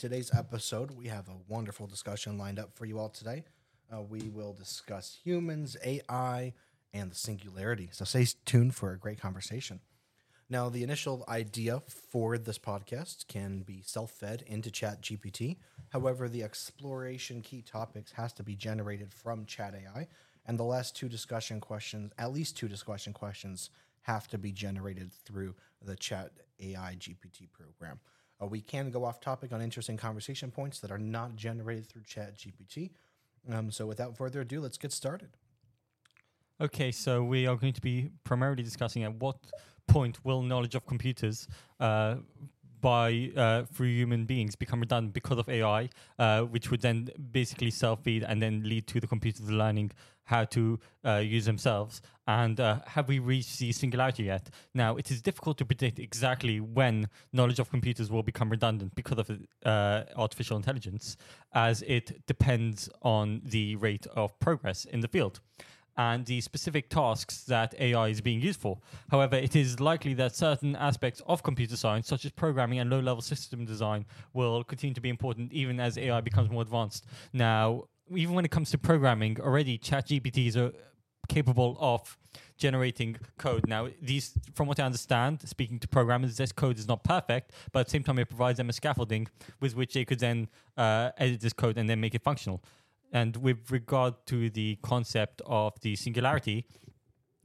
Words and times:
today's 0.00 0.30
episode, 0.34 0.92
we 0.92 1.08
have 1.08 1.28
a 1.28 1.36
wonderful 1.46 1.86
discussion 1.86 2.38
lined 2.38 2.58
up 2.58 2.72
for 2.72 2.86
you 2.86 2.98
all 2.98 3.10
today. 3.10 3.44
Uh, 3.92 4.00
we 4.00 4.30
will 4.30 4.54
discuss 4.54 5.18
humans, 5.22 5.76
AI, 5.84 6.54
and 6.94 7.10
the 7.10 7.14
singularity. 7.14 7.90
So 7.92 8.06
stay 8.06 8.26
tuned 8.46 8.74
for 8.74 8.92
a 8.92 8.98
great 8.98 9.20
conversation. 9.20 9.80
Now, 10.48 10.70
the 10.70 10.82
initial 10.82 11.22
idea 11.28 11.82
for 11.86 12.38
this 12.38 12.58
podcast 12.58 13.28
can 13.28 13.60
be 13.60 13.82
self 13.84 14.10
fed 14.12 14.42
into 14.46 14.70
Chat 14.70 15.02
GPT. 15.02 15.58
However, 15.90 16.30
the 16.30 16.44
exploration 16.44 17.42
key 17.42 17.60
topics 17.60 18.12
has 18.12 18.32
to 18.32 18.42
be 18.42 18.56
generated 18.56 19.12
from 19.12 19.44
Chat 19.44 19.74
AI. 19.74 20.08
And 20.46 20.58
the 20.58 20.64
last 20.64 20.96
two 20.96 21.10
discussion 21.10 21.60
questions, 21.60 22.10
at 22.16 22.32
least 22.32 22.56
two 22.56 22.68
discussion 22.68 23.12
questions, 23.12 23.68
have 24.00 24.28
to 24.28 24.38
be 24.38 24.50
generated 24.50 25.12
through 25.12 25.56
the 25.84 25.94
Chat 25.94 26.32
AI 26.58 26.96
GPT 26.98 27.52
program. 27.52 28.00
Uh, 28.40 28.46
we 28.46 28.60
can 28.60 28.90
go 28.90 29.04
off 29.04 29.20
topic 29.20 29.52
on 29.52 29.60
interesting 29.60 29.96
conversation 29.96 30.50
points 30.50 30.80
that 30.80 30.90
are 30.90 30.98
not 30.98 31.36
generated 31.36 31.86
through 31.86 32.02
Chat 32.02 32.36
GPT. 32.36 32.90
Um, 33.50 33.70
so, 33.70 33.86
without 33.86 34.16
further 34.16 34.40
ado, 34.40 34.60
let's 34.60 34.78
get 34.78 34.92
started. 34.92 35.30
Okay, 36.60 36.92
so 36.92 37.22
we 37.24 37.46
are 37.46 37.56
going 37.56 37.72
to 37.72 37.80
be 37.80 38.10
primarily 38.24 38.62
discussing 38.62 39.02
at 39.04 39.14
what 39.14 39.36
point 39.86 40.24
will 40.24 40.42
knowledge 40.42 40.74
of 40.74 40.86
computers 40.86 41.48
uh, 41.80 42.16
by 42.80 43.30
uh, 43.36 43.64
through 43.72 43.88
human 43.88 44.24
beings 44.24 44.56
become 44.56 44.80
redundant 44.80 45.14
because 45.14 45.38
of 45.38 45.48
AI, 45.48 45.88
uh, 46.18 46.42
which 46.42 46.70
would 46.70 46.80
then 46.80 47.08
basically 47.32 47.70
self-feed 47.70 48.24
and 48.24 48.42
then 48.42 48.62
lead 48.64 48.86
to 48.88 49.00
the 49.00 49.06
computers 49.06 49.50
learning 49.50 49.92
how 50.24 50.44
to 50.44 50.78
uh, 51.04 51.16
use 51.16 51.44
themselves. 51.44 52.00
And 52.26 52.60
uh, 52.60 52.78
have 52.86 53.08
we 53.08 53.18
reached 53.18 53.58
the 53.58 53.72
singularity 53.72 54.24
yet? 54.24 54.50
Now, 54.74 54.96
it 54.96 55.10
is 55.10 55.20
difficult 55.20 55.58
to 55.58 55.64
predict 55.64 55.98
exactly 55.98 56.60
when 56.60 57.08
knowledge 57.32 57.58
of 57.58 57.68
computers 57.68 58.10
will 58.10 58.22
become 58.22 58.48
redundant 58.48 58.94
because 58.94 59.18
of 59.18 59.30
uh, 59.64 60.04
artificial 60.16 60.56
intelligence, 60.56 61.16
as 61.52 61.82
it 61.82 62.24
depends 62.26 62.88
on 63.02 63.42
the 63.44 63.74
rate 63.76 64.06
of 64.14 64.38
progress 64.38 64.84
in 64.84 65.00
the 65.00 65.08
field 65.08 65.40
and 65.96 66.26
the 66.26 66.40
specific 66.40 66.88
tasks 66.88 67.44
that 67.44 67.74
AI 67.78 68.08
is 68.08 68.20
being 68.20 68.40
used 68.40 68.60
for. 68.60 68.78
However, 69.10 69.36
it 69.36 69.56
is 69.56 69.80
likely 69.80 70.14
that 70.14 70.34
certain 70.34 70.76
aspects 70.76 71.20
of 71.26 71.42
computer 71.42 71.76
science, 71.76 72.08
such 72.08 72.24
as 72.24 72.30
programming 72.32 72.78
and 72.78 72.90
low 72.90 73.00
level 73.00 73.22
system 73.22 73.64
design, 73.64 74.06
will 74.32 74.64
continue 74.64 74.94
to 74.94 75.00
be 75.00 75.08
important 75.08 75.52
even 75.52 75.80
as 75.80 75.98
AI 75.98 76.20
becomes 76.20 76.50
more 76.50 76.62
advanced. 76.62 77.04
Now, 77.32 77.84
even 78.14 78.34
when 78.34 78.44
it 78.44 78.50
comes 78.50 78.70
to 78.70 78.78
programming, 78.78 79.40
already 79.40 79.78
ChatGPTs 79.78 80.56
are 80.56 80.72
capable 81.28 81.76
of 81.80 82.18
generating 82.56 83.16
code. 83.38 83.66
Now, 83.66 83.88
these, 84.02 84.32
from 84.54 84.66
what 84.68 84.78
I 84.78 84.84
understand, 84.84 85.48
speaking 85.48 85.78
to 85.78 85.88
programmers, 85.88 86.36
this 86.36 86.52
code 86.52 86.78
is 86.78 86.86
not 86.86 87.04
perfect, 87.04 87.52
but 87.72 87.80
at 87.80 87.86
the 87.86 87.90
same 87.90 88.04
time, 88.04 88.18
it 88.18 88.28
provides 88.28 88.58
them 88.58 88.68
a 88.68 88.72
scaffolding 88.72 89.28
with 89.60 89.74
which 89.74 89.94
they 89.94 90.04
could 90.04 90.18
then 90.18 90.48
uh, 90.76 91.10
edit 91.16 91.40
this 91.40 91.52
code 91.52 91.78
and 91.78 91.88
then 91.88 92.00
make 92.00 92.14
it 92.14 92.22
functional. 92.22 92.62
And 93.12 93.36
with 93.36 93.70
regard 93.70 94.14
to 94.26 94.50
the 94.50 94.78
concept 94.82 95.42
of 95.46 95.80
the 95.80 95.96
singularity, 95.96 96.66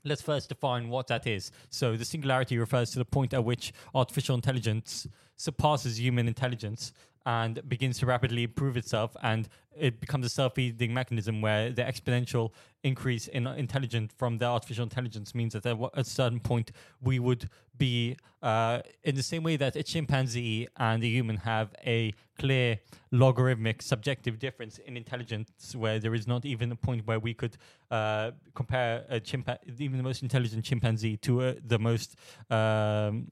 let's 0.03 0.21
first 0.21 0.49
define 0.49 0.89
what 0.89 1.07
that 1.07 1.25
is. 1.25 1.51
So, 1.69 1.97
the 1.97 2.05
singularity 2.05 2.57
refers 2.57 2.91
to 2.91 2.99
the 2.99 3.05
point 3.05 3.33
at 3.33 3.43
which 3.43 3.73
artificial 3.93 4.35
intelligence 4.35 5.07
surpasses 5.35 5.99
human 5.99 6.27
intelligence 6.27 6.93
and 7.25 7.67
begins 7.67 7.97
to 7.99 8.05
rapidly 8.05 8.43
improve 8.43 8.77
itself 8.77 9.15
and 9.23 9.49
it 9.75 9.99
becomes 9.99 10.25
a 10.25 10.29
self-feeding 10.29 10.93
mechanism 10.93 11.41
where 11.41 11.71
the 11.71 11.81
exponential 11.81 12.51
increase 12.83 13.27
in 13.27 13.47
intelligence 13.47 14.13
from 14.15 14.37
the 14.37 14.45
artificial 14.45 14.83
intelligence 14.83 15.33
means 15.33 15.53
that 15.53 15.65
at 15.65 15.77
a 15.95 16.03
certain 16.03 16.39
point 16.39 16.71
we 17.01 17.19
would 17.19 17.49
be 17.77 18.17
uh, 18.41 18.81
in 19.03 19.15
the 19.15 19.23
same 19.23 19.43
way 19.43 19.57
that 19.57 19.75
a 19.75 19.83
chimpanzee 19.83 20.67
and 20.77 21.03
a 21.03 21.07
human 21.07 21.37
have 21.37 21.73
a 21.85 22.13
clear 22.37 22.79
logarithmic 23.11 23.81
subjective 23.81 24.37
difference 24.37 24.77
in 24.79 24.95
intelligence 24.95 25.75
where 25.75 25.99
there 25.99 26.13
is 26.13 26.27
not 26.27 26.45
even 26.45 26.71
a 26.71 26.75
point 26.75 27.05
where 27.07 27.19
we 27.19 27.33
could 27.33 27.57
uh, 27.91 28.31
compare 28.53 29.03
a 29.09 29.19
chimpanzee 29.19 29.71
even 29.79 29.97
the 29.97 30.03
most 30.03 30.21
intelligent 30.21 30.63
chimpanzee 30.63 31.17
to 31.17 31.41
uh, 31.41 31.53
the 31.65 31.79
most 31.79 32.15
um, 32.49 33.27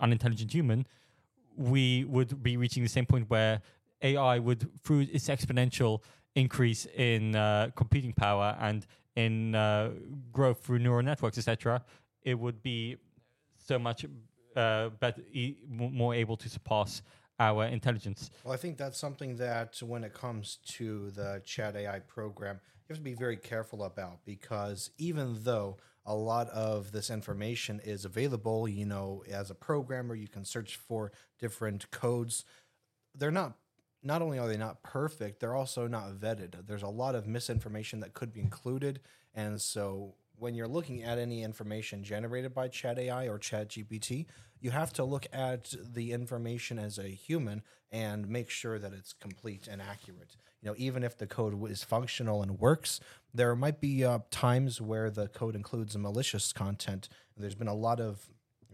unintelligent 0.00 0.52
human 0.52 0.86
we 1.56 2.04
would 2.04 2.42
be 2.42 2.56
reaching 2.56 2.82
the 2.82 2.88
same 2.88 3.06
point 3.06 3.28
where 3.30 3.62
AI 4.02 4.38
would, 4.38 4.68
through 4.82 5.00
its 5.12 5.28
exponential 5.28 6.02
increase 6.34 6.86
in 6.96 7.34
uh, 7.34 7.70
computing 7.74 8.12
power 8.12 8.56
and 8.60 8.86
in 9.16 9.54
uh, 9.54 9.90
growth 10.32 10.60
through 10.62 10.78
neural 10.78 11.02
networks, 11.02 11.38
etc., 11.38 11.82
it 12.22 12.38
would 12.38 12.62
be 12.62 12.96
so 13.66 13.78
much 13.78 14.06
uh, 14.54 14.88
better, 15.00 15.22
e- 15.32 15.56
more 15.68 16.14
able 16.14 16.36
to 16.36 16.48
surpass 16.48 17.02
our 17.38 17.66
intelligence. 17.66 18.30
Well, 18.44 18.54
I 18.54 18.56
think 18.56 18.78
that's 18.78 18.98
something 18.98 19.36
that 19.36 19.82
when 19.82 20.04
it 20.04 20.14
comes 20.14 20.58
to 20.68 21.10
the 21.10 21.42
Chat 21.44 21.76
AI 21.76 22.00
program, 22.00 22.60
you 22.88 22.94
have 22.94 22.98
to 22.98 23.04
be 23.04 23.14
very 23.14 23.36
careful 23.36 23.84
about 23.84 24.24
because 24.24 24.90
even 24.98 25.38
though 25.42 25.76
a 26.06 26.14
lot 26.14 26.48
of 26.50 26.92
this 26.92 27.10
information 27.10 27.80
is 27.84 28.04
available. 28.04 28.68
You 28.68 28.86
know, 28.86 29.24
as 29.30 29.50
a 29.50 29.54
programmer, 29.54 30.14
you 30.14 30.28
can 30.28 30.44
search 30.44 30.76
for 30.76 31.12
different 31.38 31.90
codes. 31.90 32.44
They're 33.14 33.32
not 33.32 33.54
not 34.02 34.22
only 34.22 34.38
are 34.38 34.46
they 34.46 34.56
not 34.56 34.84
perfect, 34.84 35.40
they're 35.40 35.54
also 35.54 35.88
not 35.88 36.12
vetted. 36.12 36.66
There's 36.66 36.84
a 36.84 36.88
lot 36.88 37.16
of 37.16 37.26
misinformation 37.26 38.00
that 38.00 38.14
could 38.14 38.32
be 38.32 38.40
included, 38.40 39.00
and 39.34 39.60
so 39.60 40.14
when 40.38 40.54
you're 40.54 40.68
looking 40.68 41.02
at 41.02 41.18
any 41.18 41.42
information 41.42 42.02
generated 42.02 42.54
by 42.54 42.68
Chat 42.68 42.98
AI 42.98 43.28
or 43.28 43.38
Chat 43.38 43.70
GPT, 43.70 44.26
you 44.60 44.70
have 44.70 44.92
to 44.94 45.04
look 45.04 45.26
at 45.32 45.72
the 45.82 46.12
information 46.12 46.78
as 46.78 46.98
a 46.98 47.08
human 47.08 47.62
and 47.90 48.28
make 48.28 48.50
sure 48.50 48.78
that 48.78 48.92
it's 48.92 49.12
complete 49.12 49.68
and 49.68 49.80
accurate. 49.80 50.36
You 50.60 50.70
know, 50.70 50.74
even 50.78 51.02
if 51.02 51.16
the 51.16 51.26
code 51.26 51.70
is 51.70 51.84
functional 51.84 52.42
and 52.42 52.58
works, 52.58 53.00
there 53.32 53.54
might 53.54 53.80
be 53.80 54.04
uh, 54.04 54.20
times 54.30 54.80
where 54.80 55.10
the 55.10 55.28
code 55.28 55.54
includes 55.54 55.96
malicious 55.96 56.52
content. 56.52 57.08
There's 57.36 57.54
been 57.54 57.68
a 57.68 57.74
lot 57.74 58.00
of 58.00 58.26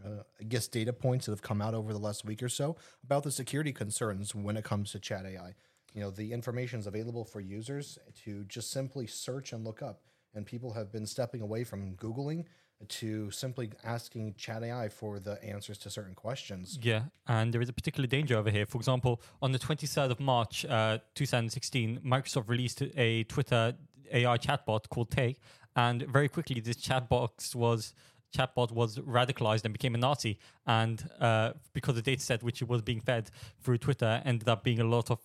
uh, 0.05 0.23
I 0.41 0.45
guess 0.45 0.67
data 0.67 0.93
points 0.93 1.27
that 1.27 1.33
have 1.33 1.43
come 1.43 1.63
out 1.63 1.75
over 1.75 1.93
the 1.93 1.99
last 1.99 2.25
week 2.25 2.43
or 2.43 2.49
so 2.49 2.77
about 3.05 3.23
the 3.23 3.31
security 3.31 3.73
concerns 3.73 4.35
when 4.35 4.57
it 4.57 4.65
comes 4.65 4.93
to 4.93 4.99
chat 4.99 5.25
AI. 5.27 5.55
You 5.95 6.01
know, 6.01 6.11
the 6.11 6.33
information 6.33 6.81
is 6.81 6.87
available 6.87 7.25
for 7.25 7.41
users 7.41 7.99
to 8.25 8.45
just 8.45 8.71
simply 8.71 9.07
search 9.07 9.53
and 9.53 9.65
look 9.65 9.83
up 9.83 10.01
and 10.35 10.47
people 10.47 10.73
have 10.73 10.91
been 10.91 11.07
stepping 11.07 11.41
away 11.41 11.65
from 11.65 11.95
Googling 11.97 12.45
to 12.89 13.31
simply 13.31 13.71
asking 13.85 14.35
Chat 14.35 14.63
AI 14.63 14.89
for 14.89 15.19
the 15.19 15.43
answers 15.45 15.79
to 15.79 15.91
certain 15.91 16.15
questions. 16.15 16.79
Yeah, 16.83 17.03
and 17.27 17.53
there 17.53 17.61
is 17.61 17.69
a 17.69 17.73
particular 17.73 18.07
danger 18.07 18.37
over 18.37 18.51
here. 18.51 18.67
For 18.67 18.79
example, 18.79 19.21
on 19.41 19.53
the 19.53 19.59
23rd 19.59 20.11
of 20.11 20.21
March, 20.21 20.65
uh, 20.65 20.99
2016, 21.15 22.01
Microsoft 22.05 22.49
released 22.49 22.83
a 22.97 23.25
Twitter 23.25 23.75
AI 24.13 24.37
chatbot 24.39 24.89
called 24.89 25.11
Tay, 25.11 25.37
and 25.77 26.03
very 26.03 26.29
quickly 26.29 26.61
this 26.61 26.77
chatbot 26.77 27.55
was 27.55 27.95
chatbot 28.37 28.73
was 28.73 28.99
radicalized 28.99 29.65
and 29.65 29.73
became 29.73 29.95
a 29.95 29.99
Nazi, 29.99 30.39
and 30.67 31.09
uh, 31.21 31.53
because 31.73 31.95
the 31.95 32.03
data 32.03 32.23
set 32.23 32.43
which 32.43 32.63
it 32.63 32.69
was 32.69 32.83
being 32.83 33.01
fed 33.01 33.31
through 33.61 33.79
Twitter 33.79 34.23
ended 34.25 34.49
up 34.49 34.65
being 34.65 34.81
a 34.81 34.85
lot 34.85 35.11
of 35.11 35.21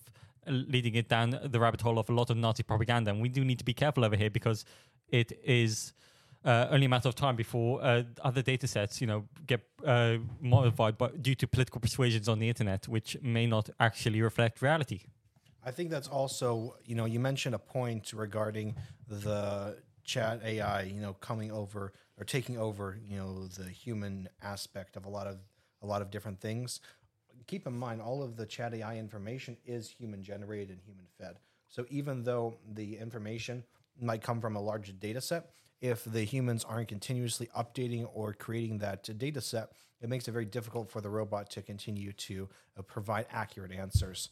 leading 0.49 0.95
it 0.95 1.09
down 1.09 1.37
the 1.43 1.59
rabbit 1.59 1.81
hole 1.81 1.99
of 1.99 2.09
a 2.09 2.13
lot 2.13 2.29
of 2.29 2.37
Nazi 2.37 2.63
propaganda. 2.63 3.11
And 3.11 3.21
we 3.21 3.29
do 3.29 3.43
need 3.43 3.59
to 3.59 3.65
be 3.65 3.73
careful 3.73 4.05
over 4.05 4.15
here 4.15 4.29
because 4.29 4.65
it 5.09 5.39
is 5.43 5.93
uh, 6.45 6.67
only 6.71 6.85
a 6.85 6.89
matter 6.89 7.09
of 7.09 7.15
time 7.15 7.35
before 7.35 7.83
uh, 7.83 8.03
other 8.23 8.41
data 8.41 8.67
sets, 8.67 9.01
you 9.01 9.07
know, 9.07 9.25
get 9.45 9.61
uh, 9.85 10.17
modified 10.39 10.97
but 10.97 11.21
due 11.21 11.35
to 11.35 11.47
political 11.47 11.81
persuasions 11.81 12.29
on 12.29 12.39
the 12.39 12.47
internet, 12.47 12.87
which 12.87 13.17
may 13.21 13.45
not 13.45 13.69
actually 13.79 14.21
reflect 14.21 14.61
reality. 14.61 15.01
I 15.63 15.71
think 15.71 15.89
that's 15.89 16.07
also, 16.07 16.75
you 16.85 16.95
know, 16.95 17.05
you 17.05 17.19
mentioned 17.19 17.53
a 17.53 17.59
point 17.59 18.13
regarding 18.13 18.75
the 19.09 19.77
chat 20.05 20.39
AI, 20.43 20.83
you 20.83 21.01
know, 21.01 21.13
coming 21.13 21.51
over 21.51 21.91
or 22.17 22.23
taking 22.23 22.57
over, 22.57 22.97
you 23.05 23.17
know, 23.17 23.47
the 23.47 23.69
human 23.69 24.29
aspect 24.41 24.95
of 24.95 25.05
a 25.05 25.09
lot 25.09 25.27
of 25.27 25.39
a 25.81 25.85
lot 25.85 26.01
of 26.01 26.09
different 26.09 26.39
things. 26.39 26.79
Keep 27.45 27.67
in 27.67 27.77
mind, 27.77 28.01
all 28.01 28.23
of 28.23 28.37
the 28.37 28.45
chat 28.45 28.73
AI 28.73 28.97
information 28.97 29.57
is 29.65 29.89
human 29.89 30.23
generated 30.23 30.71
and 30.71 30.81
human 30.85 31.05
fed. 31.19 31.39
So 31.67 31.85
even 31.89 32.23
though 32.23 32.57
the 32.73 32.97
information 32.97 33.63
might 34.01 34.21
come 34.21 34.41
from 34.41 34.55
a 34.55 34.61
large 34.61 34.99
data 34.99 35.21
set. 35.21 35.49
If 35.79 36.03
the 36.05 36.23
humans 36.23 36.63
aren't 36.63 36.87
continuously 36.87 37.49
updating 37.55 38.07
or 38.13 38.33
creating 38.33 38.79
that 38.79 39.07
data 39.17 39.41
set, 39.41 39.71
it 40.01 40.09
makes 40.09 40.27
it 40.27 40.31
very 40.31 40.45
difficult 40.45 40.89
for 40.89 41.01
the 41.01 41.09
robot 41.09 41.49
to 41.51 41.61
continue 41.61 42.13
to 42.13 42.49
uh, 42.77 42.81
provide 42.81 43.27
accurate 43.31 43.71
answers. 43.71 44.29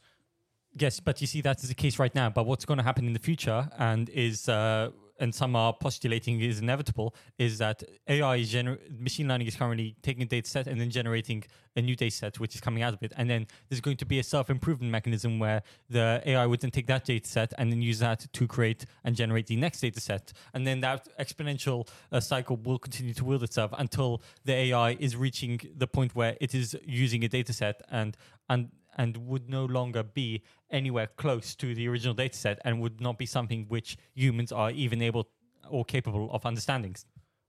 Yes, 0.78 1.00
but 1.00 1.22
you 1.22 1.28
see 1.28 1.42
that 1.42 1.64
is 1.64 1.70
the 1.70 1.76
case 1.76 2.00
right 2.00 2.14
now. 2.14 2.30
But 2.30 2.46
what's 2.46 2.66
going 2.66 2.78
to 2.78 2.84
happen 2.84 3.08
in 3.08 3.14
the 3.14 3.20
future, 3.20 3.70
and 3.78 4.10
is 4.10 4.50
uh, 4.50 4.90
and 5.20 5.34
some 5.34 5.56
are 5.56 5.74
postulating 5.74 6.42
is 6.42 6.60
inevitable, 6.60 7.16
is 7.38 7.58
that 7.60 7.84
AI 8.08 8.40
gener- 8.40 8.80
machine 9.00 9.28
learning 9.28 9.48
is 9.48 9.56
currently 9.56 9.96
taking 10.02 10.24
a 10.24 10.26
data 10.26 10.50
set 10.50 10.68
and 10.68 10.80
then 10.80 10.90
generating 10.90 11.44
a 11.76 11.82
new 11.82 11.96
data 11.96 12.16
set 12.16 12.40
which 12.40 12.56
is 12.56 12.62
coming 12.62 12.84
out 12.84 12.94
of 12.94 13.04
it. 13.04 13.12
And 13.18 13.30
then 13.30 13.48
there's 13.70 13.82
going 13.82 13.98
to 13.98 14.06
be 14.06 14.20
a 14.20 14.24
self 14.24 14.50
improvement 14.50 14.92
mechanism 14.92 15.40
where 15.40 15.64
the 15.90 16.22
AI 16.26 16.46
would 16.46 16.62
then 16.62 16.72
take 16.72 16.88
that 16.88 17.06
data 17.06 17.28
set 17.28 17.54
and 17.58 17.72
then 17.72 17.82
use 17.82 18.00
that 18.00 18.28
to 18.32 18.48
create 18.48 18.86
and 19.04 19.16
generate 19.16 19.48
the 19.48 19.56
next 19.56 19.82
data 19.82 20.00
set. 20.00 20.34
And 20.54 20.66
then 20.66 20.82
that 20.82 21.08
exponential 21.20 21.88
uh, 22.12 22.20
cycle 22.20 22.58
will 22.58 22.80
continue 22.80 23.14
to 23.14 23.26
wield 23.26 23.44
itself 23.44 23.72
until 23.78 24.22
the 24.46 24.54
AI 24.54 24.92
is 25.00 25.16
reaching 25.16 25.60
the 25.76 25.88
point 25.88 26.16
where 26.16 26.38
it 26.40 26.56
is 26.56 26.76
using 26.86 27.24
a 27.24 27.28
data 27.28 27.54
set 27.54 27.82
and 27.90 28.18
and 28.50 28.70
and 28.96 29.18
would 29.18 29.50
no 29.50 29.66
longer 29.66 30.04
be 30.04 30.42
anywhere 30.70 31.08
close 31.08 31.56
to 31.56 31.76
the 31.76 31.88
original 31.88 32.14
data 32.14 32.38
set 32.38 32.60
and 32.64 32.82
would 32.82 33.02
not 33.02 33.18
be 33.18 33.26
something 33.26 33.66
which 33.68 33.98
humans 34.14 34.52
are 34.52 34.72
even 34.72 35.02
able 35.02 35.28
or 35.70 35.84
capable 35.84 36.32
of 36.32 36.46
understanding. 36.46 36.96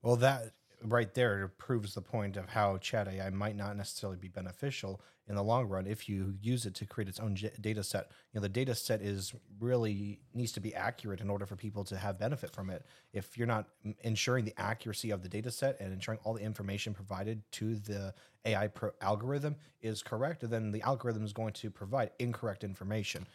Well, 0.03 0.17
that 0.17 0.53
right 0.83 1.13
there 1.15 1.49
proves 1.59 1.95
the 1.95 2.01
point 2.01 2.37
of 2.37 2.49
how 2.49 2.77
chat 2.79 3.09
AI 3.09 3.31
might 3.31 3.57
not 3.57 3.77
necessarily 3.77 4.19
be 4.19 4.29
beneficial 4.29 5.01
in 5.29 5.35
the 5.35 5.43
long 5.43 5.67
run 5.67 5.87
if 5.87 6.09
you 6.09 6.35
use 6.41 6.67
it 6.67 6.75
to 6.75 6.87
create 6.87 7.09
its 7.09 7.19
own 7.19 7.35
j- 7.35 7.51
data 7.61 7.83
set. 7.83 8.11
You 8.33 8.39
know, 8.39 8.43
the 8.43 8.49
data 8.49 8.75
set 8.75 9.03
is 9.03 9.35
really 9.59 10.21
needs 10.35 10.53
to 10.53 10.61
be 10.61 10.75
accurate 10.75 11.21
in 11.21 11.29
order 11.29 11.47
for 11.47 11.57
people 11.57 11.83
to 11.85 11.97
have 11.97 12.19
benefit 12.19 12.53
from 12.53 12.71
it. 12.71 12.85
If 13.13 13.37
you're 13.37 13.47
not 13.47 13.67
ensuring 14.03 14.45
the 14.45 14.55
accuracy 14.57 15.11
of 15.11 15.23
the 15.23 15.29
data 15.29 15.51
set 15.51 15.81
and 15.81 15.93
ensuring 15.93 16.21
all 16.23 16.35
the 16.35 16.43
information 16.43 16.95
provided 16.95 17.43
to 17.53 17.77
the 17.77 18.15
AI 18.47 18.69
pro- 18.69 18.93
algorithm 19.01 19.57
is 19.81 20.03
correct, 20.03 20.49
then 20.49 20.71
the 20.71 20.83
algorithm 20.83 21.25
is 21.25 21.33
going 21.33 21.53
to 21.55 21.71
provide 21.71 22.11
incorrect 22.19 22.65
information. 22.65 23.27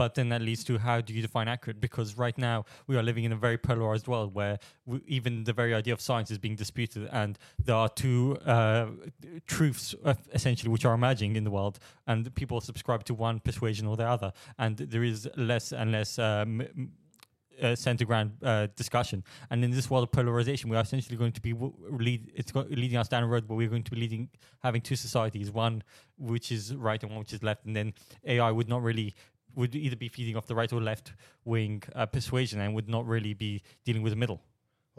but 0.00 0.14
then 0.14 0.30
that 0.30 0.40
leads 0.40 0.64
to 0.64 0.78
how 0.78 0.98
do 1.06 1.12
you 1.12 1.20
define 1.20 1.46
accurate 1.46 1.78
because 1.78 2.16
right 2.16 2.38
now 2.38 2.64
we 2.86 2.96
are 2.96 3.02
living 3.02 3.24
in 3.24 3.32
a 3.32 3.36
very 3.36 3.58
polarized 3.58 4.06
world 4.08 4.34
where 4.38 4.56
w 4.86 5.02
even 5.16 5.44
the 5.44 5.52
very 5.52 5.72
idea 5.80 5.92
of 5.96 6.00
science 6.00 6.28
is 6.34 6.38
being 6.46 6.56
disputed 6.56 7.02
and 7.12 7.32
there 7.66 7.78
are 7.82 7.90
two 8.04 8.38
uh, 8.46 8.86
truths 9.46 9.94
uh, 10.04 10.14
essentially 10.38 10.70
which 10.74 10.86
are 10.88 10.94
emerging 11.00 11.36
in 11.36 11.44
the 11.48 11.54
world 11.58 11.76
and 12.06 12.18
people 12.34 12.58
subscribe 12.70 13.02
to 13.04 13.12
one 13.28 13.36
persuasion 13.48 13.84
or 13.90 13.94
the 14.02 14.08
other 14.16 14.32
and 14.58 14.72
there 14.94 15.04
is 15.12 15.28
less 15.36 15.66
and 15.80 15.92
less 15.92 16.18
um, 16.18 16.62
uh, 17.62 17.74
center 17.74 18.04
ground 18.04 18.32
uh, 18.42 18.68
discussion. 18.76 19.24
And 19.50 19.64
in 19.64 19.70
this 19.70 19.90
world 19.90 20.04
of 20.04 20.12
polarization, 20.12 20.70
we 20.70 20.76
are 20.76 20.82
essentially 20.82 21.16
going 21.16 21.32
to 21.32 21.40
be 21.40 21.54
lead. 21.90 22.30
It's 22.34 22.54
leading 22.54 22.96
us 22.96 23.08
down 23.08 23.22
a 23.22 23.26
road 23.26 23.48
where 23.48 23.56
we're 23.56 23.68
going 23.68 23.84
to 23.84 23.90
be 23.90 24.00
leading, 24.00 24.28
having 24.62 24.80
two 24.80 24.96
societies: 24.96 25.50
one 25.50 25.82
which 26.18 26.52
is 26.52 26.74
right 26.74 27.02
and 27.02 27.10
one 27.10 27.20
which 27.20 27.32
is 27.32 27.42
left. 27.42 27.64
And 27.64 27.74
then 27.74 27.94
AI 28.24 28.50
would 28.50 28.68
not 28.68 28.82
really 28.82 29.14
would 29.56 29.74
either 29.74 29.96
be 29.96 30.08
feeding 30.08 30.36
off 30.36 30.46
the 30.46 30.54
right 30.54 30.72
or 30.72 30.80
left 30.80 31.12
wing 31.44 31.82
uh, 31.94 32.06
persuasion 32.06 32.60
and 32.60 32.74
would 32.74 32.88
not 32.88 33.06
really 33.06 33.34
be 33.34 33.62
dealing 33.84 34.02
with 34.02 34.12
the 34.12 34.16
middle. 34.16 34.40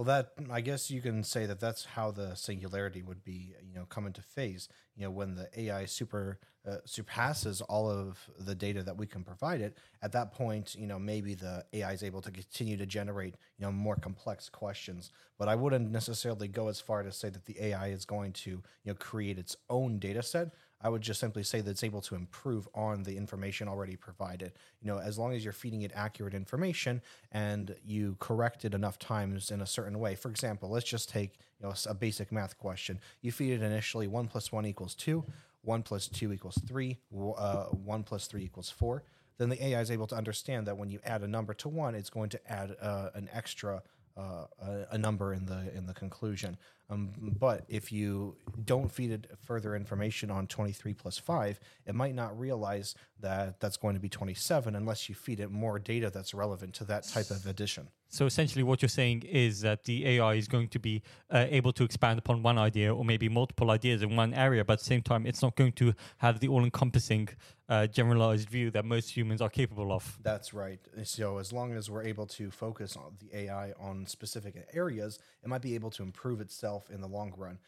Well, 0.02 0.08
that 0.08 0.32
I 0.50 0.62
guess 0.62 0.90
you 0.90 1.00
can 1.00 1.24
say 1.24 1.46
that 1.46 1.60
that's 1.60 1.86
how 1.86 2.10
the 2.10 2.34
singularity 2.34 3.04
would 3.04 3.24
be, 3.24 3.54
you 3.64 3.76
know, 3.76 3.86
come 3.86 4.08
into 4.08 4.24
phase. 4.24 4.68
You 4.96 5.04
know, 5.04 5.12
when 5.12 5.36
the 5.36 5.48
AI 5.56 5.86
super 5.86 6.40
uh, 6.68 6.78
surpasses 6.86 7.62
all 7.62 7.88
of 7.88 8.18
the 8.40 8.56
data 8.56 8.82
that 8.82 8.98
we 8.98 9.06
can 9.06 9.24
provide 9.24 9.62
it, 9.62 9.78
at 10.02 10.12
that 10.14 10.34
point, 10.34 10.74
you 10.74 10.88
know, 10.88 10.98
maybe 10.98 11.36
the 11.36 11.64
AI 11.74 11.92
is 11.92 12.02
able 12.02 12.20
to 12.24 12.32
continue 12.32 12.78
to 12.78 12.88
generate, 12.88 13.36
you 13.60 13.66
know, 13.68 13.72
more 13.72 13.96
complex 13.96 14.50
questions. 14.50 15.12
But 15.38 15.50
I 15.50 15.54
wouldn't 15.54 15.92
necessarily 15.92 16.48
go 16.48 16.68
as 16.68 16.82
far 16.82 17.04
to 17.04 17.12
say 17.12 17.30
that 17.30 17.46
the 17.46 17.64
AI 17.64 17.90
is 17.90 18.04
going 18.04 18.34
to, 18.34 18.50
you 18.50 18.62
know, 18.86 18.96
create 18.96 19.38
its 19.38 19.56
own 19.70 20.00
data 20.00 20.24
set. 20.24 20.48
I 20.84 20.90
would 20.90 21.02
just 21.02 21.20
simply 21.20 21.44
say 21.44 21.62
that 21.62 21.70
it's 21.70 21.84
able 21.84 22.02
to 22.02 22.16
improve 22.16 22.68
on 22.74 23.04
the 23.04 23.16
information 23.18 23.68
already 23.68 23.96
provided. 23.96 24.54
You 24.82 24.88
know, 24.88 25.00
as 25.00 25.18
long 25.18 25.34
as 25.34 25.44
you're 25.44 25.54
feeding 25.54 25.84
it 25.84 25.92
accurate 25.94 26.34
information 26.34 27.02
and 27.32 27.76
you 27.86 28.16
correct 28.20 28.66
it 28.66 28.74
enough 28.74 28.98
times 29.00 29.52
in 29.52 29.62
a 29.62 29.66
certain 29.68 30.00
way. 30.00 30.16
For 30.16 30.30
example, 30.30 30.70
let's 30.70 30.88
just 30.88 31.10
take 31.10 31.40
you 31.60 31.68
know 31.68 31.74
a 31.88 31.94
basic 31.94 32.32
math 32.32 32.58
question. 32.58 33.00
You 33.22 33.32
feed 33.32 33.54
it 33.54 33.62
initially 33.62 34.08
one 34.08 34.28
plus 34.28 34.52
one 34.52 34.66
equals 34.66 34.96
two, 34.96 35.24
one 35.62 35.84
plus 35.84 36.08
two 36.08 36.34
equals 36.34 36.60
three, 36.68 36.98
uh, 37.14 37.66
one 37.66 38.04
plus 38.04 38.28
three 38.28 38.44
equals 38.44 38.70
four. 38.70 39.04
Then 39.38 39.50
the 39.50 39.64
AI 39.66 39.82
is 39.82 39.90
able 39.90 40.08
to 40.08 40.16
understand 40.16 40.68
that 40.68 40.78
when 40.78 40.90
you 40.90 41.00
add 41.04 41.24
a 41.24 41.28
number 41.28 41.54
to 41.56 41.70
one, 41.70 41.96
it's 41.96 42.12
going 42.12 42.30
to 42.30 42.52
add 42.52 42.76
uh, 42.82 43.10
an 43.16 43.28
extra 43.34 43.82
uh, 44.18 44.46
a, 44.62 44.86
a, 44.92 44.98
number 44.98 45.34
in 45.34 45.46
the 45.46 45.72
in 45.76 45.86
the 45.86 45.94
conclusion. 45.94 46.58
Um, 46.90 47.12
but 47.40 47.64
if 47.70 47.92
you 47.92 48.36
don't 48.66 48.92
feed 48.92 49.12
it 49.12 49.28
further 49.40 49.76
information 49.76 50.30
on 50.30 50.48
23 50.48 50.94
plus 50.94 51.18
5, 51.18 51.60
it 51.86 51.96
might 51.96 52.14
not 52.14 52.38
realize 52.38 52.96
that 53.22 53.60
that's 53.62 53.78
going 53.78 53.96
to 53.96 54.02
be 54.02 54.10
27 54.10 54.76
unless 54.76 55.08
you 55.08 55.16
feed 55.16 55.40
it 55.40 55.50
more 55.50 55.80
data 55.80 56.10
that's 56.10 56.34
relevant 56.34 56.74
to 56.76 56.84
that 56.86 57.08
type 57.08 57.32
of 57.32 57.46
addition. 57.46 57.88
So 58.12 58.26
essentially, 58.26 58.62
what 58.62 58.82
you're 58.82 58.90
saying 58.90 59.24
is 59.24 59.62
that 59.62 59.86
the 59.86 60.06
AI 60.06 60.34
is 60.34 60.50
going 60.50 60.68
to 60.70 60.80
be 60.80 61.02
uh, 61.30 61.46
able 61.50 61.72
to 61.72 61.86
expand 61.86 62.20
upon 62.20 62.44
one 62.44 62.58
idea 62.58 62.94
or 62.94 63.06
maybe 63.06 63.30
multiple 63.30 63.72
ideas 63.72 64.04
in 64.04 64.18
one 64.18 64.34
area, 64.34 64.66
but 64.66 64.74
at 64.74 64.80
the 64.80 64.86
same 64.86 65.02
time, 65.02 65.26
it's 65.26 65.42
not 65.42 65.56
going 65.56 65.72
to 65.74 65.94
have 66.18 66.42
the 66.42 66.50
all-encompassing 66.50 67.30
uh, 67.70 67.88
generalized 67.88 68.50
view 68.50 68.70
that 68.72 68.84
most 68.84 69.16
humans 69.16 69.42
are 69.42 69.50
capable 69.50 69.94
of. 69.94 70.20
That's 70.22 70.54
right. 70.54 70.80
So 71.04 71.38
as 71.38 71.54
long 71.54 71.72
as 71.72 71.90
we're 71.90 72.04
able 72.04 72.28
to 72.28 72.52
focus 72.52 72.98
on 72.98 73.16
the 73.20 73.46
AI 73.46 73.72
on 73.80 74.06
specific 74.06 74.68
areas, 74.74 75.18
it 75.42 75.48
might 75.48 75.62
be 75.62 75.74
able 75.76 75.92
to 75.92 76.04
improve 76.04 76.42
itself 76.42 76.90
in 76.90 77.00
the 77.00 77.08
long 77.08 77.34
run. 77.38 77.60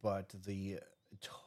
But 0.00 0.32
the 0.46 0.78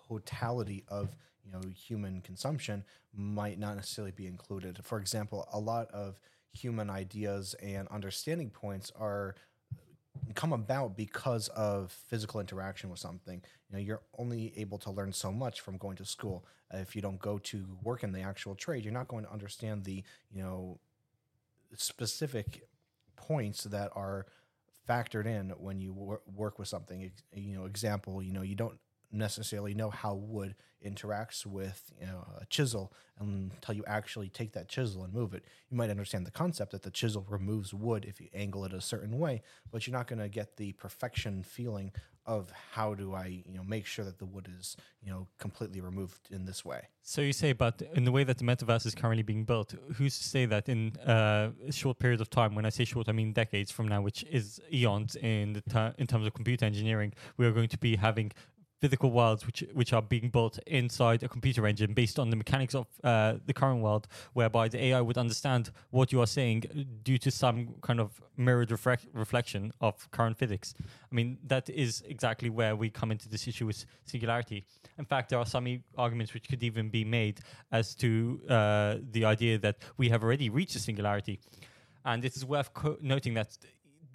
totality 0.09 0.83
of 0.89 1.15
you 1.45 1.51
know 1.51 1.62
human 1.74 2.19
consumption 2.19 2.83
might 3.13 3.57
not 3.57 3.77
necessarily 3.77 4.12
be 4.12 4.27
included. 4.27 4.80
For 4.83 5.00
example, 5.00 5.48
a 5.53 5.59
lot 5.59 5.89
of 5.92 6.19
human 6.53 6.89
ideas 6.89 7.56
and 7.62 7.88
understanding 7.89 8.50
points 8.50 8.92
are 9.00 9.36
come 10.36 10.53
about 10.53 10.95
because 10.95 11.48
of 11.50 11.92
physical 11.92 12.39
interaction 12.39 12.89
with 12.89 13.00
something. 13.00 13.42
You 13.69 13.75
know, 13.75 13.80
you're 13.80 14.01
only 14.18 14.53
able 14.57 14.77
to 14.80 14.92
learn 14.92 15.13
so 15.13 15.31
much 15.31 15.62
from 15.62 15.77
going 15.77 15.95
to 15.98 16.06
school. 16.06 16.45
If 16.74 16.95
you 16.95 17.01
don't 17.01 17.19
go 17.19 17.38
to 17.39 17.65
work 17.83 18.03
in 18.03 18.12
the 18.12 18.21
actual 18.21 18.56
trade, 18.56 18.83
you're 18.83 18.94
not 18.94 19.07
going 19.07 19.25
to 19.25 19.31
understand 19.31 19.83
the, 19.83 20.03
you 20.31 20.42
know, 20.42 20.80
specific 21.75 22.68
points 23.15 23.63
that 23.63 23.92
are 23.95 24.25
factored 24.89 25.25
in 25.25 25.50
when 25.51 25.80
you 25.80 25.94
wor- 25.94 26.21
work 26.33 26.59
with 26.59 26.68
something. 26.68 27.12
You 27.33 27.57
know, 27.57 27.65
example, 27.65 28.21
you 28.21 28.33
know, 28.33 28.42
you 28.42 28.56
don't 28.56 28.77
necessarily 29.12 29.74
know 29.74 29.90
how 29.90 30.13
wood 30.13 30.56
interacts 30.86 31.46
with 31.46 31.92
you 32.00 32.08
know, 32.08 32.25
a 32.40 32.46
chisel 32.46 32.92
until 33.19 33.75
you 33.75 33.84
actually 33.86 34.30
take 34.30 34.54
that 34.54 34.68
chisel 34.68 35.04
and 35.04 35.13
move 35.13 35.34
it. 35.34 35.46
You 35.69 35.78
might 35.78 35.90
understand 35.90 36.25
the 36.25 36.31
concept 36.31 36.72
that 36.72 36.81
the 36.81 36.92
chisel 36.92 37.25
removes 37.30 37.74
wood 37.74 38.06
if 38.06 38.19
you 38.19 38.30
angle 38.34 38.66
it 38.66 38.74
a 38.74 38.81
certain 38.81 39.19
way, 39.19 39.44
but 39.72 39.86
you're 39.86 39.96
not 39.96 40.08
going 40.08 40.19
to 40.19 40.30
get 40.30 40.58
the 40.58 40.74
perfection 40.74 41.44
feeling 41.44 41.92
of 42.25 42.52
how 42.74 42.94
do 42.94 43.16
I, 43.16 43.44
you 43.48 43.58
know, 43.58 43.63
make 43.63 43.86
sure 43.86 44.06
that 44.06 44.19
the 44.19 44.25
wood 44.25 44.48
is, 44.60 44.78
you 45.02 45.12
know, 45.12 45.28
completely 45.40 45.82
removed 45.82 46.27
in 46.30 46.46
this 46.46 46.63
way. 46.63 46.88
So 47.01 47.22
you 47.22 47.34
say, 47.34 47.51
but 47.53 47.82
in 47.96 48.06
the 48.06 48.12
way 48.12 48.24
that 48.24 48.38
the 48.38 48.44
metaverse 48.44 48.86
is 48.86 48.94
currently 48.94 49.24
being 49.24 49.44
built, 49.44 49.74
who's 49.96 50.18
to 50.20 50.24
say 50.24 50.46
that 50.46 50.70
in 50.70 50.96
uh, 50.98 51.50
a 51.68 51.72
short 51.72 51.98
period 51.98 52.22
of 52.22 52.30
time, 52.30 52.53
when 52.53 52.65
I 52.65 52.70
say 52.70 52.86
short, 52.86 53.10
I 53.10 53.12
mean 53.12 53.34
decades 53.34 53.72
from 53.72 53.88
now, 53.88 54.01
which 54.01 54.24
is 54.30 54.62
eons 54.72 55.15
in 55.15 55.53
the 55.53 55.62
ter- 55.62 55.96
in 55.98 56.06
terms 56.06 56.27
of 56.27 56.34
computer 56.34 56.65
engineering, 56.65 57.13
we 57.38 57.46
are 57.48 57.51
going 57.51 57.70
to 57.70 57.77
be 57.77 57.96
having 57.96 58.32
physical 58.82 59.12
worlds 59.12 59.46
which 59.46 59.64
which 59.74 59.94
are 59.94 60.02
being 60.02 60.30
built 60.30 60.58
inside 60.66 61.22
a 61.24 61.30
computer 61.30 61.68
engine 61.68 61.94
based 61.94 62.18
on 62.18 62.32
the 62.32 62.36
mechanics 62.36 62.74
of 62.74 62.88
uh, 63.04 63.36
the 63.46 63.54
current 63.54 63.82
world, 63.82 64.08
whereby 64.34 64.68
the 64.68 64.84
AI 64.86 65.00
would 65.00 65.18
understand 65.18 65.70
what 65.92 66.12
you 66.12 66.20
are 66.20 66.28
saying 66.28 66.64
due 67.04 67.20
to 67.20 67.30
some 67.30 67.76
kind 67.82 68.00
of 68.00 68.22
mirrored 68.36 68.72
reflect- 68.72 69.08
reflection 69.14 69.72
of 69.80 70.10
current 70.10 70.36
physics. 70.36 70.74
I 71.12 71.16
mean, 71.16 71.38
that 71.46 71.70
is 71.70 72.04
exactly 72.08 72.50
where 72.50 72.76
we 72.76 72.90
come 72.90 73.12
into 73.12 73.30
this 73.30 73.48
issue 73.48 73.68
with 73.68 73.86
singularity. 74.06 74.66
In 74.98 75.06
fact, 75.06 75.30
there 75.30 75.40
are 75.40 75.46
some 75.46 75.68
e- 75.68 75.84
arguments 75.96 76.34
which 76.34 76.50
could 76.50 76.64
even 76.64 76.90
be 76.90 77.06
made 77.06 77.40
as 77.72 77.94
to 77.96 78.42
uh, 78.50 78.96
the 79.12 79.26
idea 79.26 79.60
that 79.60 79.78
we 79.98 80.10
have 80.10 80.24
already 80.24 80.50
reached 80.50 80.76
a 80.76 80.80
singularity, 80.80 81.40
and 82.04 82.26
it 82.26 82.36
is 82.36 82.44
worth 82.44 82.74
co- 82.74 82.98
noting 83.00 83.36
that 83.36 83.58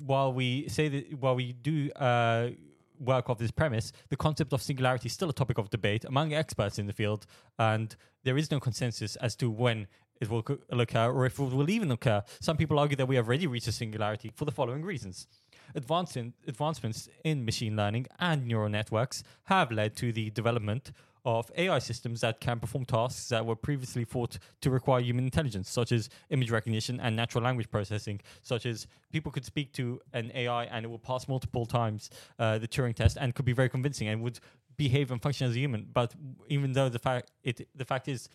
while 0.05 0.33
we 0.33 0.69
say 0.69 0.89
that 0.89 1.15
while 1.15 1.37
we 1.37 1.53
do 1.53 1.91
uh, 1.93 2.51
work 2.99 3.29
off 3.31 3.39
this 3.39 3.51
premise, 3.51 3.93
the 4.09 4.17
concept 4.17 4.53
of 4.53 4.63
singularity 4.63 5.07
is 5.07 5.13
still 5.13 5.31
a 5.31 5.33
topic 5.33 5.59
of 5.59 5.71
debate 5.71 6.05
among 6.05 6.33
experts 6.33 6.79
in 6.79 6.87
the 6.87 6.93
field, 6.93 7.27
and 7.59 7.97
there 8.25 8.39
is 8.39 8.51
no 8.51 8.61
consensus 8.61 9.17
as 9.17 9.37
to 9.37 9.51
when 9.51 9.87
it 10.21 10.31
will 10.31 10.45
occur 10.71 11.11
or 11.11 11.27
if 11.27 11.39
it 11.39 11.43
will 11.43 11.71
even 11.71 11.91
occur. 11.91 12.23
Some 12.41 12.57
people 12.57 12.79
argue 12.79 12.97
that 12.97 13.07
we 13.07 13.17
have 13.17 13.27
already 13.27 13.47
reached 13.47 13.69
a 13.69 13.73
singularity 13.73 14.33
for 14.35 14.45
the 14.45 14.53
following 14.53 14.83
reasons. 14.83 15.27
Advancing, 15.75 16.33
advancements 16.47 17.09
in 17.25 17.45
machine 17.45 17.77
learning 17.77 18.07
and 18.19 18.47
neural 18.47 18.69
networks 18.69 19.23
have 19.45 19.71
led 19.71 19.97
to 19.97 20.13
the 20.13 20.31
development 20.31 20.93
of 21.27 21.51
AI 21.57 21.81
systems 21.81 22.21
that 22.21 22.41
can 22.41 22.61
perform 22.61 22.85
tasks 22.85 23.29
that 23.31 23.45
were 23.45 23.57
previously 23.57 24.05
thought 24.05 24.39
to 24.61 24.71
require 24.71 25.01
human 25.01 25.25
intelligence, 25.25 25.69
such 25.69 25.91
as 25.91 26.09
image 26.31 26.53
recognition 26.53 27.01
and 27.01 27.17
natural 27.17 27.43
language 27.43 27.69
processing, 27.69 28.21
such 28.43 28.65
as 28.65 28.87
people 29.11 29.33
could 29.33 29.45
speak 29.45 29.73
to 29.73 30.01
an 30.13 30.31
AI 30.35 30.65
and 30.67 30.85
it 30.85 30.89
would 30.89 31.03
pass 31.03 31.27
multiple 31.27 31.67
times 31.67 32.11
uh, 32.39 32.59
the 32.59 32.69
Turing 32.69 32.95
test 32.95 33.19
and 33.21 33.35
could 33.35 33.45
be 33.45 33.53
very 33.53 33.69
convincing 33.69 34.07
and 34.07 34.23
would 34.23 34.39
behave 34.77 35.11
and 35.11 35.21
function 35.21 35.49
as 35.49 35.57
a 35.57 35.59
human. 35.59 35.89
But 35.93 36.15
even 36.49 36.73
though 36.73 36.89
the 36.89 37.01
fact 37.01 37.33
it 37.43 37.69
the 37.75 37.85
fact 37.85 38.07
is 38.07 38.29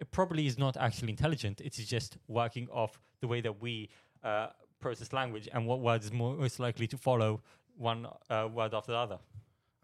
it 0.00 0.10
probably 0.10 0.46
is 0.46 0.58
not 0.58 0.78
actually 0.78 1.10
intelligent, 1.10 1.60
it 1.60 1.78
is 1.78 1.86
just 1.86 2.16
working 2.28 2.66
off 2.70 2.98
the 3.20 3.28
way 3.28 3.42
that 3.42 3.60
we 3.60 3.90
uh, 4.24 4.46
process 4.80 5.12
language 5.12 5.50
and 5.52 5.66
what 5.66 5.80
word 5.80 6.02
is 6.02 6.10
most 6.10 6.58
likely 6.58 6.86
to 6.86 6.96
follow 6.96 7.42
one 7.76 8.06
uh, 8.30 8.48
word 8.50 8.72
after 8.72 8.92
the 8.92 8.98
other. 8.98 9.18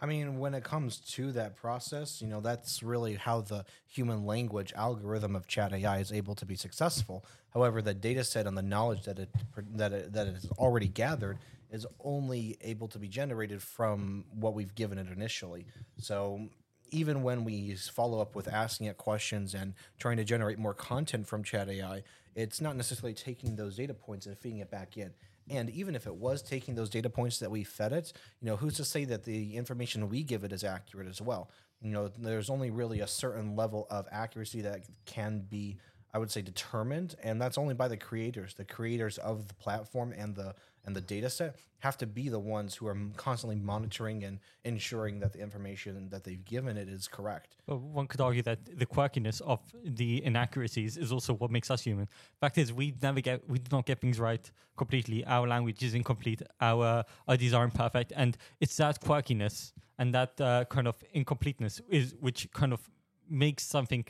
I 0.00 0.06
mean, 0.06 0.38
when 0.38 0.54
it 0.54 0.62
comes 0.62 0.98
to 1.14 1.32
that 1.32 1.56
process, 1.56 2.22
you 2.22 2.28
know, 2.28 2.40
that's 2.40 2.82
really 2.82 3.16
how 3.16 3.40
the 3.40 3.64
human 3.86 4.24
language 4.24 4.72
algorithm 4.76 5.34
of 5.34 5.48
chat 5.48 5.72
AI 5.72 5.98
is 5.98 6.12
able 6.12 6.36
to 6.36 6.46
be 6.46 6.54
successful. 6.54 7.24
However, 7.52 7.82
the 7.82 7.94
data 7.94 8.22
set 8.22 8.46
and 8.46 8.56
the 8.56 8.62
knowledge 8.62 9.04
that 9.04 9.18
it 9.18 9.30
that 9.74 9.92
it, 9.92 10.12
that 10.12 10.28
it 10.28 10.34
has 10.34 10.48
already 10.58 10.86
gathered 10.86 11.38
is 11.70 11.86
only 12.04 12.56
able 12.60 12.86
to 12.88 12.98
be 12.98 13.08
generated 13.08 13.60
from 13.60 14.24
what 14.32 14.54
we've 14.54 14.74
given 14.74 14.98
it 14.98 15.08
initially. 15.10 15.66
So, 15.98 16.48
even 16.90 17.22
when 17.22 17.44
we 17.44 17.74
follow 17.74 18.20
up 18.20 18.34
with 18.34 18.48
asking 18.48 18.86
it 18.86 18.96
questions 18.96 19.52
and 19.52 19.74
trying 19.98 20.16
to 20.16 20.24
generate 20.24 20.58
more 20.58 20.72
content 20.74 21.26
from 21.26 21.42
Chat 21.42 21.68
AI, 21.68 22.02
it's 22.38 22.60
not 22.60 22.76
necessarily 22.76 23.14
taking 23.14 23.56
those 23.56 23.74
data 23.74 23.92
points 23.92 24.26
and 24.26 24.38
feeding 24.38 24.60
it 24.60 24.70
back 24.70 24.96
in. 24.96 25.10
And 25.50 25.68
even 25.70 25.96
if 25.96 26.06
it 26.06 26.14
was 26.14 26.40
taking 26.40 26.76
those 26.76 26.88
data 26.88 27.10
points 27.10 27.40
that 27.40 27.50
we 27.50 27.64
fed 27.64 27.92
it, 27.92 28.12
you 28.40 28.46
know, 28.46 28.56
who's 28.56 28.76
to 28.76 28.84
say 28.84 29.04
that 29.06 29.24
the 29.24 29.56
information 29.56 30.08
we 30.08 30.22
give 30.22 30.44
it 30.44 30.52
is 30.52 30.62
accurate 30.62 31.08
as 31.08 31.20
well? 31.20 31.50
You 31.82 31.90
know, 31.90 32.08
there's 32.16 32.48
only 32.48 32.70
really 32.70 33.00
a 33.00 33.08
certain 33.08 33.56
level 33.56 33.88
of 33.90 34.06
accuracy 34.12 34.60
that 34.60 34.84
can 35.04 35.40
be, 35.50 35.78
I 36.14 36.18
would 36.18 36.30
say, 36.30 36.42
determined, 36.42 37.16
and 37.24 37.42
that's 37.42 37.58
only 37.58 37.74
by 37.74 37.88
the 37.88 37.96
creators. 37.96 38.54
The 38.54 38.64
creators 38.64 39.18
of 39.18 39.48
the 39.48 39.54
platform 39.54 40.14
and 40.16 40.36
the 40.36 40.54
and 40.88 40.96
the 40.96 41.02
data 41.02 41.28
set 41.28 41.56
have 41.80 41.98
to 41.98 42.06
be 42.06 42.30
the 42.30 42.38
ones 42.38 42.74
who 42.76 42.86
are 42.86 42.96
constantly 43.16 43.56
monitoring 43.72 44.24
and 44.24 44.40
ensuring 44.64 45.20
that 45.20 45.34
the 45.34 45.38
information 45.38 46.08
that 46.08 46.24
they've 46.24 46.46
given 46.46 46.78
it 46.78 46.88
is 46.88 47.06
correct. 47.06 47.56
Well, 47.66 47.78
one 47.78 48.06
could 48.06 48.22
argue 48.22 48.42
that 48.50 48.60
the 48.82 48.86
quirkiness 48.86 49.42
of 49.42 49.60
the 49.84 50.24
inaccuracies 50.24 50.96
is 50.96 51.12
also 51.12 51.34
what 51.34 51.50
makes 51.50 51.70
us 51.70 51.82
human. 51.82 52.08
Fact 52.40 52.56
is, 52.56 52.72
we 52.72 52.94
never 53.02 53.20
get, 53.20 53.46
we 53.50 53.58
do 53.58 53.68
not 53.76 53.84
get 53.84 54.00
things 54.00 54.18
right 54.18 54.50
completely. 54.78 55.26
Our 55.26 55.46
language 55.46 55.82
is 55.82 55.92
incomplete. 55.92 56.40
Our 56.58 57.04
ideas 57.28 57.52
are 57.52 57.64
imperfect, 57.64 58.14
and 58.16 58.38
it's 58.58 58.76
that 58.78 59.00
quirkiness 59.02 59.72
and 59.98 60.14
that 60.14 60.40
uh, 60.40 60.64
kind 60.70 60.88
of 60.88 60.96
incompleteness 61.12 61.82
is 61.90 62.14
which 62.18 62.50
kind 62.52 62.72
of 62.72 62.80
makes 63.28 63.62
something, 63.62 64.06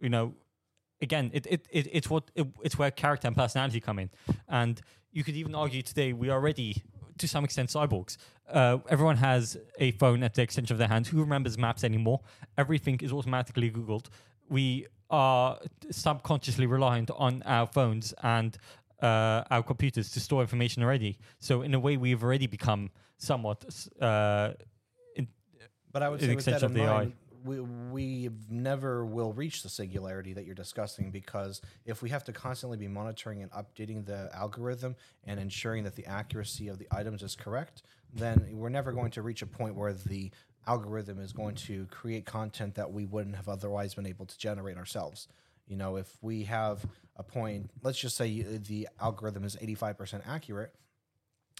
you 0.00 0.08
know, 0.08 0.34
again, 1.00 1.30
it, 1.32 1.46
it, 1.46 1.68
it 1.70 1.88
it's 1.92 2.10
what 2.10 2.24
it, 2.34 2.46
it's 2.64 2.76
where 2.76 2.90
character 2.90 3.28
and 3.28 3.36
personality 3.36 3.80
come 3.80 3.98
in, 4.00 4.10
and 4.48 4.80
you 5.16 5.24
could 5.24 5.34
even 5.34 5.54
argue 5.54 5.80
today 5.80 6.12
we 6.12 6.28
are 6.28 6.34
already 6.34 6.82
to 7.16 7.26
some 7.26 7.42
extent 7.42 7.70
cyborgs. 7.70 8.18
Uh, 8.46 8.76
everyone 8.90 9.16
has 9.16 9.56
a 9.78 9.92
phone 9.92 10.22
at 10.22 10.34
the 10.34 10.42
extension 10.42 10.74
of 10.74 10.78
their 10.78 10.88
hand. 10.88 11.06
Who 11.06 11.20
remembers 11.20 11.56
maps 11.56 11.84
anymore? 11.84 12.20
Everything 12.58 13.00
is 13.00 13.12
automatically 13.12 13.70
Googled. 13.70 14.08
We 14.50 14.86
are 15.08 15.58
subconsciously 15.90 16.66
reliant 16.66 17.10
on 17.16 17.42
our 17.46 17.66
phones 17.66 18.12
and 18.22 18.58
uh, 19.00 19.44
our 19.50 19.62
computers 19.62 20.10
to 20.10 20.20
store 20.20 20.42
information 20.42 20.82
already. 20.82 21.18
So 21.38 21.62
in 21.62 21.72
a 21.72 21.80
way, 21.80 21.96
we've 21.96 22.22
already 22.22 22.46
become 22.46 22.90
somewhat. 23.16 23.64
Uh, 23.98 24.50
in, 25.14 25.28
But 25.92 26.02
I 26.02 26.10
would 26.10 26.20
say 26.20 26.34
with 26.34 26.44
that 26.44 26.60
in 26.60 26.66
of 26.66 26.74
the 26.74 26.82
AI. 26.82 26.96
mind, 26.98 27.12
we, 27.46 27.60
we 27.60 28.30
never 28.50 29.06
will 29.06 29.32
reach 29.32 29.62
the 29.62 29.68
singularity 29.68 30.32
that 30.32 30.44
you're 30.44 30.54
discussing 30.54 31.10
because 31.10 31.60
if 31.84 32.02
we 32.02 32.10
have 32.10 32.24
to 32.24 32.32
constantly 32.32 32.76
be 32.76 32.88
monitoring 32.88 33.42
and 33.42 33.50
updating 33.52 34.04
the 34.04 34.30
algorithm 34.34 34.96
and 35.24 35.40
ensuring 35.40 35.84
that 35.84 35.94
the 35.94 36.06
accuracy 36.06 36.68
of 36.68 36.78
the 36.78 36.86
items 36.90 37.22
is 37.22 37.34
correct, 37.34 37.82
then 38.12 38.46
we're 38.52 38.68
never 38.68 38.92
going 38.92 39.10
to 39.12 39.22
reach 39.22 39.42
a 39.42 39.46
point 39.46 39.74
where 39.74 39.92
the 39.92 40.30
algorithm 40.66 41.20
is 41.20 41.32
going 41.32 41.54
to 41.54 41.86
create 41.86 42.26
content 42.26 42.74
that 42.74 42.92
we 42.92 43.06
wouldn't 43.06 43.36
have 43.36 43.48
otherwise 43.48 43.94
been 43.94 44.06
able 44.06 44.26
to 44.26 44.36
generate 44.38 44.76
ourselves. 44.76 45.28
You 45.66 45.76
know, 45.76 45.96
if 45.96 46.16
we 46.22 46.44
have 46.44 46.84
a 47.16 47.22
point, 47.22 47.70
let's 47.82 47.98
just 47.98 48.16
say 48.16 48.42
the 48.42 48.88
algorithm 49.00 49.44
is 49.44 49.56
85% 49.56 50.22
accurate, 50.26 50.74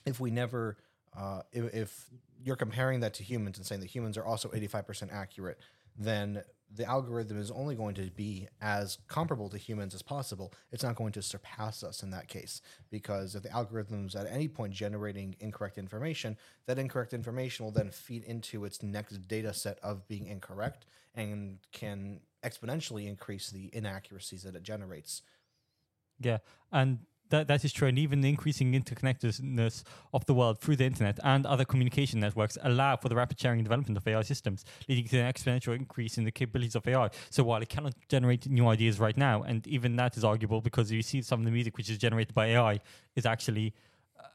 if 0.04 0.20
we 0.20 0.30
never 0.30 0.76
uh, 1.16 1.40
if, 1.52 1.74
if 1.74 2.10
you're 2.44 2.56
comparing 2.56 3.00
that 3.00 3.14
to 3.14 3.22
humans 3.22 3.56
and 3.56 3.66
saying 3.66 3.80
that 3.80 3.88
humans 3.88 4.18
are 4.18 4.24
also 4.24 4.48
85% 4.48 5.12
accurate 5.12 5.58
then 5.98 6.42
the 6.74 6.84
algorithm 6.84 7.38
is 7.38 7.50
only 7.50 7.74
going 7.74 7.94
to 7.94 8.10
be 8.10 8.48
as 8.60 8.98
comparable 9.08 9.48
to 9.48 9.56
humans 9.56 9.94
as 9.94 10.02
possible. 10.02 10.52
It's 10.72 10.82
not 10.82 10.96
going 10.96 11.12
to 11.12 11.22
surpass 11.22 11.84
us 11.84 12.02
in 12.02 12.10
that 12.10 12.28
case 12.28 12.60
because 12.90 13.34
if 13.34 13.42
the 13.42 13.50
algorithm's 13.50 14.16
at 14.16 14.26
any 14.30 14.48
point 14.48 14.72
generating 14.72 15.36
incorrect 15.38 15.78
information 15.78 16.36
that 16.66 16.78
incorrect 16.78 17.14
information 17.14 17.64
will 17.64 17.72
then 17.72 17.90
feed 17.90 18.24
into 18.24 18.64
its 18.64 18.82
next 18.82 19.28
data 19.28 19.54
set 19.54 19.78
of 19.82 20.06
being 20.08 20.26
incorrect 20.26 20.86
and 21.14 21.58
can 21.72 22.20
exponentially 22.44 23.06
increase 23.06 23.50
the 23.50 23.70
inaccuracies 23.72 24.42
that 24.42 24.56
it 24.56 24.62
generates. 24.62 25.22
Yeah, 26.18 26.38
and 26.72 27.00
that 27.30 27.49
that 27.49 27.64
is 27.64 27.73
true. 27.73 27.88
And 27.88 27.99
even 27.99 28.21
the 28.21 28.28
increasing 28.28 28.73
interconnectedness 28.73 29.83
of 30.12 30.26
the 30.26 30.35
world 30.35 30.61
through 30.61 30.76
the 30.76 30.85
internet 30.85 31.18
and 31.23 31.47
other 31.47 31.64
communication 31.64 32.21
networks 32.21 32.56
allow 32.62 32.97
for 32.97 33.09
the 33.09 33.16
rapid 33.16 33.38
sharing 33.40 33.59
and 33.59 33.64
development 33.64 33.97
of 33.97 34.06
AI 34.06 34.23
systems, 34.23 34.64
leading 34.88 35.06
to 35.09 35.18
an 35.18 35.33
exponential 35.33 35.75
increase 35.75 36.18
in 36.18 36.25
the 36.25 36.30
capabilities 36.30 36.75
of 36.75 36.87
AI. 36.87 37.11
So 37.30 37.45
while 37.45 37.62
it 37.62 37.68
cannot 37.68 37.95
generate 38.09 38.49
new 38.49 38.68
ideas 38.68 39.00
right 39.00 39.16
now, 39.16 39.42
and 39.42 39.66
even 39.66 39.97
that 39.97 40.16
is 40.16 40.25
arguable 40.25 40.61
because 40.61 40.90
you 40.90 41.02
see 41.02 41.23
some 41.23 41.40
of 41.40 41.45
the 41.45 41.50
music 41.52 41.76
which 41.76 41.90
is 41.90 41.99
generated 41.99 42.35
by 42.35 42.47
AI 42.47 42.80
is 43.14 43.26
actually, 43.26 43.75
uh, 44.18 44.28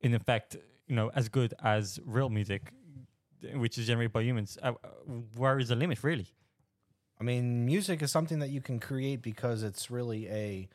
in 0.00 0.14
effect, 0.14 0.56
you 0.86 0.96
know, 0.96 1.10
as 1.14 1.28
good 1.28 1.54
as 1.62 2.00
real 2.04 2.28
music, 2.28 2.72
which 3.54 3.78
is 3.78 3.86
generated 3.86 4.12
by 4.12 4.22
humans. 4.22 4.58
Uh, 4.62 4.72
where 5.36 5.58
is 5.58 5.68
the 5.68 5.76
limit, 5.76 6.02
really? 6.02 6.28
I 7.20 7.24
mean, 7.24 7.64
music 7.64 8.02
is 8.02 8.10
something 8.10 8.40
that 8.40 8.50
you 8.50 8.60
can 8.60 8.80
create 8.80 9.22
because 9.22 9.62
it's 9.62 9.90
really 9.90 10.28
a 10.28 10.68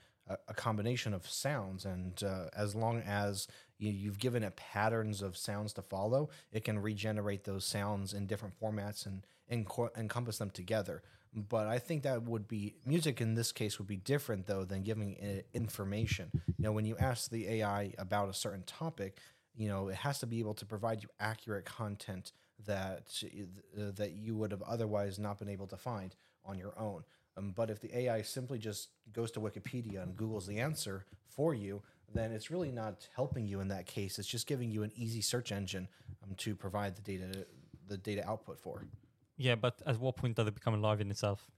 a, 0.47 0.53
combination 0.53 1.13
of 1.13 1.27
sounds, 1.27 1.85
and 1.85 2.21
uh, 2.23 2.45
as 2.55 2.75
long 2.75 3.01
as 3.01 3.47
you, 3.77 3.91
you've 3.91 4.19
given 4.19 4.43
it 4.43 4.55
patterns 4.55 5.21
of 5.21 5.37
sounds 5.37 5.73
to 5.73 5.81
follow, 5.81 6.29
it 6.51 6.63
can 6.63 6.79
regenerate 6.79 7.43
those 7.43 7.65
sounds 7.65 8.13
in 8.13 8.27
different 8.27 8.59
formats 8.59 9.05
and 9.05 9.25
enco- 9.51 9.95
encompass 9.97 10.37
them 10.37 10.49
together. 10.49 11.01
But 11.33 11.67
I 11.67 11.77
think 11.79 12.03
that 12.03 12.23
would 12.23 12.47
be 12.47 12.75
music 12.85 13.21
in 13.21 13.35
this 13.35 13.51
case 13.51 13.77
would 13.77 13.87
be 13.87 13.97
different 13.97 14.47
though 14.47 14.63
than 14.63 14.81
giving 14.81 15.13
it 15.17 15.47
information. 15.53 16.31
You 16.33 16.53
know, 16.59 16.71
when 16.71 16.85
you 16.85 16.97
ask 16.97 17.29
the 17.29 17.47
AI 17.47 17.93
about 17.97 18.29
a 18.29 18.33
certain 18.33 18.63
topic, 18.63 19.17
you 19.55 19.67
know, 19.67 19.89
it 19.89 19.95
has 19.95 20.19
to 20.19 20.27
be 20.27 20.39
able 20.39 20.53
to 20.55 20.65
provide 20.65 21.03
you 21.03 21.09
accurate 21.19 21.65
content 21.65 22.31
that 22.65 23.23
uh, 23.23 23.91
that 23.95 24.13
you 24.13 24.35
would 24.35 24.51
have 24.51 24.63
otherwise 24.63 25.19
not 25.19 25.37
been 25.37 25.49
able 25.49 25.67
to 25.67 25.77
find 25.77 26.15
on 26.45 26.57
your 26.57 26.77
own. 26.79 27.03
Um, 27.37 27.53
but 27.55 27.69
if 27.69 27.79
the 27.79 27.95
AI 27.97 28.21
simply 28.23 28.57
just 28.57 28.89
goes 29.13 29.31
to 29.31 29.39
Wikipedia 29.39 30.01
and 30.01 30.15
Google's 30.15 30.47
the 30.47 30.59
answer 30.59 31.05
for 31.27 31.53
you, 31.53 31.83
then 32.13 32.31
it's 32.31 32.49
really 32.49 32.71
not 32.71 33.07
helping 33.15 33.45
you 33.45 33.59
in 33.59 33.67
that 33.67 33.85
case. 33.85 34.17
It's 34.17 34.27
just 34.27 34.47
giving 34.47 34.71
you 34.71 34.83
an 34.83 34.91
easy 34.95 35.21
search 35.21 35.51
engine 35.51 35.87
um, 36.23 36.35
to 36.37 36.55
provide 36.55 36.95
the 36.95 37.01
data 37.01 37.45
the 37.87 37.97
data 37.97 38.27
output 38.27 38.59
for. 38.59 38.83
Yeah, 39.37 39.55
but 39.55 39.81
at 39.85 39.99
what 39.99 40.17
point 40.17 40.35
does 40.35 40.47
it 40.47 40.55
become 40.55 40.73
alive 40.73 40.99
in 40.99 41.09
itself? 41.09 41.49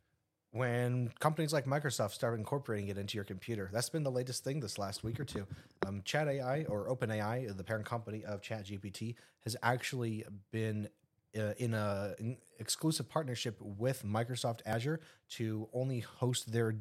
when 0.51 1.11
companies 1.19 1.53
like 1.53 1.65
Microsoft 1.65 2.11
start 2.11 2.37
incorporating 2.37 2.87
it 2.87 2.97
into 2.97 3.15
your 3.15 3.23
computer. 3.23 3.69
That's 3.71 3.89
been 3.89 4.03
the 4.03 4.11
latest 4.11 4.43
thing 4.43 4.59
this 4.59 4.77
last 4.77 5.03
week 5.03 5.19
or 5.19 5.25
two. 5.25 5.45
Um, 5.85 6.01
Chat 6.03 6.27
AI 6.27 6.65
or 6.67 6.89
OpenAI, 6.89 7.55
the 7.55 7.63
parent 7.63 7.85
company 7.85 8.23
of 8.25 8.41
ChatGPT, 8.41 9.15
has 9.43 9.55
actually 9.61 10.25
been 10.51 10.89
uh, 11.37 11.53
in 11.57 11.73
an 11.73 12.37
exclusive 12.59 13.09
partnership 13.09 13.57
with 13.61 14.03
Microsoft 14.03 14.61
Azure 14.65 14.99
to 15.29 15.67
only 15.73 15.99
host 15.99 16.51
their 16.51 16.75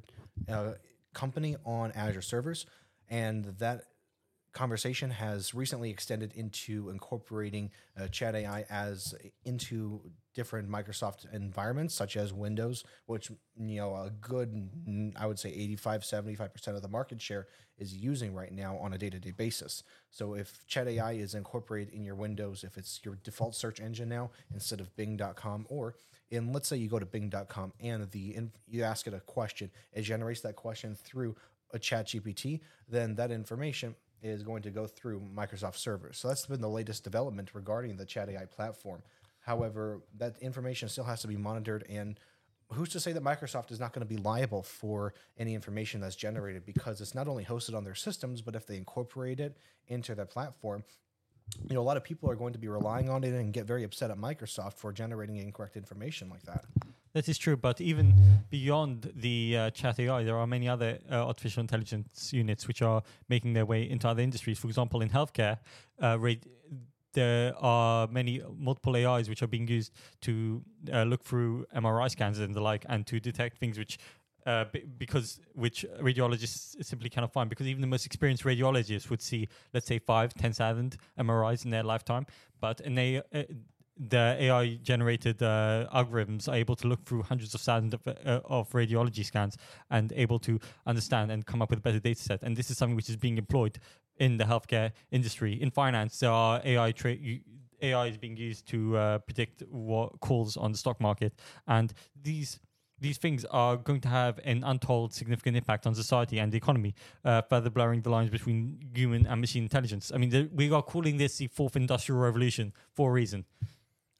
uh, 0.49 0.73
company 1.15 1.57
on 1.65 1.93
Azure 1.93 2.23
servers, 2.23 2.67
and 3.09 3.45
that 3.59 3.83
conversation 4.53 5.11
has 5.11 5.55
recently 5.55 5.91
extended 5.91 6.33
into 6.33 6.91
incorporating 6.91 7.71
uh, 8.01 8.09
chat 8.09 8.35
ai 8.35 8.65
as 8.71 9.15
into 9.45 10.01
different 10.39 10.71
microsoft 10.71 11.27
environments 11.35 11.93
such 11.93 12.17
as 12.17 12.33
windows 12.33 12.85
which 13.07 13.29
you 13.59 13.81
know 13.81 13.93
a 13.97 14.09
good 14.21 14.71
i 15.17 15.27
would 15.27 15.37
say 15.37 15.49
85 15.49 16.03
75% 16.03 16.69
of 16.77 16.81
the 16.81 16.87
market 16.87 17.21
share 17.21 17.49
is 17.77 17.93
using 17.93 18.33
right 18.33 18.53
now 18.53 18.77
on 18.79 18.93
a 18.93 18.99
day-to-day 18.99 19.33
basis 19.33 19.83
so 20.13 20.35
if 20.35 20.65
chat 20.69 20.87
ai 20.87 21.15
is 21.15 21.35
incorporated 21.35 21.93
in 21.93 22.05
your 22.05 22.15
windows 22.15 22.63
if 22.63 22.79
it's 22.79 23.01
your 23.03 23.19
default 23.25 23.57
search 23.57 23.81
engine 23.81 24.09
now 24.09 24.31
instead 24.55 24.79
of 24.79 24.95
bing.com 24.95 25.67
or 25.69 25.97
and 26.31 26.53
let's 26.53 26.69
say 26.69 26.77
you 26.77 26.89
go 26.89 27.01
to 27.01 27.07
bing.com 27.07 27.73
and 27.81 28.09
the 28.13 28.39
you 28.69 28.85
ask 28.85 29.09
it 29.09 29.15
a 29.15 29.19
question 29.19 29.69
it 29.93 30.03
generates 30.03 30.43
that 30.43 30.55
question 30.55 30.95
through 30.95 31.35
a 31.73 31.81
chat 31.81 32.07
gpt 32.07 32.61
then 32.89 33.17
that 33.17 33.33
information 33.33 33.97
is 34.23 34.43
going 34.43 34.63
to 34.63 34.71
go 34.71 34.87
through 34.87 35.21
Microsoft 35.21 35.77
servers. 35.77 36.19
So 36.19 36.29
that's 36.29 36.47
been 36.47 36.61
the 36.61 36.69
latest 36.69 37.05
development 37.05 37.51
regarding 37.55 37.97
the 37.97 38.05
Chat 38.05 38.29
AI 38.29 38.45
platform. 38.47 39.03
However, 39.49 40.03
that 40.19 40.37
information 40.43 40.91
still 40.91 41.05
has 41.05 41.23
to 41.23 41.27
be 41.27 41.39
monitored 41.39 41.83
and 41.89 42.21
who's 42.75 42.91
to 42.91 43.01
say 43.01 43.13
that 43.13 43.25
Microsoft 43.25 43.71
is 43.71 43.81
not 43.81 43.95
going 43.95 44.07
to 44.07 44.15
be 44.15 44.19
liable 44.19 44.63
for 44.63 45.15
any 45.39 45.55
information 45.55 46.03
that's 46.03 46.17
generated 46.17 46.67
because 46.67 47.01
it's 47.01 47.15
not 47.15 47.27
only 47.29 47.47
hosted 47.47 47.75
on 47.75 47.83
their 47.83 47.95
systems, 47.95 48.43
but 48.43 48.55
if 48.55 48.67
they 48.67 48.77
incorporate 48.77 49.41
it 49.41 49.57
into 49.87 50.15
their 50.15 50.27
platform, 50.27 50.85
you 51.67 51.75
know, 51.75 51.81
a 51.81 51.89
lot 51.91 51.97
of 51.97 52.05
people 52.05 52.31
are 52.31 52.35
going 52.35 52.53
to 52.53 52.59
be 52.59 52.69
relying 52.69 53.09
on 53.09 53.25
it 53.25 53.33
and 53.33 53.55
get 53.55 53.65
very 53.65 53.85
upset 53.85 54.11
at 54.11 54.19
Microsoft 54.19 54.75
for 54.75 54.93
generating 54.93 55.37
incorrect 55.37 55.79
information 55.79 56.29
like 56.29 56.43
that. 56.43 56.67
That 57.15 57.27
is 57.27 57.39
true, 57.39 57.57
but 57.57 57.81
even 57.81 58.13
beyond 58.51 59.11
the 59.17 59.57
uh, 59.57 59.71
chat 59.71 59.99
AI, 59.99 60.25
there 60.25 60.37
are 60.37 60.47
many 60.47 60.69
other 60.69 60.99
uh, 61.11 61.27
artificial 61.27 61.63
intelligence 61.63 62.35
units 62.35 62.69
which 62.69 62.83
are 62.83 63.03
making 63.31 63.55
their 63.55 63.65
way 63.65 63.89
into 63.89 64.07
other 64.07 64.21
industries. 64.23 64.59
For 64.59 64.69
example, 64.69 65.01
in 65.01 65.09
healthcare, 65.09 65.57
uh, 66.03 66.19
there 67.13 67.55
are 67.59 68.07
many 68.09 68.41
multiple 68.57 68.97
AIs 68.97 69.29
which 69.29 69.43
are 69.43 69.47
being 69.47 69.69
used 69.69 69.93
to 70.23 70.63
uh, 70.93 71.03
look 71.05 71.25
through 71.25 71.67
MRI 71.75 72.11
scans 72.11 72.39
and 72.39 72.55
the 72.55 72.61
like, 72.61 72.85
and 72.89 73.07
to 73.07 73.21
detect 73.21 73.59
things 73.59 73.79
which. 73.79 73.99
Uh, 74.47 74.65
because 74.97 75.41
which 75.53 75.85
radiologists 76.01 76.83
simply 76.83 77.11
cannot 77.11 77.31
find 77.31 77.51
because 77.51 77.67
even 77.67 77.83
the 77.83 77.87
most 77.87 78.07
experienced 78.07 78.45
radiologists 78.45 79.11
would 79.11 79.21
see 79.21 79.47
let's 79.75 79.87
say 79.87 79.99
five 79.99 80.33
ten 80.33 80.55
thousand 80.55 80.97
MRIs 81.19 81.67
in 81.67 81.71
their 81.71 81.83
lifetime 81.83 82.25
but 82.59 82.81
an 82.81 82.97
AI, 82.97 83.23
uh, 83.35 83.43
the 83.99 84.37
AI 84.39 84.79
generated 84.83 85.43
uh, 85.43 85.89
algorithms 85.93 86.49
are 86.49 86.55
able 86.55 86.77
to 86.77 86.87
look 86.87 87.05
through 87.05 87.23
hundreds 87.23 87.55
of 87.55 87.61
thousands 87.61 87.95
of, 87.95 88.07
uh, 88.07 88.41
of 88.45 88.71
radiology 88.71 89.25
scans 89.25 89.57
and 89.91 90.13
able 90.15 90.39
to 90.39 90.61
understand 90.87 91.33
and 91.33 91.47
come 91.47 91.61
up 91.61 91.71
with 91.71 91.81
a 91.81 91.83
better 91.83 91.99
data 91.99 92.21
set. 92.21 92.43
And 92.43 92.57
this 92.57 92.71
is 92.71 92.79
something 92.79 92.97
which 92.97 93.09
is 93.09 93.17
being 93.17 93.39
employed 93.39 93.79
in 94.19 94.37
the 94.37 94.45
healthcare 94.45 94.93
industry. 95.11 95.61
In 95.61 95.71
finance, 95.71 96.19
there 96.19 96.31
are 96.31 96.61
AI 96.65 96.93
tra- 96.93 97.17
AI 97.81 98.07
is 98.07 98.19
being 98.19 98.37
used 98.37 98.67
to 98.69 98.97
uh, 98.97 99.19
predict 99.19 99.63
what 99.71 100.21
calls 100.21 100.57
on 100.57 100.73
the 100.73 100.79
stock 100.79 101.01
market, 101.01 101.33
and 101.67 101.93
these 102.21 102.61
these 103.01 103.19
things 103.19 103.45
are 103.45 103.77
going 103.77 104.01
to 104.01 104.09
have 104.09 104.41
an 104.45 104.65
untold 104.65 105.15
significant 105.15 105.57
impact 105.57 105.87
on 105.87 105.95
society 105.95 106.39
and 106.41 106.51
the 106.51 106.57
economy, 106.57 106.95
uh, 107.25 107.43
further 107.43 107.71
blurring 107.71 108.03
the 108.03 108.11
lines 108.11 108.31
between 108.31 108.91
human 108.93 109.27
and 109.27 109.41
machine 109.41 109.63
intelligence. 109.63 110.11
I 110.13 110.19
mean, 110.19 110.31
the, 110.31 110.51
we 110.53 110.73
are 110.73 110.83
calling 110.83 111.17
this 111.17 111.37
the 111.37 111.47
fourth 111.47 111.77
industrial 111.77 112.21
revolution 112.21 112.73
for 112.95 113.11
a 113.11 113.13
reason. 113.13 113.45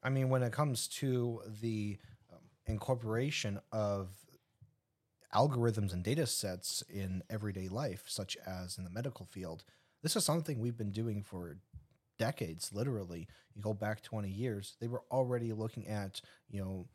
I 0.03 0.11
mean, 0.11 0.29
when 0.29 0.43
it 0.43 0.53
comes 0.53 0.87
to 0.89 1.43
the 1.61 1.99
um, 2.33 2.39
incorporation 2.67 3.59
of 3.73 4.11
algorithms 5.35 5.93
and 5.93 6.03
data 6.03 6.27
sets 6.27 6.83
in 6.89 7.23
everyday 7.29 7.69
life, 7.69 8.05
such 8.07 8.37
as 8.47 8.79
in 8.79 8.85
the 8.85 8.91
medical 8.91 9.27
field, 9.27 9.65
this 10.03 10.17
is 10.17 10.25
something 10.25 10.59
we've 10.59 10.77
been 10.77 10.93
doing 10.93 11.23
for 11.23 11.57
decades, 12.19 12.73
literally. 12.73 13.29
You 13.55 13.63
go 13.63 13.75
back 13.75 14.03
20 14.03 14.29
years, 14.29 14.77
they 14.81 14.89
were 14.89 15.03
already 15.11 15.53
looking 15.53 15.87
at, 15.89 16.21
you 16.51 16.61
know, 16.61 16.87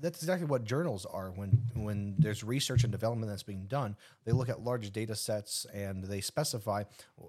that's 0.00 0.22
exactly 0.22 0.46
what 0.46 0.64
journals 0.64 1.04
are 1.04 1.30
when 1.30 1.50
when 1.74 2.14
there's 2.18 2.42
research 2.42 2.84
and 2.84 2.92
development 2.92 3.30
that's 3.30 3.42
being 3.42 3.66
done 3.66 3.96
they 4.24 4.32
look 4.32 4.48
at 4.48 4.62
large 4.62 4.90
data 4.92 5.14
sets 5.14 5.66
and 5.74 6.04
they 6.04 6.22
specify 6.22 6.82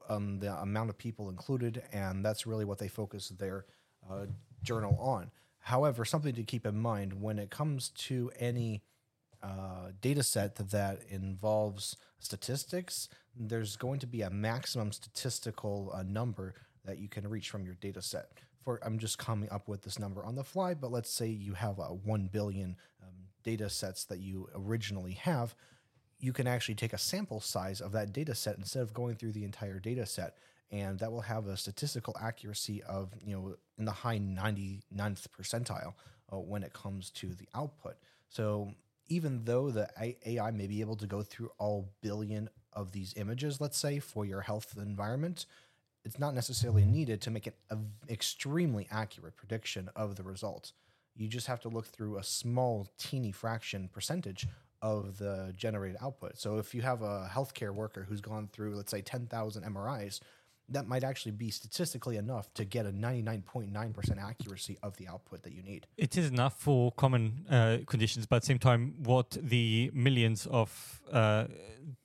um, 0.08 0.40
the 0.40 0.54
amount 0.62 0.90
of 0.90 0.98
people 0.98 1.30
included 1.30 1.84
and 1.92 2.24
that's 2.24 2.48
really 2.48 2.64
what 2.64 2.78
they 2.78 2.88
focus 2.88 3.30
their 3.30 3.66
uh, 4.10 4.26
journal 4.64 4.98
on 5.00 5.32
however 5.60 6.06
something 6.06 6.34
to 6.34 6.44
keep 6.44 6.66
in 6.66 6.80
mind 6.80 7.22
when 7.22 7.38
it 7.38 7.50
comes 7.50 7.90
to 7.90 8.32
any 8.40 8.82
uh, 9.44 9.92
data 10.02 10.24
set 10.24 10.56
that 10.56 11.00
involves 11.10 11.98
statistics 12.20 13.10
there's 13.40 13.78
going 13.78 14.00
to 14.00 14.08
be 14.08 14.22
a 14.22 14.30
maximum 14.30 14.92
statistical 14.92 15.92
uh, 15.94 16.04
number 16.04 16.54
that 16.86 17.00
you 17.00 17.08
can 17.08 17.28
reach 17.28 17.50
from 17.50 17.66
your 17.66 17.76
data 17.76 18.02
set 18.02 18.30
for 18.64 18.80
I'm 18.86 19.00
just 19.00 19.18
coming 19.18 19.50
up 19.52 19.68
with 19.68 19.84
this 19.84 20.00
number 20.00 20.24
on 20.24 20.36
the 20.36 20.44
fly, 20.44 20.74
but 20.74 20.92
let's 20.92 21.10
say 21.10 21.28
you 21.28 21.54
have 21.54 21.80
a 21.80 21.86
1 21.86 22.30
billion 22.32 22.76
um, 23.02 23.14
data 23.44 23.70
sets 23.70 24.06
that 24.06 24.20
you 24.20 24.50
originally 24.54 25.14
have, 25.14 25.56
you 26.20 26.34
can 26.34 26.48
actually 26.48 26.76
take 26.76 26.94
a 26.94 26.98
sample 26.98 27.40
size 27.40 27.82
of 27.82 27.94
that 27.94 28.12
data 28.12 28.36
set 28.36 28.58
instead 28.58 28.82
of 28.82 28.94
going 28.94 29.16
through 29.16 29.32
the 29.32 29.46
entire 29.46 29.80
data 29.80 30.06
set. 30.06 30.36
And 30.72 31.00
that 31.00 31.12
will 31.12 31.22
have 31.22 31.48
a 31.48 31.58
statistical 31.58 32.16
accuracy 32.22 32.84
of, 32.84 33.10
you 33.26 33.36
know, 33.36 33.56
in 33.80 33.86
the 33.86 33.92
high 33.92 34.20
99th 34.20 35.26
percentile 35.36 35.94
uh, 36.32 36.38
when 36.38 36.62
it 36.62 36.74
comes 36.74 37.10
to 37.12 37.34
the 37.34 37.48
output. 37.56 37.96
So 38.30 38.74
even 39.08 39.46
though 39.46 39.72
the 39.72 39.90
AI 40.26 40.52
may 40.52 40.68
be 40.68 40.82
able 40.82 40.98
to 40.98 41.08
go 41.08 41.24
through 41.24 41.50
all 41.58 41.90
billion 42.02 42.50
of 42.74 42.92
these 42.92 43.14
images, 43.18 43.60
let's 43.60 43.78
say, 43.78 44.00
for 44.00 44.26
your 44.26 44.42
health 44.42 44.76
environment, 44.78 45.46
it's 46.06 46.20
not 46.20 46.34
necessarily 46.34 46.86
needed 46.86 47.22
to 47.22 47.32
make 47.32 47.48
an 47.70 47.92
extremely 48.10 48.88
accurate 48.92 49.36
prediction 49.36 49.90
of 49.96 50.16
the 50.16 50.24
results. 50.24 50.74
You 51.16 51.28
just 51.28 51.48
have 51.48 51.60
to 51.62 51.70
look 51.70 51.86
through 51.86 52.18
a 52.18 52.24
small, 52.24 52.88
teeny 52.98 53.32
fraction 53.32 53.90
percentage 53.92 54.48
of 54.82 55.18
the 55.18 55.54
generated 55.58 55.98
output. 56.02 56.38
So 56.38 56.58
if 56.58 56.74
you 56.74 56.82
have 56.82 57.02
a 57.02 57.30
healthcare 57.34 57.74
worker 57.74 58.06
who's 58.08 58.22
gone 58.22 58.48
through, 58.52 58.76
let's 58.76 58.92
say, 58.92 59.02
10,000 59.02 59.64
MRIs, 59.64 60.22
that 60.72 60.88
might 60.88 61.04
actually 61.04 61.32
be 61.32 61.50
statistically 61.50 62.18
enough 62.18 62.54
to 62.54 62.66
get 62.66 62.86
a 62.86 62.92
99.9% 62.92 64.24
accuracy 64.24 64.78
of 64.84 64.98
the 64.98 65.08
output 65.08 65.44
that 65.44 65.54
you 65.54 65.64
need. 65.64 65.88
It 65.98 66.18
is 66.18 66.30
enough 66.30 66.60
for 66.60 66.92
common 66.92 67.46
uh, 67.50 67.78
conditions, 67.86 68.26
but 68.26 68.38
at 68.38 68.42
the 68.44 68.48
same 68.48 68.60
time, 68.60 68.96
what 69.04 69.38
the 69.42 69.92
millions 69.94 70.46
of 70.48 71.02
uh, 71.12 71.46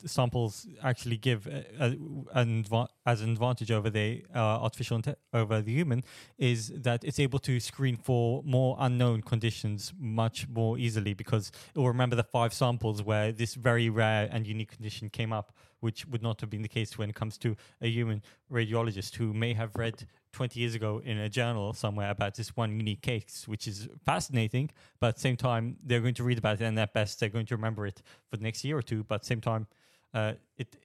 samples 0.06 0.66
actually 0.82 1.16
give 1.16 1.46
uh, 1.46 1.90
an 2.32 2.64
as 3.06 3.20
an 3.20 3.30
advantage 3.30 3.70
over 3.70 3.90
the 3.90 4.24
uh, 4.34 4.38
artificial 4.38 4.98
inte- 4.98 5.16
over 5.32 5.60
the 5.60 5.72
human 5.72 6.02
is 6.38 6.72
that 6.74 7.04
it's 7.04 7.18
able 7.18 7.38
to 7.38 7.60
screen 7.60 7.96
for 7.96 8.42
more 8.44 8.76
unknown 8.80 9.22
conditions 9.22 9.92
much 9.98 10.48
more 10.48 10.78
easily 10.78 11.14
because 11.14 11.50
it 11.74 11.78
will 11.78 11.88
remember 11.88 12.16
the 12.16 12.22
five 12.22 12.52
samples 12.52 13.02
where 13.02 13.32
this 13.32 13.54
very 13.54 13.88
rare 13.88 14.28
and 14.30 14.46
unique 14.46 14.70
condition 14.70 15.08
came 15.08 15.32
up 15.32 15.52
which 15.80 16.06
would 16.06 16.22
not 16.22 16.40
have 16.40 16.50
been 16.50 16.62
the 16.62 16.68
case 16.68 16.96
when 16.98 17.10
it 17.10 17.14
comes 17.14 17.38
to 17.38 17.56
a 17.80 17.88
human 17.88 18.22
radiologist 18.50 19.16
who 19.16 19.32
may 19.32 19.54
have 19.54 19.74
read 19.76 20.06
20 20.32 20.58
years 20.58 20.74
ago 20.74 21.00
in 21.04 21.18
a 21.18 21.28
journal 21.28 21.72
somewhere 21.72 22.10
about 22.10 22.34
this 22.34 22.56
one 22.56 22.76
unique 22.76 23.02
case, 23.02 23.44
which 23.46 23.66
is 23.66 23.88
fascinating. 24.04 24.70
But 25.00 25.08
at 25.08 25.14
the 25.16 25.20
same 25.20 25.36
time, 25.36 25.76
they're 25.82 26.00
going 26.00 26.14
to 26.14 26.24
read 26.24 26.38
about 26.38 26.60
it, 26.60 26.64
and 26.64 26.78
at 26.78 26.92
best, 26.92 27.20
they're 27.20 27.28
going 27.28 27.46
to 27.46 27.56
remember 27.56 27.86
it 27.86 28.02
for 28.28 28.36
the 28.36 28.42
next 28.42 28.64
year 28.64 28.76
or 28.76 28.82
two. 28.82 29.04
But 29.04 29.16
at 29.16 29.20
the 29.22 29.26
same 29.26 29.40
time, 29.40 29.66
uh, 30.12 30.34
it 30.56 30.76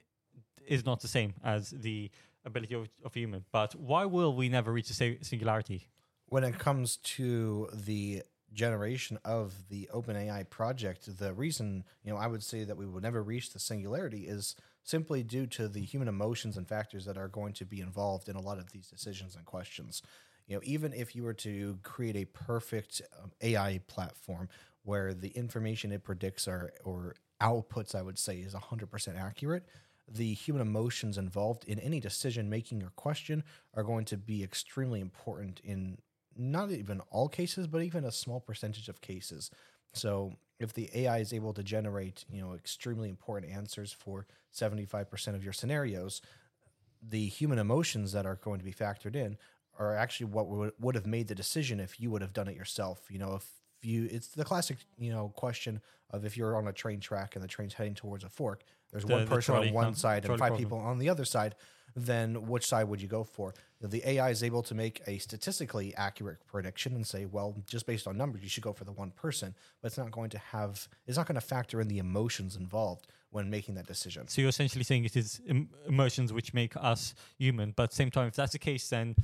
is 0.68 0.86
not 0.86 1.02
the 1.02 1.08
same 1.08 1.34
as 1.44 1.72
the 1.72 2.12
ability 2.46 2.76
of, 2.76 2.90
of 3.04 3.14
human. 3.14 3.46
But 3.52 3.76
why 3.76 4.06
will 4.06 4.36
we 4.36 4.50
never 4.50 4.72
reach 4.72 4.90
a 4.90 4.94
singularity? 5.24 5.90
When 6.28 6.44
it 6.44 6.60
comes 6.60 6.98
to 6.98 7.70
the 7.74 8.24
generation 8.54 9.20
of 9.26 9.70
the 9.70 9.90
OpenAI 9.94 10.50
project, 10.50 11.18
the 11.18 11.34
reason 11.34 11.84
you 12.04 12.12
know 12.12 12.18
I 12.18 12.28
would 12.28 12.44
say 12.44 12.64
that 12.64 12.78
we 12.78 12.86
would 12.86 13.04
never 13.04 13.24
reach 13.24 13.54
the 13.54 13.60
singularity 13.60 14.28
is 14.28 14.56
simply 14.84 15.24
due 15.24 15.46
to 15.48 15.68
the 15.68 15.82
human 15.82 16.08
emotions 16.08 16.58
and 16.58 16.68
factors 16.68 17.06
that 17.06 17.18
are 17.18 17.28
going 17.28 17.54
to 17.54 17.66
be 17.66 17.82
involved 17.82 18.30
in 18.30 18.36
a 18.36 18.42
lot 18.42 18.58
of 18.58 18.72
these 18.72 18.88
decisions 18.88 19.36
and 19.36 19.46
questions. 19.46 20.02
You 20.48 20.56
know, 20.56 20.62
even 20.64 20.94
if 20.94 21.16
you 21.16 21.24
were 21.24 21.34
to 21.36 21.78
create 21.84 22.16
a 22.16 22.26
perfect 22.26 23.02
um, 23.22 23.32
AI 23.42 23.82
platform 23.88 24.50
where 24.84 25.14
the 25.14 25.30
information 25.30 25.92
it 25.92 26.04
predicts 26.04 26.48
are 26.48 26.72
or 26.84 27.16
outputs, 27.42 27.94
I 27.94 28.02
would 28.02 28.18
say, 28.18 28.38
is 28.38 28.54
100% 28.54 29.20
accurate, 29.20 29.68
the 30.12 30.34
human 30.34 30.62
emotions 30.62 31.18
involved 31.18 31.66
in 31.66 31.80
any 31.80 32.00
decision 32.00 32.50
making 32.50 32.82
or 32.82 32.90
question 32.96 33.44
are 33.76 33.84
going 33.84 34.06
to 34.06 34.18
be 34.18 34.44
extremely 34.44 35.02
important 35.02 35.62
in 35.64 36.00
not 36.36 36.72
even 36.72 37.02
all 37.12 37.28
cases, 37.28 37.68
but 37.68 37.84
even 37.84 38.06
a 38.06 38.12
small 38.12 38.40
percentage 38.40 38.90
of 38.90 39.02
cases. 39.02 39.52
So 39.94 40.34
if 40.60 40.74
the 40.74 40.90
AI 40.94 41.20
is 41.20 41.34
able 41.34 41.54
to 41.54 41.64
generate, 41.64 42.26
you 42.30 42.42
know, 42.42 42.54
extremely 42.54 43.10
important 43.10 43.52
answers 43.52 43.94
for 43.94 44.28
75% 44.54 45.36
of 45.36 45.44
your 45.44 45.54
scenarios, 45.54 46.22
the 47.02 47.28
human 47.28 47.58
emotions 47.58 48.12
that 48.12 48.26
are 48.26 48.36
going 48.36 48.60
to 48.60 48.66
be 48.66 48.74
factored 48.74 49.16
in 49.16 49.38
are 49.78 49.96
actually 49.96 50.26
what 50.26 50.48
would, 50.48 50.74
would 50.80 50.96
have 50.96 51.08
made 51.08 51.30
the 51.30 51.36
decision 51.36 51.80
if 51.80 52.00
you 52.00 52.12
would 52.12 52.22
have 52.22 52.34
done 52.34 52.50
it 52.50 52.56
yourself. 52.56 53.06
You 53.10 53.20
know, 53.20 53.36
if 53.36 53.48
you, 53.82 54.10
it's 54.12 54.28
the 54.28 54.44
classic, 54.44 54.78
you 54.98 55.12
know, 55.12 55.32
question 55.36 55.82
of 56.12 56.26
if 56.26 56.36
you're 56.36 56.58
on 56.58 56.68
a 56.68 56.74
train 56.74 57.00
track 57.00 57.36
and 57.36 57.44
the 57.44 57.48
train's 57.48 57.74
heading 57.74 57.96
towards 57.96 58.26
a 58.26 58.30
fork, 58.30 58.64
there's 58.92 59.06
the, 59.06 59.14
one 59.14 59.28
person 59.28 59.56
on 59.56 59.72
one 59.72 59.96
side 59.96 60.26
and 60.26 60.34
five 60.34 60.50
problem. 60.50 60.60
people 60.60 60.78
on 60.80 61.00
the 61.00 61.08
other 61.08 61.24
side 61.24 61.56
then 61.96 62.48
which 62.48 62.66
side 62.66 62.86
would 62.86 63.02
you 63.02 63.08
go 63.08 63.24
for? 63.24 63.54
The 63.82 64.08
AI 64.08 64.30
is 64.30 64.44
able 64.44 64.62
to 64.64 64.76
make 64.76 65.02
a 65.08 65.18
statistically 65.20 65.96
accurate 65.96 66.46
prediction 66.48 66.96
and 66.96 67.08
say, 67.08 67.26
well, 67.26 67.56
just 67.68 67.86
based 67.86 68.08
on 68.08 68.18
numbers, 68.18 68.42
you 68.44 68.50
should 68.50 68.64
go 68.64 68.74
for 68.74 68.84
the 68.84 68.92
one 68.92 69.12
person, 69.12 69.56
but 69.82 69.88
it's 69.88 69.98
not 69.98 70.12
going 70.12 70.30
to 70.32 70.38
have, 70.38 70.88
it's 71.08 71.18
not 71.18 71.28
going 71.28 71.36
to 71.36 71.42
factor 71.42 71.80
in 71.80 71.88
the 71.88 71.98
emotions 72.00 72.56
involved 72.56 73.08
when 73.32 73.50
making 73.50 73.76
that 73.76 73.88
decision. 73.88 74.28
So 74.28 74.42
you're 74.42 74.50
essentially 74.50 74.84
saying 74.84 75.06
it 75.06 75.16
is 75.16 75.40
em- 75.48 75.70
emotions 75.88 76.34
which 76.34 76.54
make 76.54 76.74
us 76.76 77.14
human, 77.38 77.72
but 77.76 77.84
at 77.84 77.90
the 77.92 77.96
same 77.96 78.12
time, 78.12 78.28
if 78.28 78.36
that's 78.36 78.54
the 78.54 78.60
case, 78.60 78.90
then 78.90 79.16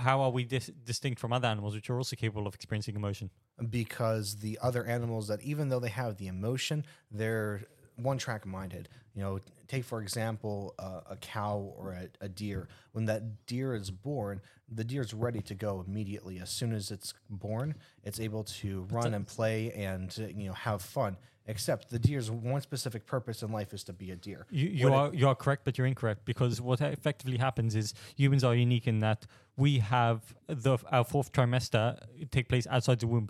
how 0.00 0.20
are 0.20 0.30
we 0.30 0.44
dis- 0.44 0.70
distinct 0.84 1.20
from 1.20 1.32
other 1.32 1.48
animals 1.48 1.74
which 1.74 1.90
are 1.90 1.98
also 1.98 2.16
capable 2.16 2.46
of 2.46 2.54
experiencing 2.54 2.96
emotion? 2.96 3.30
Because 3.70 4.36
the 4.36 4.58
other 4.62 4.84
animals 4.84 5.28
that, 5.28 5.42
even 5.42 5.68
though 5.68 5.80
they 5.80 5.90
have 5.90 6.16
the 6.16 6.28
emotion, 6.28 6.84
they're 7.10 7.62
one 7.96 8.18
track 8.18 8.46
minded. 8.46 8.88
You 9.14 9.22
know, 9.22 9.40
take 9.68 9.84
for 9.84 10.00
example 10.00 10.74
uh, 10.78 11.00
a 11.10 11.16
cow 11.16 11.72
or 11.76 11.92
a, 11.92 12.08
a, 12.24 12.28
deer. 12.28 12.68
When 12.92 13.06
that 13.06 13.46
deer 13.46 13.74
is 13.74 13.90
born, 13.90 14.40
the 14.72 14.84
deer 14.84 15.02
is 15.02 15.14
ready 15.14 15.40
to 15.42 15.54
go 15.54 15.84
immediately. 15.86 16.38
As 16.40 16.50
soon 16.50 16.72
as 16.72 16.90
it's 16.90 17.14
born, 17.30 17.74
it's 18.04 18.20
able 18.20 18.44
to 18.44 18.86
run 18.90 19.14
and 19.14 19.26
play 19.26 19.72
and 19.72 20.16
you 20.36 20.48
know 20.48 20.54
have 20.54 20.82
fun. 20.82 21.16
Except 21.48 21.90
the 21.90 21.98
deer's 22.00 22.28
one 22.28 22.60
specific 22.60 23.06
purpose 23.06 23.44
in 23.44 23.52
life 23.52 23.72
is 23.72 23.84
to 23.84 23.92
be 23.92 24.10
a 24.10 24.16
deer. 24.16 24.46
You, 24.50 24.68
you 24.68 24.92
are 24.92 25.08
it, 25.08 25.14
you 25.14 25.28
are 25.28 25.34
correct, 25.36 25.64
but 25.64 25.78
you're 25.78 25.86
incorrect 25.86 26.24
because 26.24 26.60
what 26.60 26.80
effectively 26.80 27.38
happens 27.38 27.76
is 27.76 27.94
humans 28.16 28.42
are 28.42 28.54
unique 28.54 28.88
in 28.88 28.98
that 28.98 29.26
we 29.56 29.78
have 29.78 30.34
the 30.48 30.78
our 30.90 31.04
fourth 31.04 31.32
trimester 31.32 31.98
take 32.32 32.48
place 32.48 32.66
outside 32.68 32.98
the 32.98 33.06
womb 33.06 33.28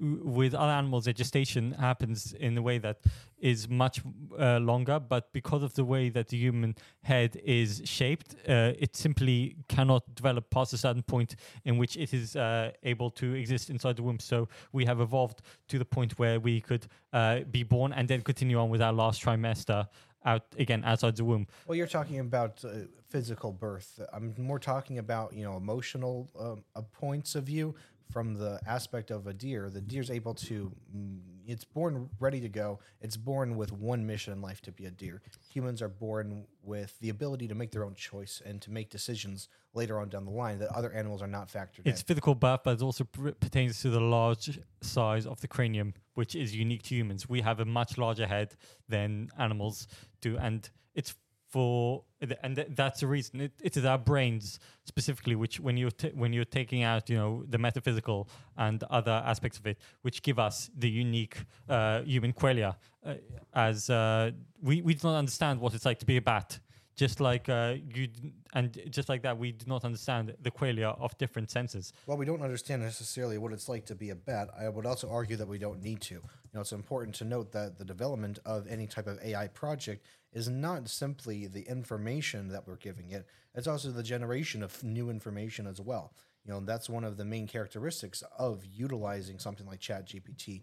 with 0.00 0.54
other 0.54 0.72
animals, 0.72 1.04
their 1.04 1.14
gestation 1.14 1.72
happens 1.72 2.32
in 2.32 2.56
a 2.58 2.62
way 2.62 2.78
that 2.78 2.98
is 3.38 3.68
much 3.68 4.00
uh, 4.38 4.58
longer, 4.58 4.98
but 4.98 5.32
because 5.32 5.62
of 5.62 5.74
the 5.74 5.84
way 5.84 6.08
that 6.08 6.28
the 6.28 6.36
human 6.36 6.74
head 7.02 7.40
is 7.44 7.82
shaped, 7.84 8.34
uh, 8.48 8.72
it 8.78 8.96
simply 8.96 9.56
cannot 9.68 10.02
develop 10.14 10.48
past 10.50 10.72
a 10.72 10.78
certain 10.78 11.02
point 11.02 11.36
in 11.64 11.76
which 11.76 11.96
it 11.96 12.14
is 12.14 12.36
uh, 12.36 12.70
able 12.82 13.10
to 13.10 13.34
exist 13.34 13.70
inside 13.70 13.96
the 13.96 14.02
womb. 14.02 14.18
So 14.18 14.48
we 14.72 14.84
have 14.84 15.00
evolved 15.00 15.42
to 15.68 15.78
the 15.78 15.84
point 15.84 16.18
where 16.18 16.40
we 16.40 16.60
could 16.60 16.86
uh, 17.12 17.40
be 17.50 17.62
born 17.62 17.92
and 17.92 18.08
then 18.08 18.22
continue 18.22 18.58
on 18.58 18.70
with 18.70 18.82
our 18.82 18.92
last 18.92 19.22
trimester 19.22 19.86
out 20.26 20.42
again 20.58 20.82
outside 20.84 21.16
the 21.16 21.24
womb. 21.24 21.46
Well, 21.66 21.76
you're 21.76 21.86
talking 21.86 22.18
about 22.18 22.64
uh, 22.64 22.86
physical 23.08 23.52
birth. 23.52 24.00
I'm 24.12 24.34
more 24.36 24.58
talking 24.58 24.98
about 24.98 25.32
you 25.32 25.44
know 25.44 25.56
emotional 25.56 26.28
um, 26.38 26.64
uh, 26.74 26.82
points 26.92 27.34
of 27.34 27.44
view 27.44 27.74
from 28.10 28.34
the 28.34 28.60
aspect 28.66 29.10
of 29.10 29.26
a 29.26 29.32
deer, 29.32 29.68
the 29.70 29.80
deer's 29.80 30.10
able 30.10 30.34
to, 30.34 30.72
mm, 30.96 31.18
it's 31.46 31.64
born 31.64 32.08
ready 32.18 32.40
to 32.40 32.48
go. 32.48 32.78
It's 33.00 33.16
born 33.16 33.56
with 33.56 33.72
one 33.72 34.06
mission 34.06 34.32
in 34.32 34.40
life 34.40 34.60
to 34.62 34.72
be 34.72 34.86
a 34.86 34.90
deer. 34.90 35.22
Humans 35.50 35.82
are 35.82 35.88
born 35.88 36.46
with 36.62 36.98
the 37.00 37.08
ability 37.08 37.46
to 37.48 37.54
make 37.54 37.70
their 37.70 37.84
own 37.84 37.94
choice 37.94 38.42
and 38.44 38.60
to 38.62 38.70
make 38.70 38.90
decisions 38.90 39.48
later 39.74 39.98
on 40.00 40.08
down 40.08 40.24
the 40.24 40.30
line 40.30 40.58
that 40.58 40.68
other 40.74 40.92
animals 40.92 41.22
are 41.22 41.28
not 41.28 41.48
factored 41.48 41.82
It's 41.84 42.00
in. 42.00 42.06
physical 42.06 42.34
birth, 42.34 42.60
but 42.64 42.78
it 42.80 42.82
also 42.82 43.04
pr- 43.04 43.30
pertains 43.30 43.80
to 43.82 43.90
the 43.90 44.00
large 44.00 44.58
size 44.80 45.26
of 45.26 45.40
the 45.40 45.48
cranium, 45.48 45.94
which 46.14 46.34
is 46.34 46.54
unique 46.54 46.82
to 46.84 46.94
humans. 46.94 47.28
We 47.28 47.40
have 47.42 47.60
a 47.60 47.64
much 47.64 47.98
larger 47.98 48.26
head 48.26 48.54
than 48.88 49.28
animals 49.38 49.86
do, 50.20 50.36
and 50.38 50.68
it's 50.94 51.14
for 51.48 52.02
and 52.42 52.56
th- 52.56 52.68
that's 52.70 53.00
the 53.00 53.06
reason. 53.06 53.40
It, 53.40 53.52
it 53.62 53.76
is 53.76 53.84
our 53.84 53.98
brains 53.98 54.58
specifically, 54.84 55.36
which 55.36 55.60
when 55.60 55.76
you're 55.76 55.90
ta 55.90 56.08
when 56.14 56.32
you're 56.32 56.44
taking 56.44 56.82
out, 56.82 57.08
you 57.10 57.16
know, 57.16 57.44
the 57.48 57.58
metaphysical 57.58 58.28
and 58.56 58.82
other 58.84 59.22
aspects 59.24 59.58
of 59.58 59.66
it, 59.66 59.78
which 60.02 60.22
give 60.22 60.38
us 60.38 60.70
the 60.76 60.88
unique 60.88 61.36
uh, 61.68 62.02
human 62.02 62.32
qualia. 62.32 62.76
Uh, 63.04 63.14
as 63.54 63.90
uh, 63.90 64.30
we 64.62 64.82
we 64.82 64.94
do 64.94 65.08
not 65.08 65.16
understand 65.16 65.60
what 65.60 65.74
it's 65.74 65.84
like 65.84 65.98
to 66.00 66.06
be 66.06 66.16
a 66.16 66.22
bat 66.22 66.58
just 66.96 67.20
like 67.20 67.48
uh, 67.48 67.74
you 67.94 68.08
and 68.54 68.80
just 68.90 69.08
like 69.08 69.22
that 69.22 69.38
we 69.38 69.52
do 69.52 69.66
not 69.66 69.84
understand 69.84 70.34
the 70.42 70.50
qualia 70.50 70.98
of 70.98 71.16
different 71.18 71.50
senses 71.50 71.92
While 72.06 72.16
we 72.16 72.24
don't 72.24 72.42
understand 72.42 72.82
necessarily 72.82 73.38
what 73.38 73.52
it's 73.52 73.68
like 73.68 73.84
to 73.86 73.94
be 73.94 74.10
a 74.10 74.14
bat, 74.14 74.48
I 74.58 74.68
would 74.68 74.86
also 74.86 75.08
argue 75.10 75.36
that 75.36 75.46
we 75.46 75.58
don't 75.58 75.82
need 75.82 76.00
to. 76.02 76.14
You 76.14 76.22
know, 76.54 76.60
it's 76.62 76.72
important 76.72 77.14
to 77.16 77.24
note 77.24 77.52
that 77.52 77.78
the 77.78 77.84
development 77.84 78.38
of 78.46 78.66
any 78.66 78.86
type 78.86 79.06
of 79.06 79.18
AI 79.22 79.48
project 79.48 80.06
is 80.36 80.48
not 80.50 80.86
simply 80.88 81.46
the 81.46 81.62
information 81.62 82.48
that 82.48 82.68
we're 82.68 82.76
giving 82.76 83.10
it; 83.10 83.26
it's 83.54 83.66
also 83.66 83.90
the 83.90 84.02
generation 84.02 84.62
of 84.62 84.84
new 84.84 85.08
information 85.08 85.66
as 85.66 85.80
well. 85.80 86.12
You 86.44 86.52
know, 86.52 86.60
that's 86.60 86.90
one 86.90 87.04
of 87.04 87.16
the 87.16 87.24
main 87.24 87.48
characteristics 87.48 88.22
of 88.38 88.64
utilizing 88.64 89.38
something 89.38 89.66
like 89.66 89.80
ChatGPT 89.80 90.60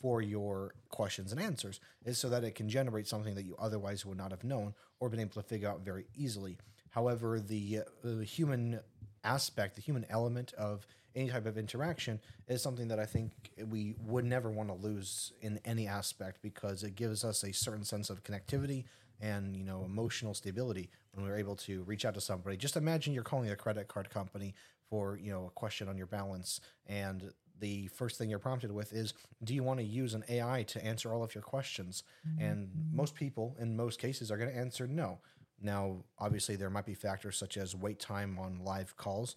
for 0.00 0.20
your 0.20 0.74
questions 0.90 1.32
and 1.32 1.40
answers, 1.40 1.80
is 2.04 2.18
so 2.18 2.28
that 2.28 2.44
it 2.44 2.54
can 2.54 2.68
generate 2.68 3.08
something 3.08 3.34
that 3.34 3.44
you 3.44 3.56
otherwise 3.58 4.04
would 4.04 4.18
not 4.18 4.30
have 4.30 4.44
known 4.44 4.74
or 5.00 5.08
been 5.08 5.20
able 5.20 5.32
to 5.32 5.42
figure 5.42 5.68
out 5.68 5.80
very 5.80 6.06
easily. 6.14 6.58
However, 6.90 7.40
the, 7.40 7.78
uh, 7.78 7.82
the 8.06 8.24
human 8.24 8.80
aspect, 9.24 9.74
the 9.74 9.80
human 9.80 10.06
element 10.08 10.52
of 10.52 10.86
any 11.16 11.30
type 11.30 11.46
of 11.46 11.56
interaction 11.56 12.20
is 12.46 12.62
something 12.62 12.88
that 12.88 12.98
I 12.98 13.06
think 13.06 13.32
we 13.68 13.96
would 14.04 14.24
never 14.24 14.50
want 14.50 14.68
to 14.68 14.74
lose 14.74 15.32
in 15.40 15.58
any 15.64 15.88
aspect 15.88 16.42
because 16.42 16.82
it 16.82 16.94
gives 16.94 17.24
us 17.24 17.42
a 17.42 17.52
certain 17.52 17.84
sense 17.84 18.10
of 18.10 18.22
connectivity 18.22 18.84
and 19.24 19.56
you 19.56 19.64
know 19.64 19.82
emotional 19.84 20.34
stability 20.34 20.90
when 21.12 21.24
we're 21.24 21.38
able 21.38 21.56
to 21.56 21.82
reach 21.84 22.04
out 22.04 22.14
to 22.14 22.20
somebody. 22.20 22.56
Just 22.56 22.76
imagine 22.76 23.14
you're 23.14 23.22
calling 23.22 23.50
a 23.50 23.56
credit 23.56 23.88
card 23.88 24.10
company 24.10 24.54
for 24.90 25.16
you 25.16 25.32
know 25.32 25.46
a 25.46 25.50
question 25.50 25.88
on 25.88 25.96
your 25.96 26.06
balance 26.06 26.60
and 26.86 27.32
the 27.60 27.86
first 27.88 28.18
thing 28.18 28.28
you're 28.28 28.38
prompted 28.38 28.72
with 28.72 28.92
is 28.92 29.14
do 29.42 29.54
you 29.54 29.62
want 29.62 29.78
to 29.78 29.84
use 29.84 30.14
an 30.14 30.24
AI 30.28 30.64
to 30.64 30.84
answer 30.84 31.12
all 31.12 31.22
of 31.22 31.34
your 31.34 31.42
questions? 31.42 32.02
Mm-hmm. 32.28 32.44
And 32.44 32.68
most 32.92 33.14
people 33.14 33.56
in 33.58 33.76
most 33.76 33.98
cases 33.98 34.30
are 34.30 34.36
going 34.36 34.50
to 34.50 34.56
answer 34.56 34.86
no. 34.86 35.20
Now, 35.60 36.04
obviously, 36.18 36.56
there 36.56 36.68
might 36.68 36.84
be 36.84 36.94
factors 36.94 37.38
such 37.38 37.56
as 37.56 37.74
wait 37.74 38.00
time 38.00 38.38
on 38.38 38.64
live 38.64 38.96
calls. 38.96 39.36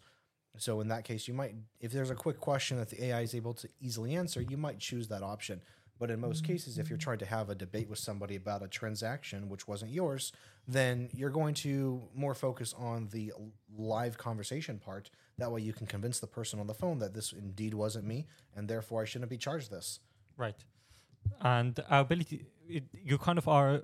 So, 0.58 0.82
in 0.82 0.88
that 0.88 1.04
case, 1.04 1.28
you 1.28 1.36
might, 1.36 1.54
if 1.80 1.92
there's 1.92 2.10
a 2.10 2.16
quick 2.16 2.40
question 2.40 2.78
that 2.78 2.90
the 2.90 3.06
AI 3.06 3.22
is 3.22 3.36
able 3.36 3.54
to 3.54 3.70
easily 3.80 4.16
answer, 4.16 4.42
you 4.42 4.58
might 4.58 4.80
choose 4.80 5.08
that 5.10 5.22
option. 5.22 5.62
But 6.00 6.12
in 6.12 6.20
most 6.20 6.44
cases, 6.44 6.78
if 6.78 6.86
mm. 6.86 6.90
you're 6.90 6.98
trying 6.98 7.18
to 7.20 7.26
have 7.26 7.50
a 7.50 7.56
debate 7.56 7.90
with 7.90 8.00
somebody 8.00 8.36
about 8.36 8.64
a 8.64 8.68
transaction 8.68 9.50
which 9.50 9.68
wasn't 9.68 9.92
yours, 9.92 10.32
then 10.68 11.10
you're 11.14 11.30
going 11.30 11.54
to 11.56 12.04
more 12.14 12.36
focus 12.36 12.74
on 12.78 13.10
the 13.12 13.34
live 13.78 14.18
conversation 14.18 14.80
part. 14.80 15.10
That 15.38 15.52
way, 15.52 15.62
you 15.62 15.74
can 15.74 15.88
convince 15.88 16.20
the 16.20 16.28
person 16.28 16.60
on 16.60 16.68
the 16.68 16.74
phone 16.74 17.00
that 17.00 17.14
this 17.14 17.32
indeed 17.32 17.74
wasn't 17.74 18.06
me, 18.06 18.28
and 18.56 18.68
therefore 18.68 19.02
I 19.02 19.06
shouldn't 19.06 19.30
be 19.30 19.38
charged 19.38 19.72
this. 19.72 20.00
right 20.38 20.64
and 21.42 21.80
our 21.90 22.02
ability 22.02 22.46
it, 22.68 22.84
you 22.94 23.18
kind 23.18 23.38
of 23.38 23.48
are 23.48 23.76
uh, 23.76 23.80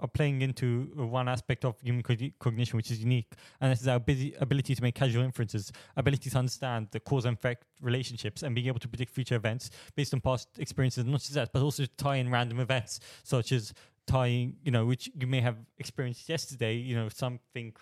are 0.00 0.08
playing 0.08 0.42
into 0.42 0.90
one 0.94 1.28
aspect 1.28 1.64
of 1.64 1.80
human 1.80 2.02
cognition 2.38 2.76
which 2.76 2.90
is 2.90 3.00
unique 3.00 3.32
and 3.60 3.72
this 3.72 3.80
is 3.80 3.88
our 3.88 3.96
ability 3.96 4.74
to 4.74 4.82
make 4.82 4.94
casual 4.94 5.22
inferences 5.22 5.72
ability 5.96 6.30
to 6.30 6.38
understand 6.38 6.88
the 6.90 7.00
cause 7.00 7.24
and 7.24 7.36
effect 7.36 7.64
relationships 7.80 8.42
and 8.42 8.54
being 8.54 8.66
able 8.66 8.78
to 8.78 8.88
predict 8.88 9.12
future 9.12 9.36
events 9.36 9.70
based 9.94 10.12
on 10.14 10.20
past 10.20 10.48
experiences 10.58 11.04
not 11.04 11.20
just 11.20 11.34
that 11.34 11.52
but 11.52 11.62
also 11.62 11.84
to 11.84 11.90
tie 11.96 12.16
in 12.16 12.30
random 12.30 12.60
events 12.60 13.00
such 13.22 13.52
as 13.52 13.72
tying 14.06 14.56
you 14.62 14.70
know 14.70 14.86
which 14.86 15.10
you 15.18 15.26
may 15.26 15.40
have 15.40 15.56
experienced 15.78 16.28
yesterday 16.28 16.74
you 16.74 16.94
know 16.94 17.08
something 17.08 17.72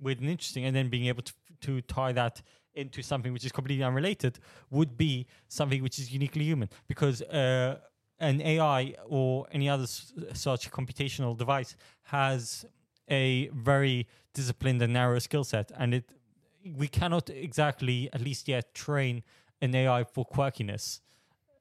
weird 0.00 0.20
and 0.20 0.28
interesting 0.28 0.64
and 0.64 0.74
then 0.74 0.88
being 0.88 1.06
able 1.06 1.22
to, 1.22 1.32
to 1.60 1.80
tie 1.82 2.12
that 2.12 2.42
into 2.74 3.02
something 3.02 3.32
which 3.32 3.44
is 3.44 3.52
completely 3.52 3.84
unrelated 3.84 4.38
would 4.70 4.96
be 4.96 5.26
something 5.48 5.82
which 5.82 5.98
is 5.98 6.12
uniquely 6.12 6.44
human. 6.44 6.68
Because 6.88 7.22
uh, 7.22 7.78
an 8.22 8.40
AI 8.40 8.94
or 9.06 9.46
any 9.52 9.68
other 9.68 9.86
such 9.86 10.70
computational 10.70 11.36
device 11.36 11.76
has 12.04 12.64
a 13.10 13.48
very 13.48 14.06
disciplined 14.32 14.80
and 14.80 14.92
narrow 14.92 15.18
skill 15.18 15.44
set, 15.44 15.70
and 15.76 15.92
it 15.94 16.04
we 16.76 16.86
cannot 16.86 17.28
exactly, 17.28 18.08
at 18.12 18.20
least 18.20 18.46
yet, 18.46 18.72
train 18.72 19.24
an 19.60 19.74
AI 19.74 20.04
for 20.04 20.24
quirkiness 20.24 21.00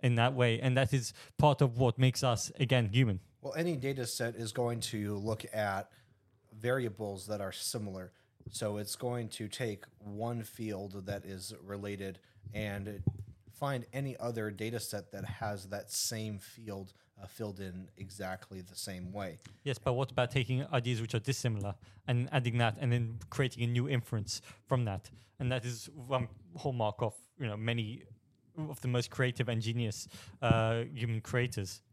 in 0.04 0.14
that 0.16 0.34
way, 0.34 0.60
and 0.60 0.78
that 0.78 0.94
is 0.94 1.14
part 1.38 1.62
of 1.62 1.80
what 1.80 1.98
makes 1.98 2.24
us 2.24 2.52
again 2.60 2.90
human. 2.92 3.20
Well, 3.42 3.56
any 3.56 3.76
data 3.76 4.06
set 4.06 4.36
is 4.36 4.52
going 4.52 4.80
to 4.92 5.18
look 5.18 5.44
at 5.54 5.90
variables 6.60 7.26
that 7.28 7.42
are 7.42 7.52
similar. 7.52 8.12
So 8.52 8.78
it's 8.78 8.96
going 8.96 9.30
to 9.30 9.48
take 9.48 9.86
one 10.00 10.44
field 10.44 11.06
that 11.08 11.26
is 11.26 11.54
related 11.64 12.20
and 12.54 13.02
find 13.62 13.86
any 13.94 14.18
other 14.20 14.50
data 14.50 14.80
set 14.80 15.12
that 15.12 15.24
has 15.24 15.70
that 15.70 15.92
same 15.92 16.40
field 16.40 16.94
uh, 17.22 17.28
filled 17.28 17.60
in 17.60 17.88
exactly 17.96 18.60
the 18.62 18.76
same 18.76 19.14
way. 19.14 19.38
Yes, 19.64 19.78
but 19.78 19.94
what 19.94 20.10
about 20.10 20.32
taking 20.32 20.66
ideas 20.74 21.00
which 21.00 21.14
are 21.14 21.20
dissimilar 21.20 21.76
and 22.08 22.28
adding 22.32 22.58
that, 22.58 22.78
and 22.82 22.92
then 22.92 23.20
creating 23.30 23.64
a 23.64 23.68
new 23.68 23.88
inference 23.88 24.42
from 24.66 24.86
that? 24.86 25.12
And 25.40 25.52
that 25.52 25.64
is 25.64 25.90
one 25.94 26.28
hallmark 26.58 26.96
of 27.04 27.14
you 27.40 27.48
know 27.48 27.56
many 27.56 28.04
of 28.58 28.82
the 28.82 28.88
most 28.88 29.12
creative 29.12 29.48
and 29.48 29.62
genius 29.62 30.08
uh, 30.42 30.82
human 30.94 31.22
creators. 31.22 31.84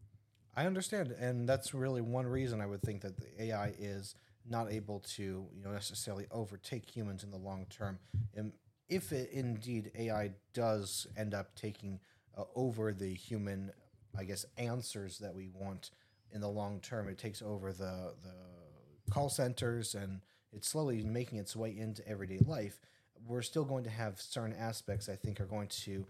I 0.55 0.65
understand, 0.65 1.11
and 1.19 1.47
that's 1.47 1.75
really 1.75 2.01
one 2.01 2.25
reason 2.25 2.61
I 2.61 2.65
would 2.65 2.81
think 2.81 3.01
that 3.01 3.15
the 3.17 3.43
AI 3.43 3.73
is 3.77 4.15
not 4.49 4.71
able 4.71 4.99
to, 5.01 5.23
you 5.55 5.63
know, 5.63 5.71
necessarily 5.71 6.25
overtake 6.31 6.89
humans 6.89 7.23
in 7.23 7.29
the 7.29 7.37
long 7.37 7.67
term. 7.69 7.99
And 8.35 8.53
if 8.89 9.11
it 9.11 9.31
indeed 9.31 9.91
AI 9.97 10.31
does 10.53 11.07
end 11.17 11.33
up 11.33 11.55
taking 11.55 11.99
uh, 12.37 12.43
over 12.55 12.91
the 12.91 13.13
human, 13.13 13.71
I 14.17 14.23
guess, 14.23 14.45
answers 14.57 15.19
that 15.19 15.33
we 15.33 15.49
want 15.53 15.91
in 16.31 16.41
the 16.41 16.47
long 16.47 16.79
term, 16.79 17.07
it 17.07 17.17
takes 17.17 17.41
over 17.41 17.71
the 17.71 18.13
the 18.23 19.11
call 19.11 19.29
centers 19.29 19.95
and 19.95 20.21
it's 20.53 20.67
slowly 20.67 21.03
making 21.03 21.39
its 21.39 21.55
way 21.55 21.77
into 21.77 22.07
everyday 22.07 22.39
life. 22.39 22.79
We're 23.27 23.41
still 23.41 23.65
going 23.65 23.83
to 23.83 23.89
have 23.89 24.19
certain 24.19 24.55
aspects 24.57 25.09
I 25.09 25.15
think 25.15 25.39
are 25.39 25.45
going 25.45 25.67
to 25.85 26.05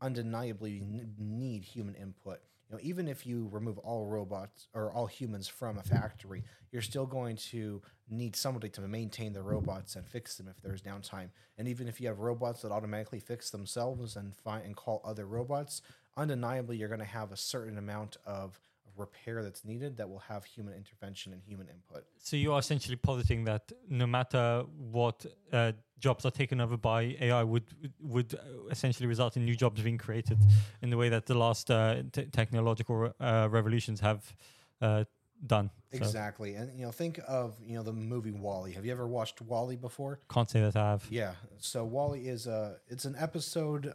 undeniably 0.00 0.82
need 1.18 1.64
human 1.64 1.94
input. 1.94 2.40
You 2.70 2.76
know, 2.76 2.80
even 2.82 3.08
if 3.08 3.26
you 3.26 3.48
remove 3.50 3.78
all 3.78 4.06
robots 4.06 4.68
or 4.74 4.92
all 4.92 5.06
humans 5.06 5.48
from 5.48 5.78
a 5.78 5.82
factory, 5.82 6.44
you're 6.70 6.82
still 6.82 7.06
going 7.06 7.36
to 7.36 7.82
need 8.08 8.36
somebody 8.36 8.68
to 8.70 8.80
maintain 8.82 9.32
the 9.32 9.42
robots 9.42 9.96
and 9.96 10.06
fix 10.06 10.36
them 10.36 10.46
if 10.48 10.62
there's 10.62 10.80
downtime. 10.80 11.30
And 11.58 11.66
even 11.66 11.88
if 11.88 12.00
you 12.00 12.06
have 12.06 12.20
robots 12.20 12.62
that 12.62 12.70
automatically 12.70 13.18
fix 13.18 13.50
themselves 13.50 14.14
and 14.14 14.36
find 14.36 14.64
and 14.64 14.76
call 14.76 15.00
other 15.04 15.26
robots, 15.26 15.82
undeniably 16.16 16.76
you're 16.76 16.88
going 16.88 17.00
to 17.00 17.04
have 17.04 17.32
a 17.32 17.36
certain 17.36 17.76
amount 17.76 18.18
of 18.24 18.60
repair 18.96 19.42
that's 19.42 19.64
needed 19.64 19.96
that 19.96 20.08
will 20.08 20.18
have 20.20 20.44
human 20.44 20.74
intervention 20.74 21.32
and 21.32 21.42
human 21.42 21.68
input. 21.68 22.04
So 22.18 22.36
you 22.36 22.52
are 22.52 22.58
essentially 22.58 22.96
positing 22.96 23.44
that 23.44 23.72
no 23.88 24.06
matter 24.06 24.64
what 24.76 25.24
uh, 25.52 25.72
jobs 25.98 26.24
are 26.24 26.30
taken 26.30 26.60
over 26.60 26.76
by 26.76 27.16
AI, 27.20 27.42
would 27.42 27.64
would 28.00 28.38
essentially 28.70 29.06
result 29.06 29.36
in 29.36 29.44
new 29.44 29.56
jobs 29.56 29.80
being 29.82 29.98
created 29.98 30.38
in 30.82 30.90
the 30.90 30.96
way 30.96 31.08
that 31.08 31.26
the 31.26 31.34
last 31.34 31.70
uh, 31.70 32.02
t- 32.12 32.26
technological 32.26 33.12
uh, 33.20 33.48
revolutions 33.50 34.00
have 34.00 34.34
uh, 34.80 35.04
done. 35.46 35.70
So 35.92 35.98
Exactly. 35.98 36.54
And 36.54 36.78
you 36.78 36.84
know, 36.84 36.92
think 36.92 37.20
of, 37.26 37.56
you 37.64 37.74
know, 37.74 37.82
the 37.82 37.92
movie 37.92 38.32
WALL-E. 38.32 38.72
Have 38.72 38.84
you 38.84 38.92
ever 38.92 39.06
watched 39.06 39.40
WALL-E 39.40 39.76
before? 39.76 40.20
can't 40.32 40.48
say 40.48 40.60
that 40.60 40.76
I 40.76 40.90
have. 40.90 41.06
Yeah. 41.10 41.32
So 41.58 41.84
WALL-E 41.84 42.28
is 42.28 42.46
a 42.46 42.76
it's 42.88 43.04
an 43.04 43.16
episode 43.18 43.94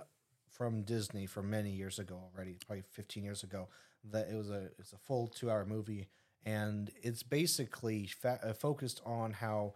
from 0.50 0.84
Disney 0.84 1.26
from 1.26 1.50
many 1.50 1.72
years 1.72 2.00
ago 2.00 2.20
already. 2.34 2.52
It's 2.52 2.64
probably 2.64 2.84
15 2.92 3.24
years 3.24 3.44
ago. 3.44 3.68
That 4.12 4.30
it 4.30 4.36
was 4.36 4.50
a 4.50 4.70
it's 4.78 4.94
a 4.94 4.98
full 4.98 5.28
two 5.28 5.50
hour 5.50 5.66
movie, 5.66 6.08
and 6.46 6.92
it's 7.02 7.24
basically 7.24 8.08
fa- 8.08 8.40
uh, 8.44 8.54
focused 8.54 9.02
on 9.06 9.34
how 9.34 9.74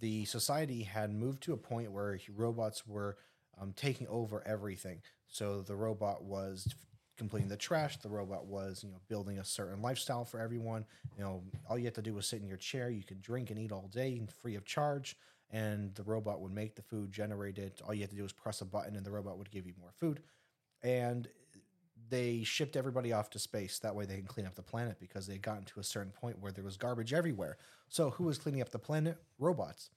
the 0.00 0.24
society 0.26 0.82
had 0.82 1.12
moved 1.12 1.42
to 1.44 1.52
a 1.52 1.56
point 1.56 1.92
where 1.92 2.18
robots 2.34 2.86
were 2.86 3.16
um, 3.60 3.72
taking 3.74 4.06
over 4.08 4.42
everything. 4.46 5.00
So 5.26 5.62
the 5.62 5.76
robot 5.76 6.24
was 6.24 6.74
completing 7.16 7.48
the 7.48 7.56
trash. 7.56 7.96
The 7.96 8.08
robot 8.08 8.46
was, 8.46 8.84
you 8.84 8.90
know, 8.90 9.00
building 9.08 9.38
a 9.38 9.44
certain 9.44 9.82
lifestyle 9.82 10.24
for 10.24 10.38
everyone. 10.40 10.84
You 11.16 11.24
know, 11.24 11.42
all 11.68 11.78
you 11.78 11.86
have 11.86 11.94
to 11.94 12.02
do 12.02 12.14
was 12.14 12.26
sit 12.26 12.40
in 12.40 12.46
your 12.46 12.56
chair. 12.58 12.90
You 12.90 13.02
can 13.02 13.20
drink 13.20 13.50
and 13.50 13.58
eat 13.58 13.72
all 13.72 13.88
day 13.92 14.20
free 14.42 14.54
of 14.56 14.64
charge. 14.64 15.16
and 15.50 15.94
the 15.94 16.02
robot 16.02 16.40
would 16.42 16.52
make 16.52 16.74
the 16.76 16.82
food, 16.82 17.10
generate 17.10 17.56
it. 17.56 17.80
All 17.86 17.94
you 17.94 18.02
had 18.02 18.10
to 18.10 18.16
do 18.16 18.22
was 18.22 18.32
press 18.32 18.60
a 18.60 18.66
button, 18.66 18.96
and 18.96 19.04
the 19.06 19.10
robot 19.10 19.38
would 19.38 19.50
give 19.50 19.66
you 19.66 19.72
more 19.80 19.92
food. 19.92 20.20
And 20.82 21.28
they 22.08 22.42
shipped 22.42 22.76
everybody 22.76 23.12
off 23.12 23.30
to 23.30 23.38
space. 23.38 23.78
That 23.78 23.94
way 23.94 24.04
they 24.06 24.16
can 24.16 24.26
clean 24.26 24.46
up 24.46 24.54
the 24.54 24.62
planet 24.62 24.98
because 24.98 25.26
they 25.26 25.34
had 25.34 25.42
gotten 25.42 25.64
to 25.64 25.80
a 25.80 25.84
certain 25.84 26.12
point 26.12 26.38
where 26.40 26.52
there 26.52 26.64
was 26.64 26.76
garbage 26.76 27.12
everywhere. 27.12 27.56
So 27.88 28.10
who 28.10 28.24
was 28.24 28.38
cleaning 28.38 28.60
up 28.60 28.70
the 28.70 28.78
planet? 28.78 29.18
Robots. 29.38 29.90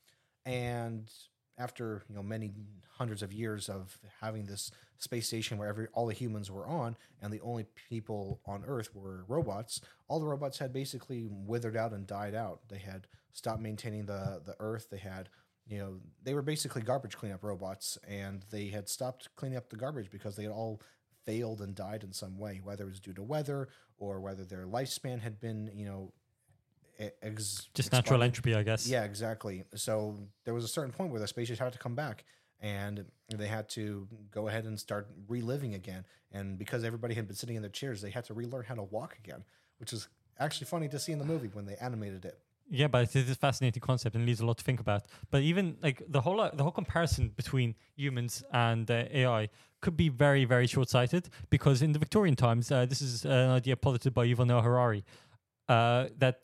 And 0.45 1.09
after 1.57 2.03
you 2.09 2.15
know 2.15 2.23
many 2.23 2.51
hundreds 2.97 3.21
of 3.21 3.31
years 3.31 3.69
of 3.69 3.97
having 4.19 4.45
this 4.45 4.71
space 4.97 5.27
station 5.27 5.57
where 5.57 5.67
every 5.67 5.87
all 5.93 6.07
the 6.07 6.13
humans 6.13 6.49
were 6.49 6.67
on 6.67 6.95
and 7.21 7.31
the 7.31 7.41
only 7.41 7.65
people 7.89 8.39
on 8.45 8.63
earth 8.65 8.89
were 8.95 9.25
robots 9.27 9.81
all 10.07 10.19
the 10.19 10.25
robots 10.25 10.57
had 10.57 10.71
basically 10.73 11.27
withered 11.29 11.75
out 11.75 11.91
and 11.91 12.07
died 12.07 12.33
out 12.33 12.61
they 12.69 12.77
had 12.77 13.05
stopped 13.33 13.61
maintaining 13.61 14.05
the 14.05 14.41
the 14.45 14.55
earth 14.59 14.87
they 14.89 14.97
had 14.97 15.29
you 15.67 15.77
know 15.77 15.99
they 16.23 16.33
were 16.33 16.41
basically 16.41 16.81
garbage 16.81 17.17
cleanup 17.17 17.43
robots 17.43 17.97
and 18.07 18.43
they 18.51 18.67
had 18.67 18.87
stopped 18.87 19.29
cleaning 19.35 19.57
up 19.57 19.69
the 19.69 19.75
garbage 19.75 20.09
because 20.09 20.35
they 20.35 20.43
had 20.43 20.51
all 20.51 20.81
failed 21.25 21.61
and 21.61 21.75
died 21.75 22.03
in 22.03 22.11
some 22.11 22.37
way 22.37 22.61
whether 22.63 22.83
it 22.85 22.89
was 22.89 22.99
due 22.99 23.13
to 23.13 23.23
weather 23.23 23.69
or 23.97 24.19
whether 24.19 24.43
their 24.43 24.65
lifespan 24.65 25.19
had 25.19 25.39
been 25.39 25.69
you 25.73 25.85
know 25.85 26.11
ex- 27.21 27.69
Just 27.73 27.91
natural 27.91 28.23
entropy, 28.23 28.55
I 28.55 28.63
guess. 28.63 28.87
Yeah, 28.87 29.03
exactly. 29.03 29.63
So 29.75 30.17
there 30.45 30.53
was 30.53 30.63
a 30.63 30.67
certain 30.67 30.91
point 30.91 31.11
where 31.11 31.19
the 31.19 31.27
spaceships 31.27 31.59
had 31.59 31.73
to 31.73 31.79
come 31.79 31.95
back 31.95 32.23
and 32.61 33.05
they 33.29 33.47
had 33.47 33.69
to 33.69 34.07
go 34.29 34.47
ahead 34.47 34.65
and 34.65 34.79
start 34.79 35.07
reliving 35.27 35.73
again. 35.73 36.05
And 36.31 36.57
because 36.57 36.83
everybody 36.83 37.15
had 37.15 37.27
been 37.27 37.35
sitting 37.35 37.55
in 37.55 37.61
their 37.61 37.71
chairs, 37.71 38.01
they 38.01 38.11
had 38.11 38.25
to 38.25 38.33
relearn 38.33 38.65
how 38.65 38.75
to 38.75 38.83
walk 38.83 39.17
again, 39.17 39.43
which 39.79 39.93
is 39.93 40.07
actually 40.39 40.65
funny 40.65 40.87
to 40.89 40.99
see 40.99 41.11
in 41.11 41.19
the 41.19 41.25
movie 41.25 41.49
when 41.51 41.65
they 41.65 41.75
animated 41.75 42.25
it. 42.25 42.39
Yeah, 42.73 42.87
but 42.87 43.03
it 43.03 43.15
is 43.17 43.29
a 43.29 43.35
fascinating 43.35 43.81
concept 43.81 44.15
and 44.15 44.25
leaves 44.25 44.39
a 44.39 44.45
lot 44.45 44.57
to 44.59 44.63
think 44.63 44.79
about. 44.79 45.03
But 45.29 45.41
even 45.41 45.75
like 45.83 46.01
the 46.07 46.21
whole 46.21 46.39
uh, 46.39 46.51
the 46.53 46.63
whole 46.63 46.71
comparison 46.71 47.27
between 47.35 47.75
humans 47.97 48.43
and 48.53 48.89
uh, 48.89 49.03
AI 49.11 49.49
could 49.81 49.97
be 49.97 50.07
very 50.07 50.45
very 50.45 50.67
short 50.67 50.89
sighted 50.89 51.29
because 51.49 51.81
in 51.81 51.91
the 51.91 51.99
Victorian 51.99 52.37
times, 52.37 52.71
uh, 52.71 52.85
this 52.85 53.01
is 53.01 53.25
an 53.25 53.49
idea 53.49 53.75
posited 53.75 54.13
by 54.13 54.25
Yuval 54.25 54.47
Noah 54.47 54.61
Harari 54.61 55.03
uh, 55.67 56.05
that 56.17 56.43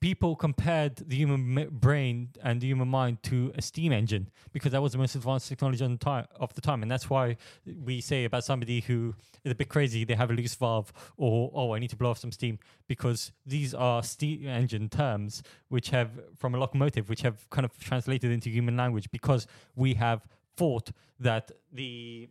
people 0.00 0.36
compared 0.36 0.96
the 0.96 1.16
human 1.16 1.68
brain 1.70 2.28
and 2.42 2.60
the 2.60 2.66
human 2.66 2.88
mind 2.88 3.22
to 3.22 3.52
a 3.56 3.62
steam 3.62 3.92
engine 3.92 4.28
because 4.52 4.72
that 4.72 4.82
was 4.82 4.92
the 4.92 4.98
most 4.98 5.14
advanced 5.14 5.48
technology 5.48 5.86
the 5.86 5.96
time 5.96 6.26
of 6.38 6.52
the 6.54 6.60
time, 6.60 6.82
and 6.82 6.90
that's 6.90 7.08
why 7.08 7.36
we 7.84 8.00
say 8.00 8.24
about 8.24 8.44
somebody 8.44 8.80
who 8.80 9.14
is 9.44 9.52
a 9.52 9.54
bit 9.54 9.68
crazy, 9.68 10.04
they 10.04 10.14
have 10.14 10.30
a 10.30 10.34
loose 10.34 10.54
valve, 10.54 10.92
or 11.16 11.50
oh, 11.54 11.74
I 11.74 11.78
need 11.78 11.90
to 11.90 11.96
blow 11.96 12.10
off 12.10 12.18
some 12.18 12.32
steam, 12.32 12.58
because 12.86 13.32
these 13.46 13.72
are 13.74 14.02
steam 14.02 14.46
engine 14.46 14.88
terms 14.88 15.42
which 15.68 15.90
have 15.90 16.10
from 16.36 16.54
a 16.54 16.58
locomotive, 16.58 17.08
which 17.08 17.22
have 17.22 17.48
kind 17.50 17.64
of 17.64 17.78
translated 17.78 18.30
into 18.30 18.50
human 18.50 18.76
language 18.76 19.10
because 19.10 19.46
we 19.74 19.94
have 19.94 20.26
thought 20.56 20.90
that 21.18 21.50
the 21.72 22.28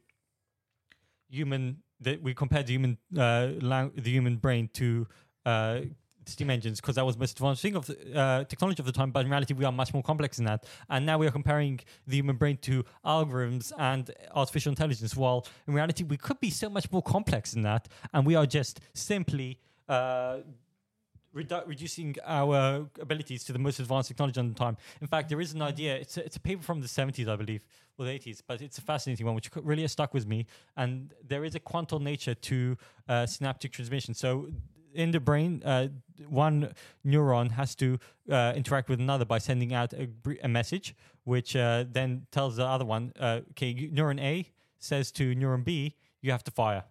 human 1.29 1.77
that 1.99 2.21
we 2.21 2.33
compared 2.33 2.67
the 2.67 2.73
human 2.73 2.97
uh, 3.17 3.49
lang- 3.61 3.91
the 3.95 4.11
human 4.11 4.37
brain 4.37 4.69
to 4.73 5.07
uh, 5.45 5.79
steam 6.25 6.49
engines 6.49 6.79
because 6.81 6.95
that 6.95 7.05
was 7.05 7.17
most 7.17 7.31
advanced 7.31 7.61
thing 7.61 7.75
of 7.75 7.85
the, 7.85 8.17
uh, 8.17 8.43
technology 8.45 8.81
of 8.81 8.85
the 8.85 8.91
time. 8.91 9.11
But 9.11 9.25
in 9.25 9.31
reality, 9.31 9.53
we 9.53 9.65
are 9.65 9.71
much 9.71 9.93
more 9.93 10.03
complex 10.03 10.37
than 10.37 10.45
that. 10.45 10.65
And 10.89 11.05
now 11.05 11.17
we 11.17 11.27
are 11.27 11.31
comparing 11.31 11.79
the 12.07 12.17
human 12.17 12.35
brain 12.35 12.57
to 12.63 12.83
algorithms 13.05 13.71
and 13.77 14.11
artificial 14.33 14.71
intelligence. 14.71 15.15
While 15.15 15.45
in 15.67 15.73
reality, 15.73 16.03
we 16.03 16.17
could 16.17 16.39
be 16.39 16.49
so 16.49 16.69
much 16.69 16.91
more 16.91 17.01
complex 17.01 17.51
than 17.51 17.63
that, 17.63 17.87
and 18.13 18.25
we 18.25 18.35
are 18.35 18.45
just 18.45 18.79
simply. 18.93 19.59
Uh, 19.87 20.37
redu- 21.35 21.67
reducing 21.67 22.15
our 22.25 22.87
abilities 22.99 23.43
to 23.45 23.53
the 23.53 23.59
most 23.59 23.79
advanced 23.79 24.07
technology 24.07 24.39
on 24.39 24.49
the 24.49 24.55
time. 24.55 24.77
In 25.01 25.07
fact, 25.07 25.29
there 25.29 25.41
is 25.41 25.53
an 25.53 25.61
idea. 25.61 25.95
It's 25.95 26.17
a, 26.17 26.25
it's 26.25 26.37
a 26.37 26.39
paper 26.39 26.63
from 26.63 26.81
the 26.81 26.87
70s, 26.87 27.27
I 27.27 27.35
believe, 27.35 27.65
or 27.97 28.05
the 28.05 28.11
80s, 28.11 28.41
but 28.45 28.61
it's 28.61 28.77
a 28.77 28.81
fascinating 28.81 29.25
one, 29.25 29.35
which 29.35 29.49
really 29.55 29.87
stuck 29.87 30.13
with 30.13 30.27
me. 30.27 30.45
And 30.77 31.13
there 31.27 31.43
is 31.43 31.55
a 31.55 31.59
quantal 31.59 32.01
nature 32.01 32.35
to 32.35 32.77
uh, 33.07 33.25
synaptic 33.25 33.71
transmission. 33.71 34.13
So 34.13 34.49
in 34.93 35.11
the 35.11 35.19
brain, 35.19 35.61
uh, 35.65 35.87
one 36.27 36.73
neuron 37.05 37.51
has 37.51 37.75
to 37.75 37.99
uh, 38.29 38.53
interact 38.55 38.89
with 38.89 38.99
another 38.99 39.25
by 39.25 39.37
sending 39.37 39.73
out 39.73 39.93
a, 39.93 40.07
a 40.43 40.47
message, 40.47 40.95
which 41.23 41.55
uh, 41.55 41.85
then 41.89 42.27
tells 42.31 42.55
the 42.55 42.65
other 42.65 42.85
one, 42.85 43.13
uh, 43.19 43.41
okay, 43.51 43.73
neuron 43.89 44.19
A 44.19 44.51
says 44.79 45.11
to 45.13 45.35
neuron 45.35 45.63
B, 45.63 45.95
you 46.21 46.31
have 46.31 46.43
to 46.43 46.51
fire 46.51 46.83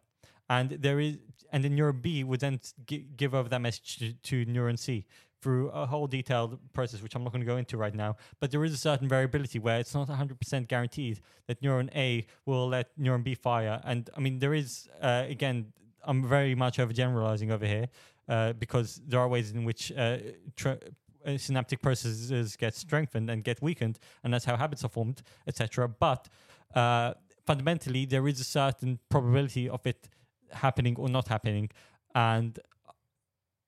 and 0.53 0.71
there 0.71 1.01
is 1.01 1.19
and 1.53 1.65
then 1.65 1.77
neuron 1.77 2.01
B 2.01 2.25
would 2.25 2.41
then 2.41 2.61
gi- 2.87 3.07
give 3.17 3.35
over 3.35 3.49
that 3.49 3.61
message 3.61 3.99
to, 3.99 4.13
to 4.13 4.47
neuron 4.47 4.79
C 4.79 5.07
through 5.41 5.71
a 5.71 5.87
whole 5.87 6.07
detailed 6.07 6.59
process, 6.73 7.03
which 7.03 7.15
I'm 7.17 7.25
not 7.25 7.33
going 7.33 7.41
to 7.41 7.47
go 7.47 7.57
into 7.57 7.77
right 7.77 7.95
now. 7.95 8.17
But 8.39 8.53
there 8.53 8.65
is 8.65 8.73
a 8.73 8.77
certain 8.77 9.09
variability 9.09 9.59
where 9.59 9.81
it's 9.81 9.93
not 9.93 10.09
100% 10.09 10.69
guaranteed 10.69 11.21
that 11.49 11.61
neuron 11.61 11.91
A 11.97 12.27
will 12.47 12.69
let 12.69 12.97
neuron 12.97 13.25
B 13.25 13.35
fire. 13.35 13.81
And 13.85 14.09
I 14.17 14.21
mean, 14.21 14.39
there 14.39 14.55
is 14.55 14.89
uh, 15.01 15.25
again, 15.29 15.73
I'm 16.05 16.27
very 16.27 16.55
much 16.55 16.79
overgeneralizing 16.79 17.51
over 17.51 17.67
here 17.67 17.89
uh, 18.29 18.53
because 18.55 19.01
there 19.07 19.21
are 19.21 19.29
ways 19.29 19.51
in 19.53 19.65
which 19.65 19.93
uh, 19.93 20.19
tra- 20.57 20.79
uh, 21.25 21.39
synaptic 21.39 21.83
processes 21.83 22.57
get 22.57 22.75
strengthened 22.75 23.31
and 23.31 23.45
get 23.45 23.63
weakened, 23.63 23.99
and 24.25 24.35
that's 24.35 24.45
how 24.45 24.57
habits 24.57 24.85
are 24.85 24.89
formed, 24.89 25.23
etc. 25.47 25.89
But 25.89 26.29
uh, 26.75 27.15
fundamentally, 27.47 28.07
there 28.07 28.27
is 28.27 28.41
a 28.41 28.45
certain 28.45 28.99
probability 29.09 29.69
of 29.69 29.87
it 29.87 30.09
happening 30.53 30.97
or 30.97 31.09
not 31.09 31.29
happening, 31.29 31.71
and 32.15 32.59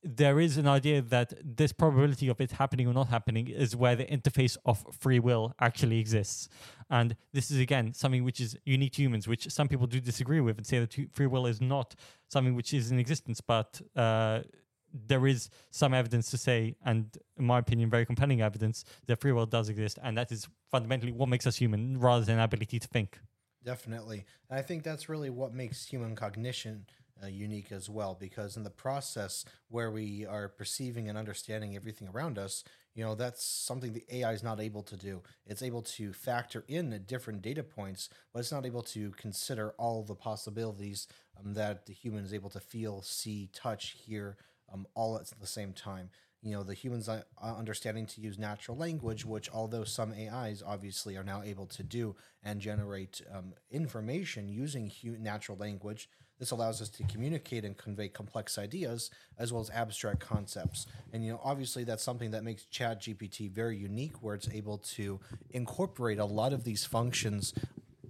there 0.04 0.38
is 0.38 0.58
an 0.58 0.68
idea 0.68 1.00
that 1.00 1.32
this 1.42 1.72
probability 1.72 2.28
of 2.28 2.40
it 2.40 2.52
happening 2.52 2.86
or 2.86 2.92
not 2.92 3.08
happening 3.08 3.48
is 3.48 3.74
where 3.74 3.96
the 3.96 4.04
interface 4.04 4.56
of 4.66 4.84
free 4.98 5.18
will 5.18 5.54
actually 5.60 5.98
exists. 5.98 6.48
And 6.90 7.16
this 7.32 7.50
is 7.50 7.58
again 7.58 7.94
something 7.94 8.22
which 8.22 8.40
is 8.40 8.56
unique 8.66 8.92
to 8.92 9.02
humans, 9.02 9.26
which 9.26 9.50
some 9.50 9.66
people 9.66 9.86
do 9.86 10.00
disagree 10.00 10.40
with 10.40 10.58
and 10.58 10.66
say 10.66 10.78
that 10.78 10.94
free 11.12 11.26
will 11.26 11.46
is 11.46 11.60
not 11.60 11.94
something 12.28 12.54
which 12.54 12.74
is 12.74 12.90
in 12.90 12.98
existence, 12.98 13.40
but 13.40 13.80
uh, 13.96 14.40
there 14.92 15.26
is 15.26 15.48
some 15.70 15.94
evidence 15.94 16.30
to 16.30 16.38
say, 16.38 16.76
and 16.84 17.16
in 17.38 17.46
my 17.46 17.58
opinion, 17.58 17.88
very 17.88 18.04
compelling 18.04 18.42
evidence 18.42 18.84
that 19.06 19.20
free 19.20 19.32
will 19.32 19.46
does 19.46 19.68
exist, 19.68 19.98
and 20.02 20.16
that 20.18 20.30
is 20.30 20.46
fundamentally 20.70 21.12
what 21.12 21.28
makes 21.28 21.46
us 21.46 21.56
human, 21.56 21.98
rather 21.98 22.24
than 22.24 22.38
ability 22.38 22.78
to 22.78 22.86
think. 22.88 23.18
Definitely. 23.64 24.26
And 24.50 24.58
I 24.58 24.62
think 24.62 24.82
that's 24.82 25.08
really 25.08 25.30
what 25.30 25.54
makes 25.54 25.86
human 25.86 26.14
cognition 26.14 26.86
uh, 27.22 27.27
unique 27.27 27.72
as 27.72 27.88
well, 27.88 28.16
because 28.18 28.57
in 28.57 28.64
the 28.64 28.70
process 28.70 29.44
where 29.68 29.90
we 29.90 30.27
are 30.27 30.48
perceiving 30.48 31.09
and 31.09 31.18
understanding 31.18 31.77
everything 31.77 32.09
around 32.09 32.38
us, 32.38 32.64
you 32.94 33.05
know, 33.05 33.14
that's 33.14 33.44
something 33.44 33.92
the 33.92 34.05
AI 34.11 34.33
is 34.33 34.42
not 34.42 34.61
able 34.61 34.83
to 34.83 34.96
do. 34.96 35.22
It's 35.46 35.62
able 35.62 35.83
to 35.83 36.12
factor 36.12 36.64
in 36.68 37.05
different 37.07 37.42
data 37.42 37.62
points, 37.62 38.09
but 38.33 38.40
it's 38.40 38.53
not 38.53 38.66
able 38.66 38.83
to 38.83 39.11
consider 39.12 39.70
all 39.79 40.03
the 40.03 40.14
possibilities 40.14 41.09
um, 41.38 41.55
that 41.55 41.87
the 41.87 41.92
human 41.92 42.24
is 42.24 42.33
able 42.33 42.50
to 42.50 42.61
feel, 42.61 43.03
see, 43.03 43.50
touch, 43.53 43.96
hear, 44.05 44.37
um, 44.72 44.87
all 44.94 45.16
at 45.16 45.31
the 45.40 45.46
same 45.46 45.72
time 45.72 46.11
you 46.44 46.53
know 46.53 46.62
the 46.62 46.74
humans 46.74 47.09
uh, 47.09 47.22
uh, 47.42 47.55
understanding 47.57 48.07
to 48.07 48.20
use 48.20 48.38
natural 48.38 48.77
language 48.77 49.24
which 49.24 49.50
although 49.53 49.83
some 49.83 50.12
ais 50.12 50.62
obviously 50.64 51.16
are 51.16 51.24
now 51.24 51.42
able 51.42 51.66
to 51.66 51.83
do 51.83 52.14
and 52.42 52.61
generate 52.61 53.22
um, 53.35 53.55
information 53.70 54.48
using 54.48 54.92
natural 55.20 55.57
language 55.59 56.09
this 56.38 56.50
allows 56.50 56.82
us 56.82 56.88
to 56.88 57.04
communicate 57.04 57.64
and 57.64 57.76
convey 57.76 58.08
complex 58.08 58.58
ideas 58.58 59.10
as 59.38 59.52
well 59.52 59.62
as 59.62 59.70
abstract 59.70 60.20
concepts 60.20 60.86
and 61.12 61.24
you 61.24 61.32
know 61.32 61.40
obviously 61.42 61.84
that's 61.84 62.02
something 62.02 62.30
that 62.30 62.44
makes 62.44 62.64
chat 62.66 63.00
gpt 63.00 63.50
very 63.50 63.76
unique 63.76 64.22
where 64.22 64.34
it's 64.34 64.48
able 64.50 64.78
to 64.78 65.20
incorporate 65.50 66.18
a 66.18 66.24
lot 66.24 66.52
of 66.52 66.64
these 66.64 66.84
functions 66.84 67.54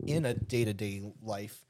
in 0.07 0.25
a 0.25 0.35
day-to-day 0.35 1.03
life 1.23 1.65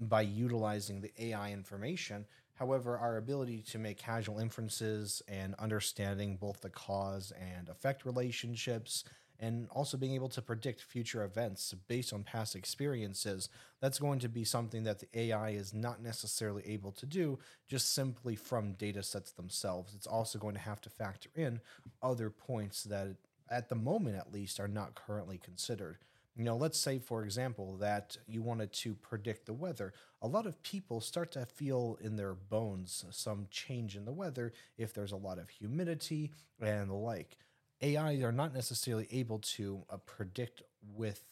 by 0.00 0.22
utilizing 0.22 1.00
the 1.00 1.12
AI 1.18 1.52
information. 1.52 2.24
However, 2.54 2.98
our 2.98 3.16
ability 3.16 3.62
to 3.70 3.78
make 3.78 3.98
casual 3.98 4.38
inferences 4.38 5.22
and 5.28 5.54
understanding 5.58 6.36
both 6.36 6.60
the 6.60 6.70
cause 6.70 7.32
and 7.38 7.68
effect 7.68 8.04
relationships, 8.04 9.04
and 9.40 9.66
also 9.70 9.96
being 9.96 10.14
able 10.14 10.28
to 10.28 10.42
predict 10.42 10.82
future 10.82 11.24
events 11.24 11.74
based 11.88 12.12
on 12.12 12.22
past 12.22 12.54
experiences, 12.54 13.48
that's 13.80 13.98
going 13.98 14.18
to 14.20 14.28
be 14.28 14.44
something 14.44 14.84
that 14.84 14.98
the 14.98 15.08
AI 15.18 15.50
is 15.50 15.72
not 15.72 16.02
necessarily 16.02 16.62
able 16.66 16.92
to 16.92 17.06
do 17.06 17.38
just 17.66 17.94
simply 17.94 18.36
from 18.36 18.74
data 18.74 19.02
sets 19.02 19.32
themselves. 19.32 19.94
It's 19.94 20.06
also 20.06 20.38
going 20.38 20.54
to 20.54 20.60
have 20.60 20.82
to 20.82 20.90
factor 20.90 21.30
in 21.34 21.60
other 22.02 22.28
points 22.28 22.84
that, 22.84 23.16
at 23.50 23.70
the 23.70 23.74
moment 23.74 24.16
at 24.16 24.32
least, 24.32 24.60
are 24.60 24.68
not 24.68 24.94
currently 24.94 25.38
considered. 25.38 25.96
You 26.36 26.44
know, 26.44 26.56
let's 26.56 26.78
say, 26.78 26.98
for 26.98 27.24
example, 27.24 27.76
that 27.78 28.16
you 28.26 28.42
wanted 28.42 28.72
to 28.74 28.94
predict 28.94 29.46
the 29.46 29.52
weather. 29.52 29.92
A 30.22 30.28
lot 30.28 30.46
of 30.46 30.62
people 30.62 31.00
start 31.00 31.32
to 31.32 31.44
feel 31.46 31.98
in 32.00 32.16
their 32.16 32.34
bones 32.34 33.04
some 33.10 33.48
change 33.50 33.96
in 33.96 34.04
the 34.04 34.12
weather 34.12 34.52
if 34.78 34.92
there's 34.94 35.12
a 35.12 35.16
lot 35.16 35.38
of 35.38 35.48
humidity 35.48 36.30
and 36.60 36.90
the 36.90 36.94
like. 36.94 37.36
AI 37.82 38.14
are 38.22 38.32
not 38.32 38.52
necessarily 38.54 39.08
able 39.10 39.38
to 39.38 39.84
uh, 39.90 39.96
predict 39.98 40.62
with 40.94 41.22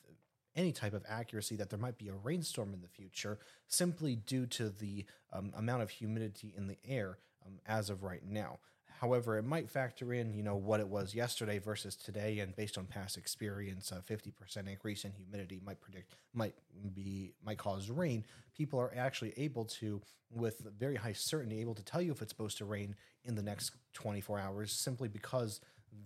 any 0.57 0.73
type 0.73 0.95
of 0.95 1.05
accuracy 1.09 1.57
that 1.57 1.71
there 1.71 1.79
might 1.79 1.99
be 1.99 2.09
a 2.09 2.15
rainstorm 2.15 2.73
in 2.73 2.81
the 2.81 2.89
future 2.89 3.39
simply 3.67 4.17
due 4.17 4.47
to 4.47 4.71
the 4.71 5.05
um, 5.33 5.53
amount 5.57 5.83
of 5.83 5.91
humidity 5.91 6.53
in 6.57 6.67
the 6.67 6.79
air 6.87 7.19
um, 7.47 7.61
as 7.67 7.91
of 7.91 8.03
right 8.03 8.25
now. 8.27 8.59
however, 9.01 9.39
it 9.39 9.45
might 9.45 9.71
factor 9.71 10.13
in, 10.13 10.35
you 10.35 10.43
know, 10.43 10.57
what 10.57 10.81
it 10.81 10.89
was 10.89 11.15
yesterday 11.15 11.59
versus 11.59 11.95
today, 11.97 12.41
and 12.41 12.55
based 12.57 12.77
on 12.77 12.87
past 12.87 13.17
experience, 13.17 13.93
a 13.93 14.03
fifty 14.03 14.31
percent 14.31 14.69
increase 14.69 15.05
in 15.05 15.13
humidity 15.13 15.61
might 15.65 15.81
predict 15.81 16.15
might 16.35 16.55
be 16.95 17.33
might 17.45 17.59
cause 17.59 17.91
rain. 17.91 18.25
People 18.57 18.81
are 18.81 18.93
actually 18.97 19.33
able 19.37 19.65
to, 19.65 20.01
with 20.31 20.67
very 20.79 20.97
high 20.97 21.13
certainty, 21.13 21.61
able 21.61 21.75
to 21.75 21.85
tell 21.85 22.03
you 22.03 22.13
if 22.13 22.23
it's 22.23 22.33
supposed 22.33 22.59
to 22.59 22.65
rain 22.65 22.97
in 23.25 23.35
the 23.35 23.43
next 23.43 23.73
twenty 23.93 24.21
four 24.21 24.39
hours, 24.39 24.73
simply 24.73 25.09
because 25.09 25.61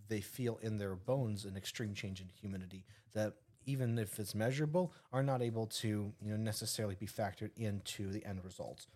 they 0.09 0.21
feel 0.21 0.59
in 0.63 0.79
their 0.79 0.95
bones 0.95 1.45
an 1.45 1.57
extreme 1.57 1.95
change 1.95 2.21
in 2.21 2.29
humidity 2.29 2.85
that 3.15 3.35
even 3.67 3.99
if 3.99 4.19
it's 4.19 4.35
measurable, 4.35 4.93
are 5.13 5.23
not 5.23 5.43
able 5.43 5.67
to 5.67 6.13
you 6.21 6.31
know 6.31 6.37
necessarily 6.37 6.95
be 6.95 7.07
factored 7.07 7.51
into 7.57 8.11
the 8.11 8.25
end 8.25 8.45
results. 8.45 8.87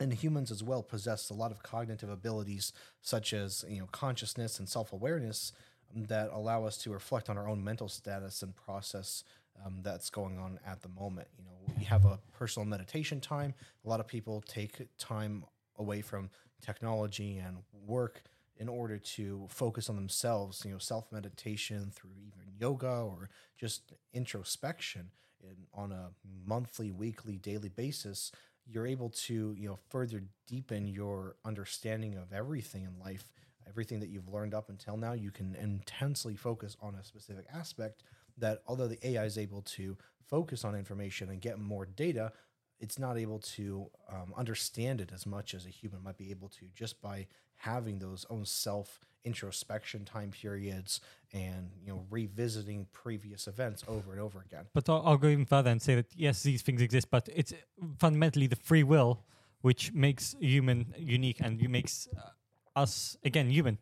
And 0.00 0.12
humans 0.12 0.50
as 0.50 0.62
well 0.62 0.82
possess 0.82 1.28
a 1.30 1.34
lot 1.34 1.50
of 1.50 1.62
cognitive 1.62 2.08
abilities 2.08 2.72
such 3.00 3.32
as 3.32 3.64
you 3.68 3.80
know 3.80 3.88
consciousness 3.90 4.58
and 4.58 4.68
self-awareness 4.68 5.52
um, 5.94 6.04
that 6.06 6.30
allow 6.32 6.64
us 6.64 6.76
to 6.78 6.90
reflect 6.90 7.28
on 7.28 7.38
our 7.38 7.48
own 7.48 7.62
mental 7.64 7.88
status 7.88 8.42
and 8.42 8.54
process 8.54 9.24
um, 9.64 9.78
that's 9.82 10.10
going 10.10 10.38
on 10.38 10.60
at 10.66 10.82
the 10.82 10.88
moment. 10.88 11.28
You 11.38 11.44
know 11.44 11.74
we 11.78 11.84
have 11.84 12.04
a 12.04 12.18
personal 12.32 12.66
meditation 12.66 13.20
time. 13.20 13.54
A 13.84 13.88
lot 13.88 14.00
of 14.00 14.06
people 14.06 14.42
take 14.46 14.86
time 14.98 15.44
away 15.78 16.02
from 16.02 16.30
technology 16.60 17.38
and 17.38 17.58
work 17.86 18.22
in 18.58 18.68
order 18.68 18.98
to 18.98 19.46
focus 19.48 19.88
on 19.88 19.96
themselves 19.96 20.62
you 20.64 20.72
know 20.72 20.78
self 20.78 21.10
meditation 21.12 21.90
through 21.94 22.10
even 22.18 22.52
yoga 22.58 22.88
or 22.90 23.30
just 23.56 23.92
introspection 24.12 25.10
in, 25.42 25.56
on 25.72 25.92
a 25.92 26.10
monthly 26.46 26.90
weekly 26.90 27.36
daily 27.36 27.68
basis 27.68 28.32
you're 28.66 28.86
able 28.86 29.10
to 29.10 29.54
you 29.56 29.68
know 29.68 29.78
further 29.88 30.22
deepen 30.46 30.86
your 30.86 31.36
understanding 31.44 32.16
of 32.16 32.32
everything 32.32 32.84
in 32.84 32.98
life 32.98 33.32
everything 33.68 34.00
that 34.00 34.08
you've 34.08 34.28
learned 34.28 34.54
up 34.54 34.70
until 34.70 34.96
now. 34.96 35.12
You 35.12 35.30
can 35.30 35.54
intensely 35.56 36.34
focus 36.34 36.76
on 36.80 36.94
a 36.94 37.04
specific 37.04 37.46
aspect 37.52 38.02
that 38.38 38.62
although 38.66 38.88
the 38.88 39.04
ai 39.06 39.24
is 39.24 39.36
able 39.36 39.62
to 39.62 39.96
focus 40.26 40.64
on 40.64 40.74
information 40.74 41.28
and 41.30 41.40
get 41.40 41.58
more 41.58 41.86
data 41.86 42.32
it's 42.80 42.98
not 42.98 43.18
able 43.18 43.38
to 43.40 43.90
um, 44.10 44.32
understand 44.36 45.00
it 45.00 45.10
as 45.12 45.26
much 45.26 45.54
as 45.54 45.66
a 45.66 45.70
human 45.70 46.02
might 46.02 46.16
be 46.16 46.30
able 46.30 46.48
to 46.48 46.66
just 46.74 47.00
by 47.02 47.26
having 47.56 47.98
those 47.98 48.24
own 48.30 48.44
self 48.44 49.00
introspection 49.24 50.04
time 50.04 50.30
periods 50.30 51.00
and 51.32 51.70
you 51.84 51.92
know 51.92 52.06
revisiting 52.08 52.86
previous 52.92 53.46
events 53.48 53.82
over 53.88 54.12
and 54.12 54.20
over 54.20 54.40
again 54.40 54.64
But 54.72 54.88
I'll, 54.88 55.02
I'll 55.04 55.16
go 55.18 55.28
even 55.28 55.44
further 55.44 55.70
and 55.70 55.82
say 55.82 55.96
that 55.96 56.06
yes, 56.14 56.42
these 56.42 56.62
things 56.62 56.80
exist, 56.80 57.10
but 57.10 57.28
it's 57.34 57.52
fundamentally 57.98 58.46
the 58.46 58.56
free 58.56 58.84
will 58.84 59.24
which 59.60 59.92
makes 59.92 60.36
human 60.40 60.94
unique 60.96 61.38
and 61.40 61.60
makes 61.68 62.08
uh, 62.16 62.80
us 62.80 63.16
again 63.24 63.50
human, 63.50 63.78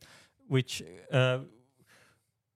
which 0.48 0.82
uh, 1.12 1.38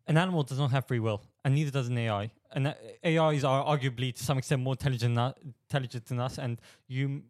an 0.07 0.16
animal 0.16 0.42
does 0.42 0.59
not 0.59 0.70
have 0.70 0.87
free 0.87 1.00
will, 1.00 1.22
and 1.44 1.55
neither 1.55 1.70
does 1.70 1.88
an 1.88 1.98
AI. 1.98 2.31
And 2.52 2.68
uh, 2.68 2.74
AIs 3.04 3.44
are 3.44 3.64
arguably 3.64 4.14
to 4.14 4.24
some 4.24 4.38
extent 4.38 4.62
more 4.62 4.74
intelligent, 4.74 5.18
intelligent 5.68 6.06
than 6.06 6.20
us, 6.20 6.38
and 6.38 6.60
you 6.88 7.22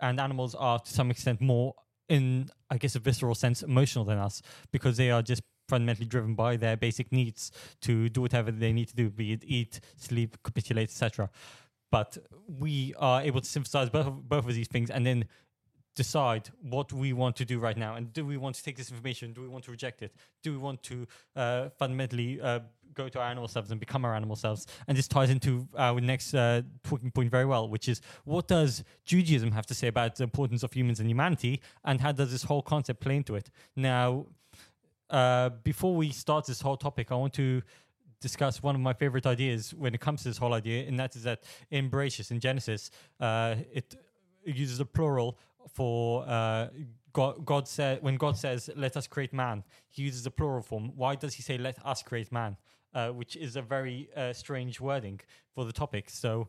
and 0.00 0.20
animals 0.20 0.54
are 0.54 0.78
to 0.78 0.92
some 0.92 1.10
extent 1.10 1.40
more, 1.40 1.74
in 2.08 2.50
I 2.70 2.78
guess 2.78 2.94
a 2.94 2.98
visceral 2.98 3.34
sense, 3.34 3.62
emotional 3.62 4.04
than 4.04 4.18
us 4.18 4.42
because 4.70 4.96
they 4.96 5.10
are 5.10 5.22
just 5.22 5.42
fundamentally 5.68 6.06
driven 6.06 6.34
by 6.34 6.56
their 6.56 6.76
basic 6.76 7.10
needs 7.10 7.50
to 7.80 8.08
do 8.08 8.20
whatever 8.20 8.50
they 8.50 8.72
need 8.72 8.88
to 8.88 8.96
do, 8.96 9.10
be 9.10 9.32
it 9.32 9.42
eat, 9.44 9.80
sleep, 9.96 10.36
capitulate, 10.44 10.90
etc. 10.90 11.30
But 11.90 12.18
we 12.46 12.94
are 12.98 13.22
able 13.22 13.40
to 13.40 13.46
synthesize 13.46 13.90
both 13.90 14.06
of, 14.06 14.28
both 14.28 14.46
of 14.46 14.54
these 14.54 14.68
things 14.68 14.90
and 14.90 15.06
then 15.06 15.26
decide 15.94 16.50
what 16.60 16.92
we 16.92 17.12
want 17.12 17.36
to 17.36 17.44
do 17.44 17.58
right 17.58 17.76
now. 17.76 17.94
And 17.94 18.12
do 18.12 18.24
we 18.24 18.36
want 18.36 18.54
to 18.56 18.62
take 18.62 18.76
this 18.76 18.90
information? 18.90 19.32
Do 19.32 19.40
we 19.40 19.48
want 19.48 19.64
to 19.64 19.70
reject 19.70 20.02
it? 20.02 20.14
Do 20.42 20.52
we 20.52 20.58
want 20.58 20.82
to 20.84 21.06
uh, 21.34 21.68
fundamentally 21.78 22.40
uh, 22.40 22.60
go 22.96 23.08
to 23.08 23.20
our 23.20 23.30
animal 23.30 23.48
selves 23.48 23.70
and 23.70 23.78
become 23.78 24.04
our 24.04 24.14
animal 24.14 24.36
selves? 24.36 24.66
And 24.88 24.98
this 24.98 25.06
ties 25.06 25.30
into 25.30 25.68
our 25.76 26.00
next 26.00 26.34
uh, 26.34 26.62
talking 26.82 27.10
point 27.10 27.30
very 27.30 27.44
well, 27.44 27.68
which 27.68 27.88
is 27.88 28.00
what 28.24 28.48
does 28.48 28.82
Judaism 29.04 29.52
have 29.52 29.66
to 29.66 29.74
say 29.74 29.88
about 29.88 30.16
the 30.16 30.24
importance 30.24 30.62
of 30.62 30.72
humans 30.72 30.98
and 30.98 31.08
humanity? 31.08 31.60
And 31.84 32.00
how 32.00 32.12
does 32.12 32.32
this 32.32 32.42
whole 32.42 32.62
concept 32.62 33.00
play 33.00 33.16
into 33.16 33.36
it? 33.36 33.50
Now, 33.76 34.26
uh, 35.10 35.50
before 35.62 35.94
we 35.94 36.10
start 36.10 36.46
this 36.46 36.60
whole 36.60 36.76
topic, 36.76 37.12
I 37.12 37.14
want 37.14 37.34
to 37.34 37.62
discuss 38.20 38.62
one 38.62 38.74
of 38.74 38.80
my 38.80 38.92
favorite 38.92 39.26
ideas 39.26 39.74
when 39.74 39.94
it 39.94 40.00
comes 40.00 40.22
to 40.22 40.28
this 40.28 40.38
whole 40.38 40.54
idea, 40.54 40.86
and 40.88 40.98
that 40.98 41.14
is 41.16 41.22
that 41.22 41.44
in 41.70 41.90
Bereshit, 41.90 42.30
in 42.30 42.40
Genesis, 42.40 42.90
uh, 43.20 43.54
it 43.72 43.94
uses 44.44 44.80
a 44.80 44.84
plural 44.84 45.38
for 45.72 46.24
uh, 46.26 46.68
God. 47.12 47.44
God 47.44 47.68
said 47.68 48.02
when 48.02 48.16
God 48.16 48.36
says, 48.36 48.70
"Let 48.74 48.96
us 48.96 49.06
create 49.06 49.32
man," 49.32 49.64
He 49.90 50.02
uses 50.02 50.26
a 50.26 50.30
plural 50.30 50.62
form. 50.62 50.92
Why 50.96 51.14
does 51.14 51.34
He 51.34 51.42
say, 51.42 51.58
"Let 51.58 51.78
us 51.84 52.02
create 52.02 52.32
man"? 52.32 52.56
Uh, 52.96 53.10
which 53.10 53.36
is 53.36 53.56
a 53.56 53.60
very 53.60 54.08
uh, 54.16 54.32
strange 54.32 54.80
wording 54.80 55.20
for 55.54 55.66
the 55.66 55.72
topic. 55.72 56.08
So 56.08 56.48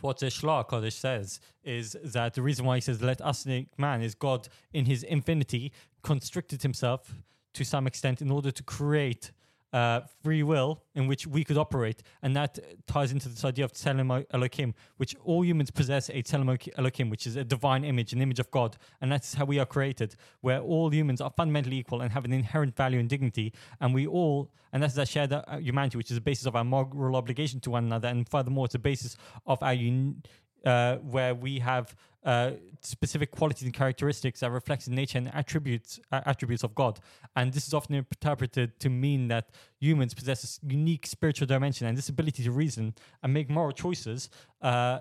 what 0.00 0.18
the 0.18 0.28
Shlah 0.28 0.66
Kodesh 0.66 0.94
says 0.94 1.38
is 1.62 1.94
that 2.02 2.32
the 2.32 2.40
reason 2.40 2.64
why 2.64 2.76
he 2.76 2.80
says 2.80 3.02
let 3.02 3.20
us 3.20 3.44
make 3.44 3.78
man 3.78 4.00
is 4.00 4.14
God 4.14 4.48
in 4.72 4.86
his 4.86 5.02
infinity 5.02 5.70
constricted 6.02 6.62
himself 6.62 7.12
to 7.52 7.62
some 7.62 7.86
extent 7.86 8.22
in 8.22 8.30
order 8.30 8.50
to 8.50 8.62
create 8.62 9.32
uh, 9.74 10.02
free 10.22 10.44
will 10.44 10.80
in 10.94 11.08
which 11.08 11.26
we 11.26 11.42
could 11.42 11.58
operate. 11.58 12.00
And 12.22 12.36
that 12.36 12.60
ties 12.86 13.10
into 13.10 13.28
this 13.28 13.44
idea 13.44 13.64
of 13.64 13.72
Tselem 13.72 14.24
Elohim, 14.30 14.72
which 14.98 15.16
all 15.24 15.44
humans 15.44 15.72
possess 15.72 16.08
a 16.10 16.22
Tselem 16.22 16.48
Elohim, 16.78 17.10
which 17.10 17.26
is 17.26 17.34
a 17.34 17.42
divine 17.42 17.82
image, 17.84 18.12
an 18.12 18.22
image 18.22 18.38
of 18.38 18.48
God. 18.52 18.76
And 19.00 19.10
that's 19.10 19.34
how 19.34 19.44
we 19.44 19.58
are 19.58 19.66
created, 19.66 20.14
where 20.42 20.60
all 20.60 20.90
humans 20.90 21.20
are 21.20 21.32
fundamentally 21.36 21.76
equal 21.76 22.02
and 22.02 22.12
have 22.12 22.24
an 22.24 22.32
inherent 22.32 22.76
value 22.76 23.00
and 23.00 23.08
dignity. 23.08 23.52
And 23.80 23.92
we 23.92 24.06
all, 24.06 24.52
and 24.72 24.80
that's 24.80 24.94
that 24.94 25.08
shared 25.08 25.32
uh, 25.32 25.42
humanity, 25.58 25.96
which 25.96 26.10
is 26.12 26.18
the 26.18 26.20
basis 26.20 26.46
of 26.46 26.54
our 26.54 26.64
moral 26.64 27.16
obligation 27.16 27.58
to 27.60 27.70
one 27.70 27.84
another. 27.84 28.06
And 28.06 28.28
furthermore, 28.28 28.66
it's 28.66 28.74
the 28.74 28.78
basis 28.78 29.16
of 29.44 29.60
our 29.60 29.72
un- 29.72 30.22
uh, 30.64 30.96
where 30.96 31.34
we 31.34 31.58
have 31.58 31.94
uh, 32.24 32.52
specific 32.80 33.30
qualities 33.30 33.64
and 33.64 33.74
characteristics 33.74 34.40
that 34.40 34.50
reflect 34.50 34.86
the 34.86 34.90
nature 34.90 35.18
and 35.18 35.34
attributes 35.34 36.00
uh, 36.10 36.22
attributes 36.26 36.62
of 36.62 36.74
God. 36.74 37.00
And 37.36 37.52
this 37.52 37.66
is 37.66 37.74
often 37.74 37.94
interpreted 37.96 38.80
to 38.80 38.88
mean 38.88 39.28
that 39.28 39.50
humans 39.78 40.14
possess 40.14 40.58
a 40.62 40.66
unique 40.66 41.06
spiritual 41.06 41.46
dimension 41.46 41.86
and 41.86 41.96
this 41.96 42.08
ability 42.08 42.44
to 42.44 42.50
reason 42.50 42.94
and 43.22 43.34
make 43.34 43.50
moral 43.50 43.72
choices 43.72 44.30
uh, 44.62 45.00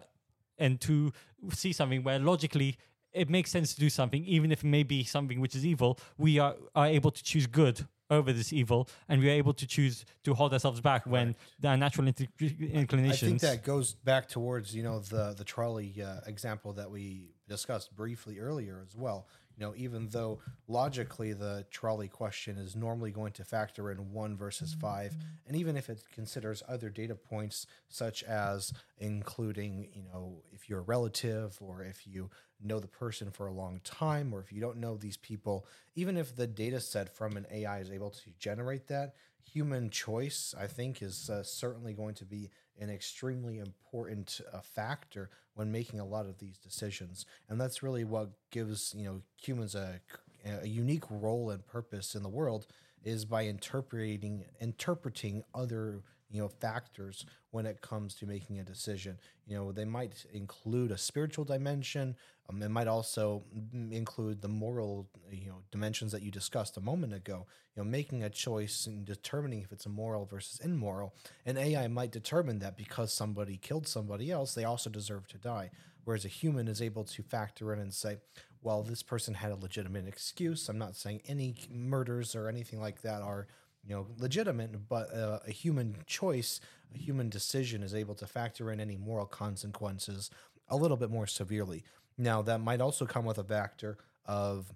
and 0.58 0.82
to 0.82 1.12
see 1.54 1.72
something 1.72 2.04
where 2.04 2.20
logically 2.20 2.78
it 3.14 3.30
makes 3.30 3.52
sense 3.52 3.74
to 3.76 3.80
do 3.80 3.90
something, 3.90 4.26
even 4.26 4.52
if 4.52 4.64
it 4.64 4.68
may 4.68 4.84
be 4.84 5.04
something 5.04 5.40
which 5.40 5.56
is 5.56 5.66
evil. 5.66 6.00
We 6.18 6.40
are, 6.40 6.56
are 6.76 6.88
able 6.88 7.12
to 7.12 7.24
choose 7.24 7.48
good 7.48 7.88
over 8.10 8.34
this 8.34 8.54
evil, 8.54 8.88
and 9.10 9.22
we 9.22 9.30
are 9.30 9.34
able 9.34 9.54
to 9.54 9.66
choose 9.68 10.06
to 10.24 10.34
hold 10.34 10.54
ourselves 10.54 10.82
back 10.82 11.06
when 11.06 11.36
our 11.64 11.78
natural 11.78 12.08
inc- 12.08 12.28
inclinations. 12.72 13.24
I 13.24 13.26
think 13.26 13.42
that 13.42 13.64
goes 13.64 13.94
back 13.94 14.28
towards 14.28 14.76
you 14.76 14.84
know 14.84 15.00
the 15.00 15.34
the 15.38 15.44
trolley 15.44 16.02
uh, 16.04 16.22
example 16.26 16.74
that 16.74 16.90
we 16.90 17.32
discussed 17.48 17.96
briefly 17.96 18.40
earlier 18.40 18.82
as 18.86 18.96
well. 18.96 19.28
You 19.58 19.66
know, 19.66 19.74
even 19.76 20.08
though 20.08 20.40
logically 20.68 21.34
the 21.34 21.66
trolley 21.70 22.08
question 22.08 22.58
is 22.58 22.76
normally 22.76 23.12
going 23.12 23.34
to 23.34 23.44
factor 23.44 23.92
in 23.92 24.12
one 24.12 24.36
versus 24.36 24.74
five, 24.74 25.16
and 25.48 25.56
even 25.56 25.78
if 25.78 25.90
it 25.90 26.04
considers 26.14 26.64
other 26.68 26.90
data 26.90 27.16
points 27.16 27.68
such 27.88 28.24
as 28.24 28.74
including, 28.98 29.90
you 29.94 30.04
know, 30.04 30.42
if 30.52 30.70
you're 30.70 30.80
a 30.80 30.84
relative 30.84 31.58
or 31.62 31.84
if 31.84 32.08
you 32.08 32.30
know 32.64 32.80
the 32.80 32.88
person 32.88 33.30
for 33.30 33.48
a 33.48 33.54
long 33.54 33.80
time 33.84 34.34
or 34.34 34.40
if 34.40 34.52
you 34.52 34.62
don't 34.62 34.78
know 34.78 34.98
these 34.98 35.18
people, 35.18 35.68
even 35.96 36.18
if 36.18 36.36
the 36.36 36.48
data 36.48 36.80
set 36.80 37.16
from 37.16 37.38
an 37.38 37.46
AI 37.52 37.80
is 37.80 37.92
able 37.92 38.10
to 38.10 38.32
generate 38.40 38.88
that, 38.88 39.14
human 39.44 39.90
choice, 39.90 40.56
I 40.60 40.68
think, 40.68 41.02
is 41.02 41.30
uh, 41.30 41.44
certainly 41.44 41.94
going 41.94 42.16
to 42.16 42.26
be 42.26 42.50
an 42.80 42.90
extremely 42.90 43.60
important 43.60 44.42
uh, 44.52 44.60
factor 44.62 45.30
when 45.56 45.72
making 45.72 46.00
a 46.00 46.06
lot 46.06 46.26
of 46.26 46.40
these 46.40 46.58
decisions. 46.58 47.26
And 47.50 47.60
that's 47.60 47.84
really 47.84 48.04
what 48.04 48.30
gives 48.52 48.94
you 48.98 49.06
know 49.06 49.22
humans 49.42 49.76
a, 49.76 50.00
a 50.46 50.68
unique 50.68 51.10
role 51.10 51.50
and 51.50 51.66
purpose 51.66 52.16
in 52.16 52.24
the 52.24 52.30
world 52.30 52.68
is 53.04 53.26
by 53.26 53.46
interpreting 53.46 54.46
interpreting 54.62 55.44
other 55.54 56.02
you 56.32 56.42
know 56.42 56.48
factors 56.48 57.26
when 57.52 57.66
it 57.66 57.82
comes 57.82 58.16
to 58.16 58.26
making 58.26 58.60
a 58.60 58.64
decision 58.64 59.18
you 59.46 59.56
know 59.56 59.72
they 59.72 59.86
might 59.86 60.26
include 60.34 60.92
a 60.92 60.98
spiritual 60.98 61.46
dimension 61.46 62.16
um, 62.50 62.62
it 62.62 62.70
might 62.70 62.88
also 62.88 63.44
include 63.92 64.42
the 64.42 64.48
moral 64.48 65.08
you 65.32 65.48
know 65.48 65.62
dimensions 65.72 66.12
that 66.12 66.22
you 66.22 66.32
discussed 66.32 66.78
a 66.78 66.82
moment 66.82 67.14
ago 67.14 67.46
you 67.76 67.84
know 67.84 67.90
making 67.90 68.24
a 68.24 68.30
choice 68.30 68.86
and 68.86 69.06
determining 69.06 69.62
if 69.62 69.72
it's 69.72 69.86
immoral 69.86 70.26
versus 70.26 70.60
immoral. 70.60 71.14
And 71.46 71.58
ai 71.58 71.88
might 71.88 72.12
determine 72.12 72.60
that 72.60 72.78
because 72.78 73.14
somebody 73.14 73.58
killed 73.58 73.88
somebody 73.88 74.32
else 74.32 74.54
they 74.54 74.66
also 74.66 74.90
deserve 74.90 75.28
to 75.30 75.38
die. 75.38 75.72
Whereas 76.06 76.26
a 76.26 76.30
human 76.30 76.68
is 76.68 76.82
able 76.82 77.06
to 77.06 77.24
factor 77.24 77.72
in 77.74 77.80
and 77.80 77.94
say 77.94 78.18
well 78.62 78.84
this 78.84 79.04
person 79.04 79.36
had 79.36 79.52
a 79.52 79.56
legitimate 79.56 80.08
excuse. 80.08 80.68
I'm 80.68 80.78
not 80.78 80.96
saying 80.96 81.22
any 81.28 81.56
murders 81.70 82.36
or 82.36 82.48
anything 82.50 82.82
like 82.82 83.02
that 83.04 83.22
are 83.22 83.48
you 83.88 83.96
know 83.96 84.08
legitimate 84.18 84.90
but 84.90 85.14
uh, 85.14 85.40
a 85.48 85.52
human 85.52 85.98
choice 86.06 86.60
a 86.94 86.98
human 86.98 87.30
decision 87.30 87.84
is 87.84 87.96
able 87.96 88.16
to 88.16 88.28
factor 88.28 88.72
in 88.72 88.80
any 88.80 88.96
moral 88.98 89.26
consequences 89.26 90.30
a 90.70 90.78
little 90.78 90.98
bit 90.98 91.10
more 91.10 91.28
severely 91.28 91.84
now 92.18 92.42
that 92.44 92.62
might 92.62 92.82
also 92.82 93.06
come 93.06 93.26
with 93.26 93.38
a 93.38 93.44
factor 93.44 93.98
of 94.26 94.72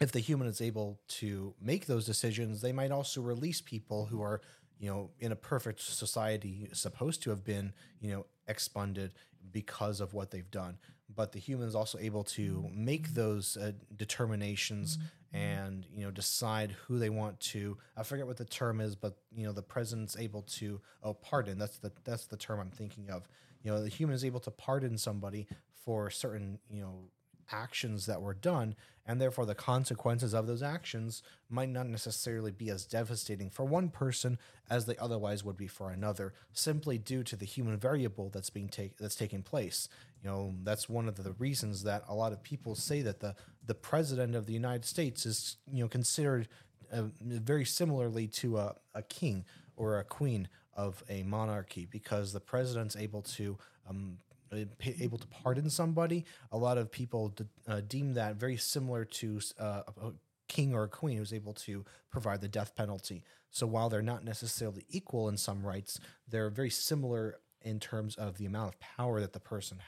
if 0.00 0.12
the 0.12 0.20
human 0.20 0.48
is 0.48 0.60
able 0.60 0.98
to 1.08 1.54
make 1.60 1.86
those 1.86 2.06
decisions, 2.06 2.60
they 2.60 2.72
might 2.72 2.90
also 2.90 3.20
release 3.20 3.60
people 3.60 4.06
who 4.06 4.22
are, 4.22 4.40
you 4.78 4.90
know, 4.90 5.10
in 5.18 5.30
a 5.30 5.36
perfect 5.36 5.80
society 5.80 6.68
supposed 6.72 7.22
to 7.22 7.30
have 7.30 7.44
been, 7.44 7.72
you 8.00 8.10
know, 8.10 8.26
expunged 8.48 9.12
because 9.52 10.00
of 10.00 10.14
what 10.14 10.30
they've 10.30 10.50
done. 10.50 10.78
But 11.14 11.32
the 11.32 11.38
human 11.38 11.68
is 11.68 11.74
also 11.74 11.98
able 11.98 12.24
to 12.24 12.70
make 12.72 13.14
those 13.14 13.56
uh, 13.56 13.72
determinations 13.96 14.98
and 15.32 15.86
you 15.94 16.04
know 16.04 16.10
decide 16.10 16.72
who 16.86 16.98
they 16.98 17.10
want 17.10 17.38
to. 17.40 17.76
I 17.96 18.02
forget 18.02 18.26
what 18.26 18.36
the 18.36 18.44
term 18.44 18.80
is, 18.80 18.94
but 18.96 19.16
you 19.34 19.44
know 19.44 19.52
the 19.52 19.62
president's 19.62 20.16
able 20.16 20.42
to 20.42 20.80
oh 21.02 21.14
pardon. 21.14 21.58
That's 21.58 21.78
the 21.78 21.92
that's 22.04 22.26
the 22.26 22.36
term 22.36 22.60
I'm 22.60 22.70
thinking 22.70 23.10
of. 23.10 23.28
You 23.62 23.70
know 23.70 23.82
the 23.82 23.88
human 23.88 24.14
is 24.14 24.24
able 24.24 24.40
to 24.40 24.50
pardon 24.50 24.98
somebody 24.98 25.46
for 25.84 26.10
certain 26.10 26.58
you 26.70 26.82
know 26.82 27.10
actions 27.52 28.06
that 28.06 28.22
were 28.22 28.34
done, 28.34 28.74
and 29.06 29.20
therefore 29.20 29.46
the 29.46 29.54
consequences 29.54 30.34
of 30.34 30.46
those 30.46 30.62
actions 30.62 31.22
might 31.48 31.68
not 31.68 31.86
necessarily 31.86 32.52
be 32.52 32.70
as 32.70 32.84
devastating 32.84 33.50
for 33.50 33.64
one 33.64 33.88
person 33.88 34.38
as 34.68 34.86
they 34.86 34.96
otherwise 34.98 35.42
would 35.42 35.56
be 35.56 35.66
for 35.66 35.90
another, 35.90 36.32
simply 36.52 36.96
due 36.98 37.22
to 37.24 37.36
the 37.36 37.44
human 37.44 37.76
variable 37.76 38.30
that's 38.30 38.50
being 38.50 38.68
take 38.68 38.96
that's 38.98 39.16
taking 39.16 39.42
place. 39.42 39.88
You 40.22 40.30
know, 40.30 40.54
that's 40.62 40.88
one 40.88 41.08
of 41.08 41.22
the 41.22 41.32
reasons 41.32 41.82
that 41.84 42.04
a 42.08 42.14
lot 42.14 42.32
of 42.32 42.42
people 42.42 42.74
say 42.74 43.02
that 43.02 43.20
the 43.20 43.34
the 43.66 43.74
president 43.74 44.34
of 44.34 44.46
the 44.46 44.52
United 44.52 44.84
States 44.84 45.26
is 45.26 45.56
you 45.72 45.82
know 45.82 45.88
considered 45.88 46.48
uh, 46.92 47.04
very 47.20 47.64
similarly 47.64 48.26
to 48.26 48.58
a, 48.58 48.74
a 48.94 49.02
king 49.02 49.44
or 49.76 49.98
a 49.98 50.04
queen 50.04 50.48
of 50.74 51.02
a 51.08 51.22
monarchy 51.22 51.86
because 51.90 52.32
the 52.32 52.40
president's 52.40 52.96
able 52.96 53.22
to 53.22 53.56
um, 53.88 54.18
able 54.52 55.18
to 55.18 55.26
pardon 55.28 55.70
somebody. 55.70 56.24
A 56.52 56.58
lot 56.58 56.78
of 56.78 56.90
people 56.90 57.28
de- 57.28 57.46
uh, 57.68 57.80
deem 57.86 58.14
that 58.14 58.36
very 58.36 58.56
similar 58.56 59.04
to 59.04 59.40
uh, 59.58 59.82
a 60.02 60.12
king 60.48 60.74
or 60.74 60.84
a 60.84 60.88
queen 60.88 61.16
who's 61.16 61.32
able 61.32 61.54
to 61.54 61.84
provide 62.10 62.40
the 62.40 62.48
death 62.48 62.74
penalty. 62.74 63.22
So 63.50 63.66
while 63.66 63.88
they're 63.88 64.02
not 64.02 64.24
necessarily 64.24 64.84
equal 64.88 65.28
in 65.28 65.36
some 65.36 65.64
rights, 65.64 66.00
they're 66.28 66.50
very 66.50 66.70
similar 66.70 67.38
in 67.62 67.78
terms 67.78 68.16
of 68.16 68.38
the 68.38 68.46
amount 68.46 68.74
of 68.74 68.80
power 68.80 69.20
that 69.20 69.32
the 69.32 69.40
person 69.40 69.78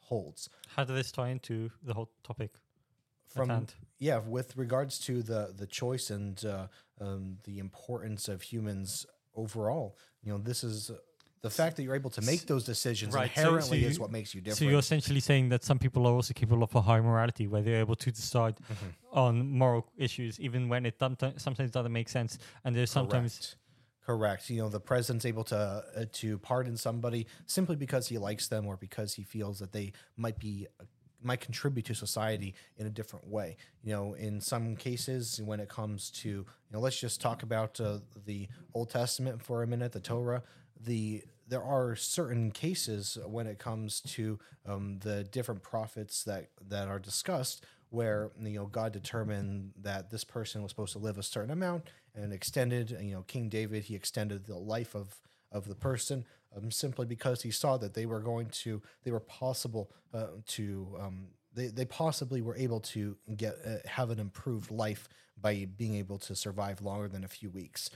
holds. 0.00 0.48
How 0.76 0.84
does 0.84 0.96
this 0.96 1.12
tie 1.12 1.28
into 1.28 1.70
the 1.82 1.94
whole 1.94 2.10
topic? 2.22 2.52
From 3.28 3.66
yeah, 3.98 4.18
with 4.18 4.56
regards 4.58 4.98
to 5.06 5.22
the 5.22 5.54
the 5.56 5.66
choice 5.66 6.10
and 6.10 6.44
uh, 6.44 6.66
um, 7.00 7.38
the 7.44 7.58
importance 7.60 8.28
of 8.28 8.42
humans 8.42 9.06
overall, 9.34 9.96
you 10.22 10.30
know, 10.30 10.38
this 10.38 10.62
is 10.62 10.90
the 11.42 11.50
fact 11.50 11.76
that 11.76 11.82
you're 11.82 11.96
able 11.96 12.10
to 12.10 12.22
make 12.22 12.46
those 12.46 12.64
decisions 12.64 13.12
Right, 13.14 13.30
so- 13.34 13.42
so 13.42 13.48
inherently 13.48 13.84
is 13.84 13.98
what 14.00 14.10
makes 14.10 14.34
you 14.34 14.40
different. 14.40 14.58
So 14.58 14.64
you're 14.66 14.78
essentially 14.78 15.20
saying 15.20 15.48
that 15.50 15.62
some 15.64 15.78
people 15.78 16.06
are 16.06 16.12
also 16.14 16.32
capable 16.32 16.62
of 16.62 16.74
a 16.74 16.80
high 16.80 17.00
morality, 17.00 17.46
where 17.48 17.62
they're 17.62 17.80
able 17.80 17.96
to 17.96 18.10
decide 18.12 18.54
Mm-hmm. 18.56 19.18
on 19.24 19.50
moral 19.50 19.84
issues, 19.96 20.38
even 20.40 20.68
when 20.68 20.86
it 20.86 20.96
sometimes 21.00 21.70
doesn't 21.72 21.92
make 21.92 22.08
sense. 22.08 22.38
And 22.64 22.74
there's 22.76 22.90
sometimes 22.90 23.32
Correct. 23.38 23.56
Correct. 24.06 24.50
You 24.50 24.62
know, 24.62 24.68
the 24.68 24.80
president's 24.80 25.24
able 25.24 25.44
to 25.44 25.56
uh, 25.56 26.04
to 26.20 26.38
pardon 26.38 26.76
somebody 26.76 27.26
simply 27.46 27.76
because 27.76 28.08
he 28.08 28.18
likes 28.18 28.48
them 28.48 28.66
or 28.66 28.76
because 28.76 29.14
he 29.14 29.22
feels 29.22 29.58
that 29.60 29.70
they 29.72 29.92
might 30.16 30.38
be 30.40 30.66
uh, 30.80 30.84
might 31.22 31.40
contribute 31.40 31.84
to 31.86 31.94
society 31.94 32.52
in 32.76 32.84
a 32.86 32.90
different 32.90 33.28
way. 33.28 33.56
You 33.84 33.92
know, 33.94 34.14
in 34.14 34.40
some 34.40 34.74
cases, 34.74 35.40
when 35.40 35.60
it 35.60 35.68
comes 35.68 36.10
to 36.22 36.28
you 36.28 36.46
know, 36.72 36.80
let's 36.80 36.98
just 36.98 37.20
talk 37.20 37.44
about 37.44 37.80
uh, 37.80 37.98
the 38.26 38.48
Old 38.74 38.90
Testament 38.90 39.40
for 39.40 39.62
a 39.62 39.66
minute, 39.68 39.92
the 39.92 40.00
Torah. 40.00 40.42
The 40.84 41.22
there 41.52 41.62
are 41.62 41.94
certain 41.94 42.50
cases 42.50 43.18
when 43.26 43.46
it 43.46 43.58
comes 43.58 44.00
to 44.00 44.38
um, 44.64 44.98
the 45.00 45.22
different 45.24 45.62
prophets 45.62 46.24
that 46.24 46.48
that 46.66 46.88
are 46.88 46.98
discussed 46.98 47.66
where 47.90 48.30
you 48.40 48.58
know 48.58 48.64
God 48.64 48.90
determined 48.92 49.72
that 49.82 50.10
this 50.10 50.24
person 50.24 50.62
was 50.62 50.70
supposed 50.70 50.94
to 50.94 50.98
live 50.98 51.18
a 51.18 51.22
certain 51.22 51.50
amount 51.50 51.90
and 52.14 52.32
extended 52.32 52.96
you 53.02 53.12
know 53.12 53.22
King 53.26 53.50
David 53.50 53.84
he 53.84 53.94
extended 53.94 54.46
the 54.46 54.56
life 54.56 54.94
of 54.94 55.20
of 55.52 55.68
the 55.68 55.74
person 55.74 56.24
um, 56.56 56.70
simply 56.70 57.04
because 57.04 57.42
he 57.42 57.50
saw 57.50 57.76
that 57.76 57.92
they 57.92 58.06
were 58.06 58.20
going 58.20 58.46
to 58.46 58.80
they 59.04 59.10
were 59.10 59.20
possible 59.20 59.90
uh, 60.14 60.28
to 60.46 60.96
um, 60.98 61.26
they, 61.52 61.66
they 61.66 61.84
possibly 61.84 62.40
were 62.40 62.56
able 62.56 62.80
to 62.80 63.14
get 63.36 63.58
uh, 63.66 63.86
have 63.86 64.08
an 64.08 64.18
improved 64.18 64.70
life 64.70 65.06
by 65.38 65.66
being 65.76 65.96
able 65.96 66.18
to 66.18 66.34
survive 66.34 66.80
longer 66.80 67.08
than 67.08 67.24
a 67.24 67.28
few 67.28 67.50
weeks 67.50 67.90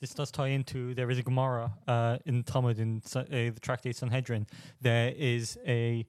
this 0.00 0.14
does 0.14 0.30
tie 0.30 0.48
into 0.48 0.94
there 0.94 1.10
is 1.10 1.18
a 1.18 1.22
Gemara 1.22 1.72
uh, 1.86 2.18
in 2.24 2.42
Talmud 2.44 2.78
in 2.78 3.02
uh, 3.14 3.24
the 3.28 3.58
tractate 3.60 3.96
Sanhedrin. 3.96 4.46
There 4.80 5.12
is 5.16 5.58
a 5.66 6.06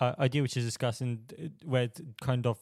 uh, 0.00 0.14
idea 0.18 0.42
which 0.42 0.56
is 0.56 0.64
discussed 0.64 1.00
in 1.00 1.20
uh, 1.32 1.48
where 1.64 1.84
it 1.84 2.00
kind 2.20 2.46
of 2.46 2.58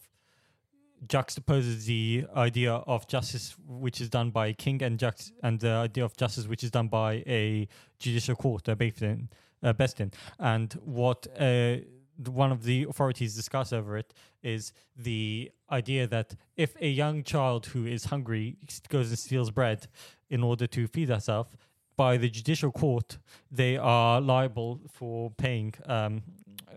juxtaposes 1.05 1.85
the 1.85 2.25
idea 2.35 2.73
of 2.73 3.07
justice 3.07 3.55
which 3.67 4.01
is 4.01 4.09
done 4.09 4.31
by 4.31 4.47
a 4.47 4.53
king 4.53 4.81
and 4.81 4.97
juxt- 4.97 5.31
and 5.43 5.59
the 5.59 5.69
idea 5.69 6.03
of 6.03 6.17
justice 6.17 6.47
which 6.47 6.63
is 6.63 6.71
done 6.71 6.87
by 6.87 7.23
a 7.27 7.67
judicial 7.99 8.35
court, 8.35 8.67
a 8.67 8.71
uh, 8.71 8.75
Beis 8.75 9.95
Din. 9.95 10.11
And 10.39 10.73
what 10.83 11.27
uh, 11.39 11.77
one 12.25 12.51
of 12.51 12.63
the 12.63 12.83
authorities 12.83 13.35
discuss 13.35 13.71
over 13.71 13.97
it 13.97 14.13
is 14.41 14.73
the 14.95 15.51
idea 15.71 16.07
that 16.07 16.35
if 16.55 16.75
a 16.81 16.89
young 16.89 17.23
child 17.23 17.67
who 17.67 17.85
is 17.85 18.05
hungry 18.05 18.57
goes 18.89 19.09
and 19.09 19.19
steals 19.19 19.51
bread 19.51 19.87
in 20.29 20.43
order 20.43 20.67
to 20.67 20.87
feed 20.87 21.09
herself, 21.09 21.55
by 21.95 22.15
the 22.15 22.29
judicial 22.29 22.71
court, 22.71 23.17
they 23.51 23.75
are 23.75 24.21
liable 24.21 24.79
for 24.87 25.31
paying 25.31 25.73
um, 25.87 26.21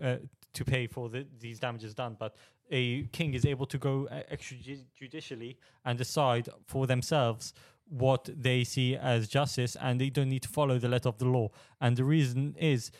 uh, 0.01 0.15
to 0.53 0.65
pay 0.65 0.87
for 0.87 1.09
the, 1.09 1.25
these 1.39 1.59
damages 1.59 1.93
done. 1.93 2.17
But 2.19 2.35
a 2.71 3.03
king 3.07 3.33
is 3.35 3.45
able 3.45 3.67
to 3.67 3.77
go 3.77 4.07
uh, 4.07 4.23
extrajudicially 4.33 5.57
and 5.85 5.97
decide 5.97 6.49
for 6.65 6.87
themselves 6.87 7.53
what 7.87 8.29
they 8.35 8.63
see 8.63 8.95
as 8.95 9.27
justice, 9.27 9.75
and 9.79 10.01
they 10.01 10.09
don't 10.09 10.29
need 10.29 10.43
to 10.43 10.49
follow 10.49 10.79
the 10.79 10.87
letter 10.87 11.09
of 11.09 11.17
the 11.17 11.25
law. 11.25 11.49
And 11.79 11.97
the 11.97 12.05
reason 12.05 12.55
is 12.57 12.91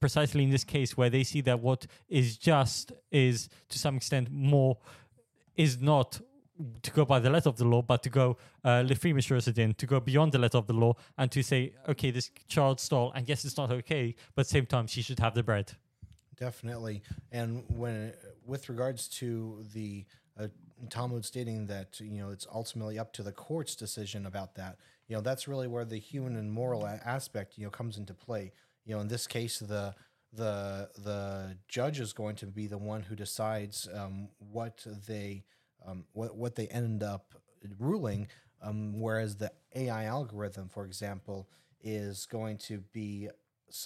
precisely 0.00 0.44
in 0.44 0.50
this 0.50 0.64
case 0.64 0.96
where 0.96 1.10
they 1.10 1.24
see 1.24 1.40
that 1.42 1.60
what 1.60 1.86
is 2.08 2.36
just 2.36 2.92
is 3.10 3.48
to 3.68 3.78
some 3.78 3.96
extent 3.96 4.30
more 4.30 4.78
is 5.56 5.80
not 5.80 6.20
to 6.82 6.90
go 6.90 7.04
by 7.04 7.18
the 7.18 7.30
letter 7.30 7.48
of 7.48 7.56
the 7.56 7.64
law, 7.64 7.82
but 7.82 8.02
to 8.02 8.10
go 8.10 8.36
uh, 8.64 8.82
lifnim 8.86 9.14
mishuras 9.14 9.52
hadin, 9.52 9.76
to 9.76 9.86
go 9.86 9.98
beyond 10.00 10.32
the 10.32 10.38
letter 10.38 10.58
of 10.58 10.66
the 10.66 10.72
law, 10.72 10.94
and 11.18 11.30
to 11.32 11.42
say, 11.42 11.72
okay, 11.88 12.10
this 12.10 12.30
child 12.48 12.80
stole, 12.80 13.12
and 13.12 13.28
yes, 13.28 13.44
it's 13.44 13.56
not 13.56 13.70
okay, 13.70 14.14
but 14.34 14.42
at 14.42 14.46
the 14.46 14.50
same 14.50 14.66
time, 14.66 14.86
she 14.86 15.02
should 15.02 15.18
have 15.18 15.34
the 15.34 15.42
bread. 15.42 15.72
Definitely. 16.36 17.02
And 17.32 17.64
when 17.68 18.12
with 18.44 18.68
regards 18.68 19.08
to 19.08 19.64
the 19.72 20.04
uh, 20.38 20.48
Talmud 20.90 21.24
stating 21.24 21.66
that 21.66 22.00
you 22.00 22.20
know 22.20 22.30
it's 22.30 22.46
ultimately 22.52 22.98
up 22.98 23.12
to 23.14 23.22
the 23.22 23.32
court's 23.32 23.76
decision 23.76 24.26
about 24.26 24.54
that, 24.56 24.78
you 25.08 25.16
know 25.16 25.22
that's 25.22 25.46
really 25.46 25.68
where 25.68 25.84
the 25.84 25.98
human 25.98 26.36
and 26.36 26.52
moral 26.52 26.86
aspect 26.86 27.56
you 27.56 27.64
know 27.64 27.70
comes 27.70 27.96
into 27.98 28.14
play. 28.14 28.52
You 28.84 28.94
know, 28.94 29.00
in 29.00 29.08
this 29.08 29.26
case, 29.26 29.58
the 29.58 29.94
the 30.32 30.90
the 30.98 31.56
judge 31.68 32.00
is 32.00 32.12
going 32.12 32.36
to 32.36 32.46
be 32.46 32.66
the 32.66 32.78
one 32.78 33.02
who 33.02 33.14
decides 33.14 33.88
um, 33.94 34.28
what 34.38 34.84
they 35.06 35.44
um, 35.86 36.04
what 36.12 36.36
what 36.36 36.54
they 36.54 36.66
end 36.68 37.02
up 37.02 37.34
ruling, 37.78 38.28
um, 38.62 39.00
whereas 39.00 39.36
the 39.36 39.52
AI 39.74 40.04
algorithm, 40.04 40.68
for 40.68 40.84
example, 40.84 41.48
is 41.82 42.26
going 42.26 42.58
to 42.58 42.78
be 42.92 43.28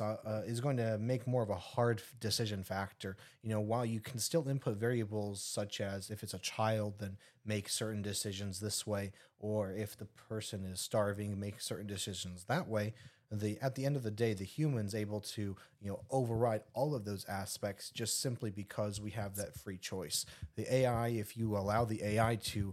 uh, 0.01 0.43
is 0.45 0.61
going 0.61 0.77
to 0.77 0.99
make 0.99 1.27
more 1.27 1.43
of 1.43 1.51
a 1.51 1.57
hard 1.57 2.03
decision 2.21 2.63
factor. 2.63 3.17
You 3.43 3.51
know, 3.51 3.61
while 3.61 3.87
you 3.87 4.01
can 4.01 4.19
still 4.19 4.47
input 4.49 4.77
variables 4.77 5.43
such 5.43 5.81
as 5.81 6.11
if 6.11 6.23
it's 6.23 6.35
a 6.35 6.39
child, 6.39 6.95
then 6.99 7.17
make 7.45 7.69
certain 7.69 8.03
decisions 8.03 8.61
this 8.61 8.87
way, 8.87 9.13
or 9.39 9.73
if 9.73 9.97
the 9.97 10.05
person 10.29 10.65
is 10.67 10.81
starving, 10.81 11.39
make 11.39 11.61
certain 11.61 11.87
decisions 11.87 12.45
that 12.45 12.69
way. 12.69 12.95
The 13.31 13.59
at 13.61 13.74
the 13.74 13.85
end 13.85 13.97
of 13.97 14.03
the 14.03 14.11
day, 14.11 14.33
the 14.33 14.45
human's 14.45 14.95
able 14.95 15.20
to 15.20 15.55
you 15.83 15.91
know 15.91 16.01
override 16.11 16.62
all 16.72 16.95
of 16.95 17.05
those 17.05 17.26
aspects 17.29 17.91
just 17.91 18.22
simply 18.22 18.51
because 18.51 19.01
we 19.01 19.11
have 19.11 19.37
that 19.37 19.55
free 19.55 19.76
choice. 19.76 20.24
The 20.57 20.72
AI, 20.72 21.09
if 21.09 21.37
you 21.37 21.57
allow 21.57 21.85
the 21.85 22.03
AI 22.03 22.37
to 22.37 22.72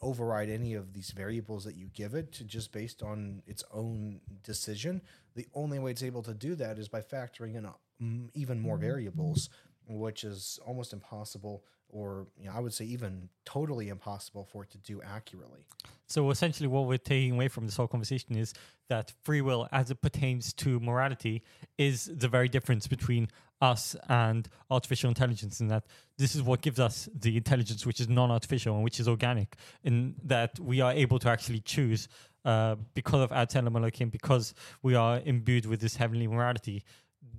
override 0.00 0.48
any 0.48 0.74
of 0.74 0.92
these 0.92 1.10
variables 1.10 1.64
that 1.64 1.74
you 1.74 1.88
give 1.92 2.14
it 2.14 2.32
to 2.34 2.44
just 2.44 2.70
based 2.70 3.02
on 3.02 3.42
its 3.46 3.64
own 3.72 4.20
decision, 4.44 5.02
the 5.34 5.46
only 5.54 5.78
way 5.78 5.90
it's 5.90 6.04
able 6.04 6.22
to 6.22 6.34
do 6.34 6.54
that 6.54 6.78
is 6.78 6.88
by 6.88 7.00
factoring 7.00 7.56
in 7.56 7.68
mm, 8.00 8.28
even 8.34 8.60
more 8.60 8.78
variables, 8.78 9.50
which 9.88 10.22
is 10.22 10.60
almost 10.64 10.92
impossible, 10.92 11.64
or 11.88 12.26
you 12.38 12.46
know, 12.46 12.52
I 12.54 12.60
would 12.60 12.74
say 12.74 12.84
even 12.84 13.28
totally 13.44 13.88
impossible 13.88 14.44
for 14.44 14.62
it 14.62 14.70
to 14.70 14.78
do 14.78 15.00
accurately. 15.02 15.66
So 16.06 16.30
essentially, 16.30 16.68
what 16.68 16.86
we're 16.86 16.98
taking 16.98 17.32
away 17.32 17.48
from 17.48 17.66
this 17.66 17.76
whole 17.76 17.88
conversation 17.88 18.36
is 18.36 18.54
that 18.88 19.12
free 19.24 19.40
will, 19.40 19.68
as 19.72 19.90
it 19.90 20.00
pertains 20.00 20.52
to 20.54 20.78
morality, 20.80 21.42
is 21.78 22.10
the 22.12 22.28
very 22.28 22.48
difference 22.48 22.86
between 22.86 23.28
us 23.60 23.96
and 24.08 24.48
artificial 24.70 25.08
intelligence. 25.08 25.60
In 25.60 25.68
that 25.68 25.84
this 26.18 26.34
is 26.34 26.42
what 26.42 26.60
gives 26.60 26.78
us 26.78 27.08
the 27.14 27.36
intelligence 27.36 27.86
which 27.86 28.00
is 28.00 28.08
non-artificial 28.08 28.74
and 28.74 28.84
which 28.84 29.00
is 29.00 29.08
organic, 29.08 29.56
in 29.82 30.14
that 30.22 30.60
we 30.60 30.80
are 30.80 30.92
able 30.92 31.18
to 31.18 31.28
actually 31.28 31.60
choose 31.60 32.08
uh, 32.44 32.76
because 32.94 33.22
of 33.22 33.32
our 33.32 33.46
Elohim, 33.54 34.08
because 34.08 34.54
we 34.82 34.94
are 34.94 35.20
imbued 35.24 35.66
with 35.66 35.80
this 35.80 35.96
heavenly 35.96 36.26
morality, 36.28 36.84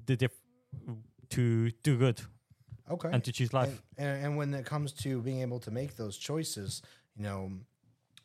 the 0.06 0.18
diff- 0.18 0.42
to 1.30 1.72
do 1.84 1.98
good. 1.98 2.22
Okay. 2.90 3.10
and 3.12 3.24
to 3.24 3.32
choose 3.32 3.54
life. 3.54 3.82
And, 3.98 4.08
and, 4.08 4.26
and 4.26 4.38
when 4.38 4.54
it 4.54 4.66
comes 4.66 4.94
to 4.94 5.22
being 5.22 5.42
able 5.42 5.60
to 5.60 5.72
make 5.72 5.96
those 5.98 6.18
choices, 6.18 6.82
you 7.16 7.24
know, 7.24 7.52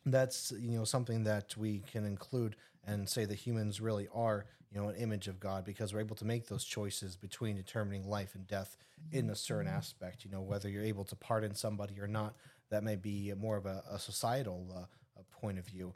that's 0.05 0.51
you 0.59 0.77
know 0.77 0.83
something 0.83 1.23
that 1.23 1.55
we 1.55 1.79
can 1.79 2.05
include 2.05 2.55
and 2.85 3.07
say 3.07 3.25
that 3.25 3.35
humans 3.35 3.79
really 3.79 4.07
are 4.13 4.45
you 4.71 4.79
know 4.79 4.89
an 4.89 4.95
image 4.95 5.27
of 5.27 5.39
God 5.39 5.63
because 5.63 5.93
we're 5.93 6.01
able 6.01 6.15
to 6.17 6.25
make 6.25 6.47
those 6.47 6.63
choices 6.63 7.15
between 7.15 7.55
determining 7.55 8.07
life 8.07 8.35
and 8.35 8.47
death 8.47 8.75
in 9.11 9.29
a 9.29 9.35
certain 9.35 9.67
aspect. 9.67 10.25
You 10.25 10.31
know, 10.31 10.41
whether 10.41 10.69
you're 10.69 10.83
able 10.83 11.03
to 11.05 11.15
pardon 11.15 11.55
somebody 11.55 11.99
or 11.99 12.07
not, 12.07 12.35
that 12.69 12.83
may 12.83 12.95
be 12.95 13.33
more 13.37 13.57
of 13.57 13.65
a, 13.65 13.83
a 13.89 13.99
societal 13.99 14.67
uh, 14.75 14.85
a 15.19 15.23
point 15.35 15.59
of 15.59 15.65
view. 15.65 15.93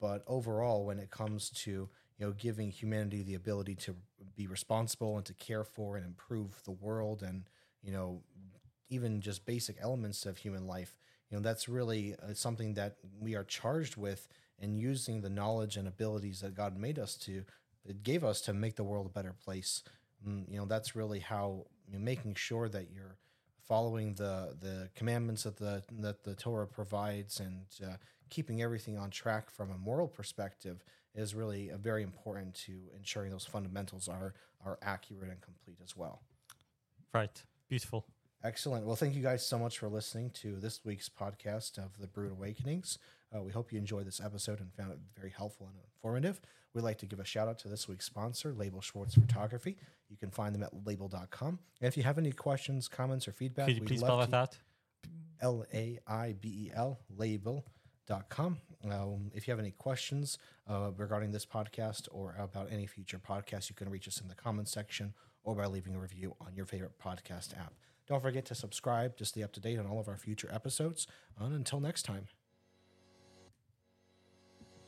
But 0.00 0.24
overall, 0.26 0.84
when 0.84 0.98
it 0.98 1.10
comes 1.10 1.50
to 1.50 1.70
you 1.70 2.26
know 2.26 2.32
giving 2.32 2.70
humanity 2.70 3.22
the 3.22 3.34
ability 3.34 3.74
to 3.76 3.96
be 4.34 4.46
responsible 4.46 5.16
and 5.16 5.26
to 5.26 5.34
care 5.34 5.64
for 5.64 5.96
and 5.96 6.06
improve 6.06 6.62
the 6.64 6.72
world 6.72 7.22
and 7.22 7.44
you 7.82 7.92
know 7.92 8.22
even 8.88 9.20
just 9.20 9.46
basic 9.46 9.76
elements 9.80 10.26
of 10.26 10.36
human 10.38 10.66
life 10.66 10.96
you 11.30 11.36
know 11.36 11.42
that's 11.42 11.68
really 11.68 12.14
uh, 12.22 12.34
something 12.34 12.74
that 12.74 12.96
we 13.20 13.34
are 13.34 13.44
charged 13.44 13.96
with 13.96 14.28
and 14.60 14.78
using 14.78 15.20
the 15.20 15.30
knowledge 15.30 15.76
and 15.76 15.88
abilities 15.88 16.40
that 16.40 16.54
god 16.54 16.76
made 16.76 16.98
us 16.98 17.16
to 17.16 17.44
it 17.84 18.02
gave 18.02 18.24
us 18.24 18.40
to 18.40 18.52
make 18.52 18.76
the 18.76 18.84
world 18.84 19.06
a 19.06 19.10
better 19.10 19.34
place 19.44 19.82
Mm, 20.26 20.48
you 20.48 20.56
know 20.56 20.66
that's 20.66 20.94
really 20.94 21.18
how 21.18 21.66
you 21.88 21.94
know, 21.94 21.98
making 22.04 22.34
sure 22.34 22.68
that 22.68 22.90
you're 22.92 23.16
following 23.60 24.14
the 24.14 24.56
the 24.60 24.88
commandments 24.94 25.42
that 25.44 25.56
the 25.56 25.82
that 26.00 26.22
the 26.24 26.34
torah 26.34 26.66
provides 26.66 27.40
and 27.40 27.66
uh, 27.84 27.96
keeping 28.30 28.62
everything 28.62 28.96
on 28.96 29.10
track 29.10 29.50
from 29.50 29.70
a 29.70 29.78
moral 29.78 30.08
perspective 30.08 30.84
is 31.14 31.34
really 31.34 31.70
uh, 31.70 31.76
very 31.76 32.02
important 32.02 32.54
to 32.54 32.72
ensuring 32.96 33.30
those 33.30 33.44
fundamentals 33.44 34.08
are 34.08 34.34
are 34.64 34.78
accurate 34.82 35.30
and 35.30 35.40
complete 35.40 35.78
as 35.82 35.96
well 35.96 36.22
Right. 37.12 37.42
Beautiful. 37.72 38.04
Excellent. 38.44 38.84
Well, 38.84 38.96
thank 38.96 39.14
you 39.14 39.22
guys 39.22 39.46
so 39.46 39.58
much 39.58 39.78
for 39.78 39.88
listening 39.88 40.28
to 40.42 40.56
this 40.56 40.80
week's 40.84 41.08
podcast 41.08 41.78
of 41.78 41.98
the 41.98 42.06
Brood 42.06 42.30
Awakenings. 42.30 42.98
Uh, 43.34 43.40
we 43.40 43.50
hope 43.50 43.72
you 43.72 43.78
enjoyed 43.78 44.06
this 44.06 44.20
episode 44.22 44.60
and 44.60 44.70
found 44.74 44.92
it 44.92 44.98
very 45.18 45.30
helpful 45.30 45.68
and 45.68 45.76
informative. 45.82 46.38
We'd 46.74 46.82
like 46.82 46.98
to 46.98 47.06
give 47.06 47.18
a 47.18 47.24
shout 47.24 47.48
out 47.48 47.58
to 47.60 47.68
this 47.68 47.88
week's 47.88 48.04
sponsor, 48.04 48.52
Laibel 48.52 48.82
Schwartz 48.82 49.14
Photography. 49.14 49.78
You 50.10 50.18
can 50.18 50.30
find 50.30 50.54
them 50.54 50.62
at 50.62 50.84
laibel.com. 50.84 51.58
And 51.80 51.88
if 51.88 51.96
you 51.96 52.02
have 52.02 52.18
any 52.18 52.30
questions, 52.32 52.88
comments, 52.88 53.26
or 53.26 53.32
feedback, 53.32 53.68
Could 53.68 53.76
you 53.76 53.80
we'd 53.80 53.88
please 53.88 54.02
love 54.02 54.22
spell 54.22 54.40
that? 54.42 54.58
L 55.40 55.64
A 55.72 55.98
I 56.06 56.34
B 56.38 56.66
E 56.66 56.72
L, 56.74 56.98
laibel.com. 57.16 58.58
Um, 58.84 59.30
if 59.34 59.48
you 59.48 59.52
have 59.52 59.60
any 59.60 59.70
questions 59.70 60.36
uh, 60.68 60.90
regarding 60.98 61.32
this 61.32 61.46
podcast 61.46 62.06
or 62.10 62.36
about 62.38 62.68
any 62.70 62.86
future 62.86 63.18
podcast, 63.18 63.70
you 63.70 63.74
can 63.74 63.88
reach 63.88 64.06
us 64.06 64.20
in 64.20 64.28
the 64.28 64.34
comments 64.34 64.72
section 64.72 65.14
or 65.44 65.54
by 65.54 65.66
leaving 65.66 65.94
a 65.94 65.98
review 65.98 66.34
on 66.40 66.54
your 66.54 66.66
favorite 66.66 66.98
podcast 66.98 67.58
app. 67.58 67.74
Don't 68.08 68.22
forget 68.22 68.44
to 68.46 68.54
subscribe 68.54 69.16
to 69.16 69.24
stay 69.24 69.42
up 69.42 69.52
to 69.52 69.60
date 69.60 69.78
on 69.78 69.86
all 69.86 70.00
of 70.00 70.08
our 70.08 70.16
future 70.16 70.50
episodes. 70.52 71.06
And 71.38 71.54
until 71.54 71.80
next 71.80 72.02
time. 72.02 72.26